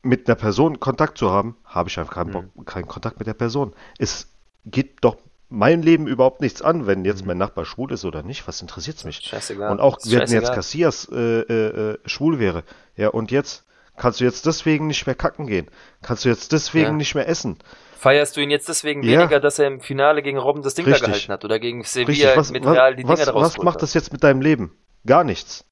[0.02, 2.50] mit einer Person Kontakt zu haben, habe ich einfach keinen, Mhm.
[2.56, 3.74] Bock, keinen Kontakt mit der Person.
[4.00, 4.28] Es
[4.66, 5.18] geht doch
[5.50, 7.28] mein Leben überhaupt nichts an, wenn jetzt Mhm.
[7.28, 8.48] mein Nachbar schwul ist oder nicht.
[8.48, 9.18] Was interessiert's mich?
[9.18, 9.72] Scheißegal.
[9.72, 10.54] Und auch, wenn jetzt.
[10.54, 12.64] Cassias äh, äh, äh, schwul wäre,
[12.96, 13.64] ja, und jetzt
[13.98, 15.70] kannst du jetzt deswegen nicht mehr kacken gehen.
[16.02, 16.92] Kannst du jetzt deswegen Ja.
[16.94, 17.60] nicht mehr essen.
[17.98, 19.20] Feierst du ihn jetzt deswegen Ja.
[19.20, 21.08] weniger, dass er im Finale gegen Robben das Ding da Richtig.
[21.08, 23.66] gehalten hat oder gegen Sevilla was, mit was, Real die Dinger was, da was rausgeholt
[23.66, 24.78] macht das jetzt mit deinem Leben?
[25.06, 25.66] Gar nichts.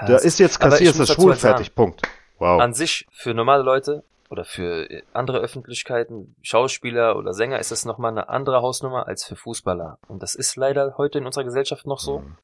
[0.00, 2.02] Ja, Da ist jetzt muss das schwul, fertig, Punkt.
[2.38, 2.60] Wow.
[2.60, 8.10] An sich, für normale Leute oder für andere Öffentlichkeiten, Schauspieler oder Sänger, ist das nochmal
[8.12, 9.98] eine andere Hausnummer als für Fußballer.
[10.08, 12.36] Und das ist leider heute in unserer Gesellschaft noch so, Mhm.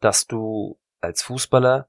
[0.00, 1.88] dass du als Fußballer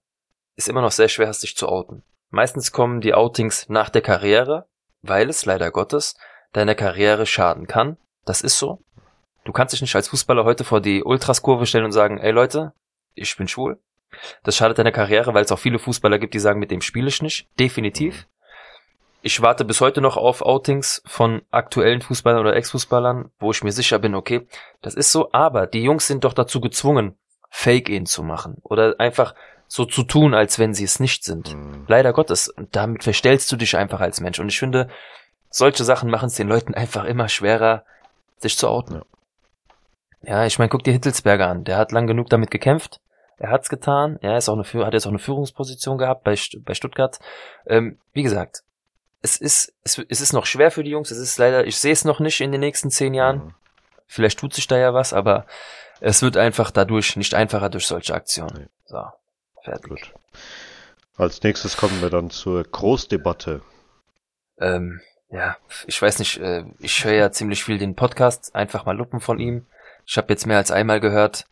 [0.56, 2.04] es immer noch sehr schwer hast, dich zu outen.
[2.34, 4.66] Meistens kommen die Outings nach der Karriere,
[5.04, 6.18] weil es leider Gottes
[6.52, 7.98] deiner Karriere schaden kann.
[8.26, 8.80] Das ist so.
[9.44, 12.74] Du kannst dich nicht als Fußballer heute vor die Ultraskurve stellen und sagen, ey Leute,
[13.14, 13.80] ich bin schwul.
[14.42, 17.08] Das schadet deiner Karriere, weil es auch viele Fußballer gibt, die sagen, mit dem spiele
[17.08, 17.48] ich nicht.
[17.60, 18.28] Definitiv.
[19.22, 23.72] Ich warte bis heute noch auf Outings von aktuellen Fußballern oder Ex-Fußballern, wo ich mir
[23.72, 24.48] sicher bin, okay,
[24.82, 27.16] das ist so, aber die Jungs sind doch dazu gezwungen,
[27.52, 29.36] Fake-In zu machen oder einfach
[29.74, 31.56] so zu tun, als wenn sie es nicht sind.
[31.56, 31.86] Mhm.
[31.88, 32.48] Leider Gottes.
[32.48, 34.38] Und damit verstellst du dich einfach als Mensch.
[34.38, 34.88] Und ich finde,
[35.50, 37.84] solche Sachen machen es den Leuten einfach immer schwerer,
[38.38, 39.02] sich zu outen.
[40.22, 41.64] Ja, ich meine, guck dir Hittelsberger an.
[41.64, 43.00] Der hat lang genug damit gekämpft.
[43.38, 44.20] Er hat's getan.
[44.22, 47.18] Er ist auch eine, hat jetzt auch eine Führungsposition gehabt bei, bei Stuttgart.
[47.66, 48.62] Ähm, wie gesagt,
[49.24, 51.10] es ist, es, es ist noch schwer für die Jungs.
[51.10, 53.38] Es ist leider, ich sehe es noch nicht in den nächsten zehn Jahren.
[53.38, 53.56] Mhm.
[54.06, 55.48] Vielleicht tut sich da ja was, aber
[56.00, 58.60] es wird einfach dadurch nicht einfacher durch solche Aktionen.
[58.60, 58.70] Nee.
[58.86, 59.04] So,
[59.64, 59.90] fertig.
[59.90, 60.14] Gut.
[61.16, 63.62] Als nächstes kommen wir dann zur Großdebatte.
[64.60, 68.98] Ähm, ja, ich weiß nicht, äh, ich höre ja ziemlich viel den Podcast, einfach mal
[68.98, 69.66] Luppen von ihm.
[70.06, 71.46] Ich habe jetzt mehr als einmal gehört,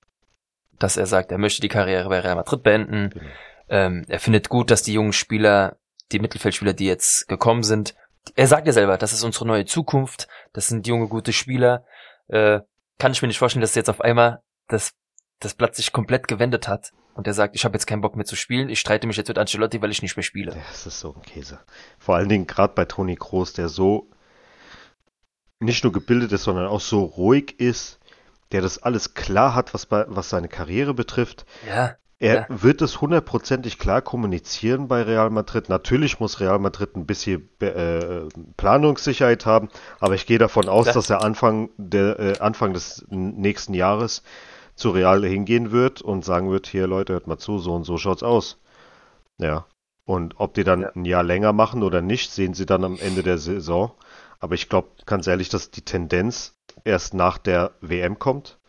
[0.80, 3.12] dass er sagt, er möchte die Karriere bei Real Madrid beenden.
[3.12, 3.26] Genau.
[3.70, 5.78] Ähm, er findet gut, dass die jungen Spieler,
[6.12, 7.95] die Mittelfeldspieler, die jetzt gekommen sind,
[8.36, 11.86] er sagt ja selber, das ist unsere neue Zukunft, das sind junge, gute Spieler.
[12.28, 12.59] Äh,
[12.99, 14.93] kann ich mir nicht vorstellen, dass jetzt auf einmal das,
[15.39, 18.26] das Blatt sich komplett gewendet hat und er sagt, ich habe jetzt keinen Bock mehr
[18.26, 20.51] zu spielen, ich streite mich jetzt mit Ancelotti, weil ich nicht mehr spiele.
[20.51, 21.59] Ja, Das ist so ein Käse.
[21.99, 24.07] Vor allen Dingen gerade bei Toni Kroos, der so
[25.59, 27.99] nicht nur gebildet ist, sondern auch so ruhig ist,
[28.51, 31.45] der das alles klar hat, was, bei, was seine Karriere betrifft.
[31.68, 32.45] Ja, Er Ja.
[32.49, 35.70] wird es hundertprozentig klar kommunizieren bei Real Madrid.
[35.70, 38.22] Natürlich muss Real Madrid ein bisschen äh,
[38.57, 40.95] Planungssicherheit haben, aber ich gehe davon aus, Klar.
[40.95, 44.24] dass er Anfang, der, äh, Anfang des nächsten Jahres
[44.82, 47.97] zu Real hingehen wird und sagen wird, hier Leute, hört mal zu, so und so
[47.97, 48.59] schaut's aus.
[49.38, 49.65] Ja.
[50.05, 50.91] Und ob die dann Ja.
[50.95, 53.91] ein Jahr länger machen oder nicht, sehen sie dann am Ende der Saison.
[54.39, 58.59] Aber ich glaube, ganz ehrlich, dass die Tendenz erst nach der WM kommt,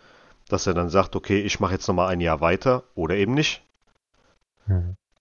[0.48, 3.64] dass er dann sagt, okay, ich mache jetzt nochmal ein Jahr weiter oder eben nicht.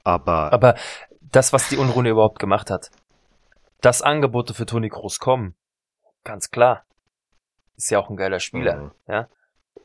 [0.04, 0.76] Aber, Aber
[1.22, 2.92] das, was die Unruhe überhaupt gemacht hat,
[3.80, 5.56] dass Angebote für Toni Kroos kommen,
[6.24, 6.84] ganz klar,
[7.78, 8.92] ist ja auch ein geiler Spieler.
[9.08, 9.26] Mhm.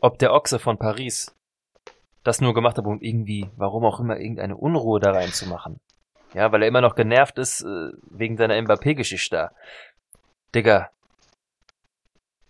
[0.00, 1.34] Ob der Ochse von Paris
[2.22, 5.80] das nur gemacht hat, um irgendwie, warum auch immer, irgendeine Unruhe da reinzumachen.
[6.34, 9.50] Ja, weil er immer noch genervt ist äh, wegen seiner Mbappé-Geschichte da.
[10.54, 10.90] Digga,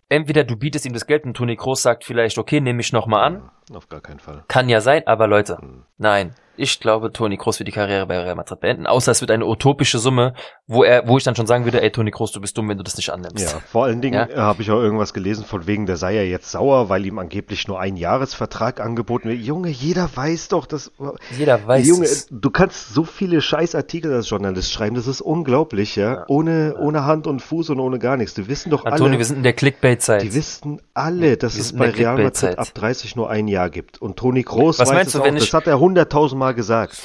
[0.08, 3.06] entweder du bietest ihm das Geld und Toni Kroos sagt vielleicht, okay, nehme ich noch
[3.06, 3.50] mal an.
[3.74, 4.44] Auf gar keinen Fall.
[4.48, 5.82] Kann ja sein, aber Leute, Mhm.
[5.98, 9.30] Nein, ich glaube, Toni Kroos wird die Karriere bei Real Madrid beenden, außer es wird
[9.30, 10.34] eine utopische Summe,
[10.66, 12.76] wo er, wo ich dann schon sagen würde, ey Toni Kroos, du bist dumm, wenn
[12.76, 13.50] du das nicht annimmst.
[13.52, 14.26] Ja, vor allen Dingen Ja.
[14.28, 17.18] äh, habe ich auch irgendwas gelesen von wegen, der sei ja jetzt sauer, weil ihm
[17.18, 19.40] angeblich nur ein Jahresvertrag angeboten wird.
[19.40, 20.92] Junge, jeder weiß doch, dass
[21.38, 22.28] Jeder weiß Junge, es.
[22.30, 26.12] du kannst so viele Scheißartikel als Journalist schreiben, das ist unglaublich, ja.
[26.14, 26.24] Ja.
[26.28, 28.34] Ohne, ohne Hand und Fuß und ohne gar nichts.
[28.34, 30.22] Die wissen doch Antoni, alle, wir sind in der Clickbait-Zeit.
[30.22, 34.00] die wissen alle, dass Wir es bei Real Madrid ab 30 nur ein Jahr gibt.
[34.00, 36.98] Und Toni Kroos Was weiß meinst du, auch, wenn das ich- hat er hunderttausendmal gesagt.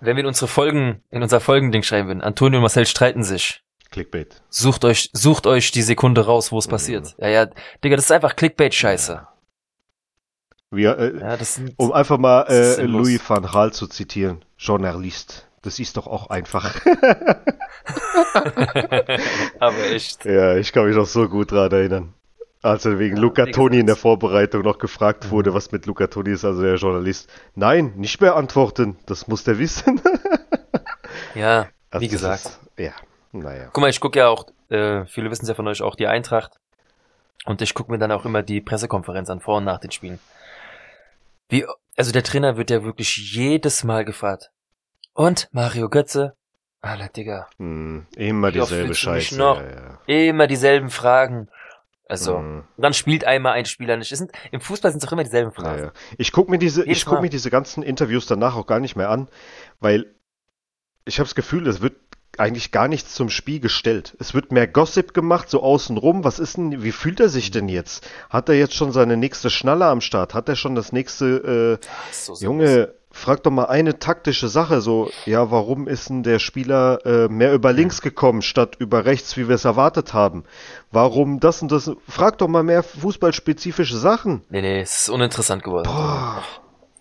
[0.00, 3.62] Wenn wir in unsere Folgen, in unser Folgending schreiben würden, Antonio und Marcel streiten sich.
[3.90, 4.42] Clickbait.
[4.50, 6.70] Sucht euch, sucht euch die Sekunde raus, wo es Mhm.
[6.70, 7.14] passiert.
[7.18, 7.46] Ja, ja,
[7.82, 9.26] Digga, das ist einfach Clickbait-Scheiße.
[10.70, 12.82] Wir, äh, Ja, das sind, um einfach mal Das äh.
[12.82, 14.44] Louis van Gaal zu zitieren.
[14.58, 15.48] Journalist.
[15.62, 16.74] Das ist doch auch einfach.
[19.60, 20.24] Aber echt.
[20.24, 22.14] ja, ich kann mich noch so gut dran erinnern.
[22.66, 23.96] Als er wegen Ja, Luca Toni in der.
[23.96, 25.30] Vorbereitung noch gefragt Mhm.
[25.30, 27.30] wurde, was mit Luca Toni ist, also der Journalist.
[27.54, 28.96] Nein, nicht mehr antworten.
[29.06, 30.00] Das muss der wissen.
[31.34, 32.46] Ja, Also wie gesagt.
[32.46, 32.92] Ist, ja,
[33.32, 33.68] naja.
[33.72, 36.06] Guck mal, ich gucke ja auch, äh, viele wissen es ja von euch, auch die
[36.06, 36.58] Eintracht.
[37.44, 40.18] Und ich gucke mir dann auch immer die Pressekonferenz an, vor und nach den Spielen.
[41.48, 41.64] Wie,
[41.96, 44.50] also der Trainer wird ja wirklich jedes Mal gefragt.
[45.14, 46.34] Und Mario Götze?
[46.80, 47.48] Alter, Digga.
[47.58, 49.36] Hm, immer dieselbe Scheiße.
[49.38, 49.98] Ja, ja.
[50.28, 51.48] Immer dieselben Fragen.
[52.08, 54.14] Also, Hm, dann spielt einmal ein Spieler nicht.
[54.16, 55.76] Sind, Im Fußball sind es doch immer dieselben Fragen.
[55.80, 55.92] naja.
[56.18, 57.22] Ich gucke mir diese, Jedes ich guck Mal.
[57.22, 59.28] mir diese ganzen Interviews danach auch gar nicht mehr an,
[59.80, 60.14] weil
[61.04, 61.94] ich habe das Gefühl, es wird
[62.38, 64.14] eigentlich gar nichts zum Spiel gestellt.
[64.20, 66.22] Es wird mehr Gossip gemacht, so außenrum.
[66.22, 68.06] Was ist denn, wie fühlt er sich denn jetzt?
[68.28, 70.34] Hat er jetzt schon seine nächste Schnalle am Start?
[70.34, 75.10] Hat er schon das nächste, äh, so Junge, frag doch mal eine taktische Sache, so,
[75.24, 79.48] ja, warum ist denn der Spieler äh, mehr über links gekommen statt über rechts, wie
[79.48, 80.44] wir es erwartet haben?
[80.92, 81.90] Warum das und das?
[82.08, 84.42] Frag doch mal mehr fußballspezifische Sachen.
[84.50, 85.84] Nee, nee, es ist uninteressant geworden.
[85.86, 86.42] Boah.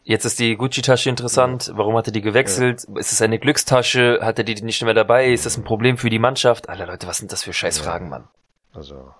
[0.08, 1.72] Jetzt ist die Gucci-Tasche interessant.
[1.74, 2.84] Warum hat er die gewechselt?
[2.96, 4.20] Ist es eine Glückstasche?
[4.22, 5.32] Hat er die nicht mehr dabei?
[5.34, 6.70] Ist das ein Problem für die Mannschaft?
[6.70, 8.28] Alter Leute, was sind das für Scheißfragen, Mann?
[8.72, 9.12] Also,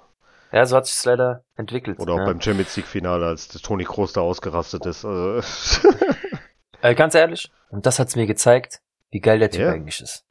[0.52, 2.00] Ja, so hat sich's leider entwickelt.
[2.00, 2.26] oder auch ja.
[2.26, 5.04] beim Champions League Finale, als Toni Kroos da ausgerastet ist.
[5.06, 5.42] Also,
[6.90, 8.82] äh, ganz ehrlich, und das hat's mir gezeigt,
[9.12, 9.72] wie geil der Typ Ja.
[9.72, 10.24] eigentlich ist.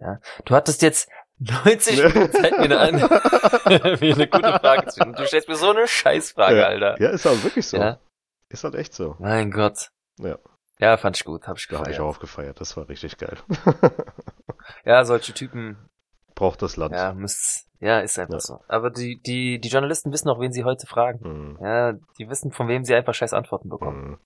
[0.00, 2.98] Ja, du hattest jetzt 90 Minuten Zeit, mir eine,
[4.00, 5.14] mir eine gute Frage zu stellen.
[5.14, 7.00] Du stellst mir so eine Scheißfrage, ja, Alter.
[7.00, 7.76] ja, ist halt wirklich so.
[7.78, 7.98] Ja.
[8.48, 9.16] Ist halt echt so.
[9.18, 9.90] Mein Gott.
[10.18, 10.38] Ja.
[10.78, 12.14] Ja, fand ich gut, hab ich Da habe ich gefeiert.
[12.16, 12.60] auch gefeiert.
[12.60, 13.36] Das war richtig geil.
[14.84, 15.76] Ja, solche Typen,
[16.34, 16.94] Braucht das Land.
[16.94, 18.40] ja, müsst, ja, ist einfach Ja.
[18.40, 18.60] so.
[18.66, 21.20] Aber die, die, die Journalisten wissen auch, wen sie heute fragen.
[21.22, 21.58] Hm.
[21.60, 24.04] Ja, die wissen, von wem sie einfach scheiß Antworten bekommen.
[24.04, 24.18] Hm.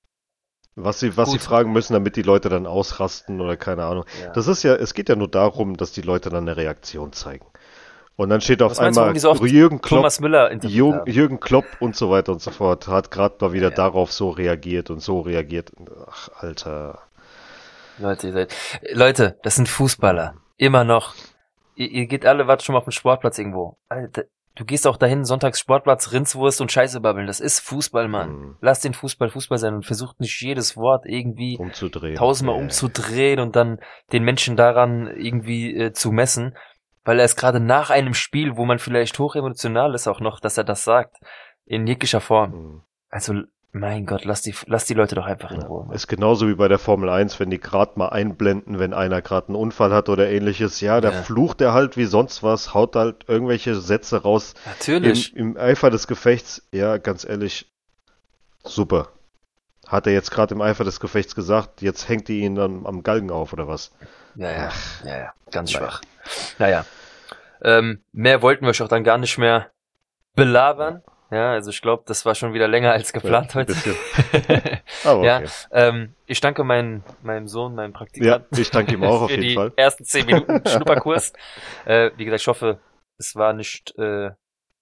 [0.80, 4.04] Was sie, was sie fragen müssen, damit die Leute dann ausrasten oder keine Ahnung.
[4.22, 4.30] Ja.
[4.32, 7.46] Das ist ja, es geht ja nur darum, dass die Leute dann eine Reaktion zeigen.
[8.16, 11.08] Und dann steht auf Was du, einmal die so Jürgen Klopp, Thomas Müller Jürgen.
[11.10, 13.74] Jürgen Klopp und so weiter und so fort hat gerade mal wieder Ja.
[13.76, 15.70] darauf so reagiert und so reagiert.
[16.10, 17.02] Ach, Alter.
[17.98, 18.54] Leute, ihr seid,
[18.92, 20.34] Leute, das sind Fußballer.
[20.56, 21.14] Immer noch.
[21.76, 23.76] Ihr, ihr geht alle, wart schon mal auf dem Sportplatz irgendwo.
[23.88, 24.24] Alter,
[24.58, 27.28] du gehst auch dahin, sonntags Sportplatz, Rindswurst und Scheiße babbeln.
[27.28, 28.28] Das ist Fußball, Mann.
[28.28, 28.56] Hm.
[28.60, 32.16] Lasst den Fußball Fußball sein und versucht nicht jedes Wort irgendwie Umzudrehen.
[32.16, 32.62] tausendmal ja.
[32.62, 33.78] umzudrehen und dann
[34.12, 36.56] den Menschen daran irgendwie äh, zu messen.
[37.04, 40.58] Weil er ist gerade nach einem Spiel, wo man vielleicht hochemotional ist auch noch, dass
[40.58, 41.16] er das sagt.
[41.64, 42.52] In jeglicher Form.
[42.52, 42.82] Hm.
[43.10, 43.34] Also,
[43.72, 45.82] mein Gott, lass die, lass die Leute doch einfach in Ruhe.
[45.82, 45.86] Ja.
[45.88, 45.94] Mann.
[45.96, 49.48] Ist genauso wie bei der Formel 1, wenn die gerade mal einblenden, wenn einer gerade
[49.48, 50.80] einen Unfall hat oder ähnliches.
[50.80, 51.22] Ja, da Ja.
[51.22, 54.54] flucht er halt wie sonst was, haut halt irgendwelche Sätze raus.
[54.64, 55.36] Im, Natürlich.
[55.36, 57.70] Im Eifer des Gefechts, ja, ganz ehrlich,
[58.64, 59.08] super.
[59.86, 63.02] Hat er jetzt gerade im Eifer des Gefechts gesagt, jetzt hängt die ihn dann am
[63.02, 63.92] Galgen auf oder was?
[64.34, 64.72] Ja, ja,
[65.04, 65.86] ja, ja, ganz Naja.
[65.86, 66.00] schwach.
[66.58, 66.84] Naja.
[67.62, 69.70] Ähm, mehr wollten wir euch auch dann gar nicht mehr
[70.34, 71.02] belabern.
[71.06, 73.74] Ja, also ich glaube, das war schon wieder länger als geplant Ja, heute.
[75.04, 75.48] Aber Ja, okay.
[75.72, 78.60] ähm, ich danke meinem, meinem Sohn, meinem Ja, Praktikanten.
[78.60, 79.72] ich danke ihm auch auf für jeden die Fall.
[79.76, 81.32] ersten zehn Minuten Schnupperkurs.
[81.84, 82.78] äh, wie gesagt, ich hoffe,
[83.18, 84.30] es war nicht äh,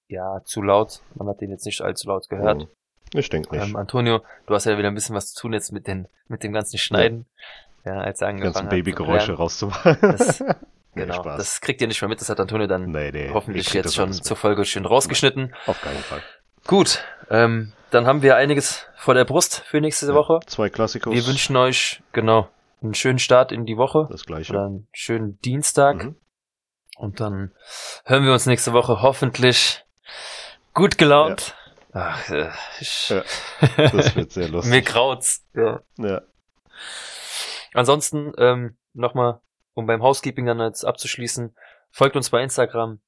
[0.09, 1.01] ja zu laut.
[1.14, 2.62] Man hat den jetzt nicht allzu laut gehört.
[2.62, 2.68] Hm.
[3.14, 3.66] Ich denke nicht.
[3.68, 6.42] Ähm, Antonio, du hast ja wieder ein bisschen was zu tun jetzt mit den mit
[6.42, 7.26] dem ganzen Schneiden.
[7.84, 8.70] Ja, als er Die angefangen ganzen hat.
[8.70, 9.97] Babygeräusche rauszumachen.
[10.01, 10.44] Das,
[10.97, 11.36] genau, Spaß.
[11.38, 12.20] das kriegt ihr nicht mehr mit.
[12.20, 13.30] Das hat Antonio dann nee, nee.
[13.32, 15.55] hoffentlich jetzt schon zur Folge schön rausgeschnitten.
[15.66, 16.22] Auf keinen Fall.
[16.66, 20.41] Gut, ähm, dann haben wir einiges vor der Brust für nächste Woche.
[20.46, 21.14] Zwei Klassikos.
[21.14, 22.49] Wir wünschen euch genau
[22.83, 24.53] einen schönen Start in die Woche das gleiche.
[24.53, 26.04] oder einen schönen Dienstag.
[26.04, 26.16] Mhm.
[26.99, 27.53] Und dann
[28.04, 29.84] hören wir uns nächste Woche hoffentlich
[30.75, 31.54] gut gelaunt.
[31.92, 32.49] Ach, äh,
[32.80, 33.22] ich, Ja,
[33.76, 34.71] Das wird sehr lustig.
[34.72, 35.45] mir graut's.
[35.54, 35.80] Ja.
[35.99, 36.22] Ja.
[37.75, 39.41] Ansonsten ähm, nochmal,
[39.76, 41.54] um beim Housekeeping dann jetzt abzuschließen,
[41.90, 42.98] folgt uns bei Instagram,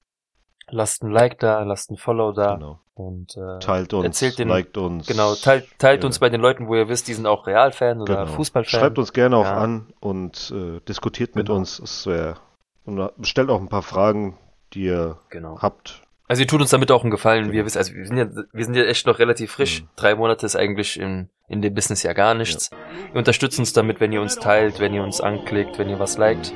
[0.70, 2.80] lasst ein Like da, lasst ein Follow da Genau.
[2.94, 5.06] und äh, Teilt uns, erzählt den- liked uns.
[5.06, 6.06] genau, teilt, teilt Ja.
[6.06, 8.36] uns bei den Leuten, wo ihr wisst, die sind auch Realfan oder Genau.
[8.36, 8.80] Fußballfan.
[8.80, 9.56] Schreibt uns gerne auch Ja.
[9.56, 11.58] an und äh, diskutiert mit Genau.
[11.58, 11.78] uns.
[11.78, 12.36] Es wär,
[12.84, 14.38] und äh, stellt auch ein paar Fragen,
[14.74, 15.58] die ihr Genau.
[15.62, 16.02] habt.
[16.28, 17.54] Also ihr tut uns damit auch einen Gefallen, Genau.
[17.54, 19.80] wir wissen, also wir sind ja, wir sind ja echt noch relativ frisch.
[19.82, 19.88] Mhm.
[19.96, 22.70] Drei Monate ist eigentlich in, in dem Business ja gar nichts.
[23.12, 26.18] Ihr unterstützt uns damit, wenn ihr uns teilt, wenn ihr uns anklickt, wenn ihr was
[26.18, 26.52] liked.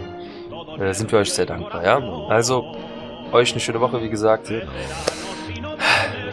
[0.78, 1.98] Äh, sind wir euch sehr dankbar, ja?
[2.28, 2.77] Also,
[3.32, 4.52] euch eine schöne Woche, wie gesagt.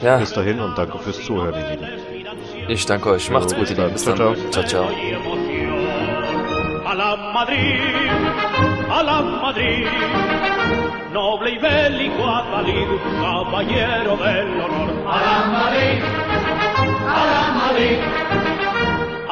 [0.02, 1.88] Ja, Bis dahin und danke fürs Zuhören, ihr Lieben.
[2.70, 3.30] ich danke euch.
[3.30, 3.88] Macht's gut, bis ihr Lieben.
[3.88, 3.94] dann.
[3.94, 4.52] Bis Ciao, dann.
[4.52, 4.90] Ciao, ciao.
[6.86, 7.80] A la Madrid,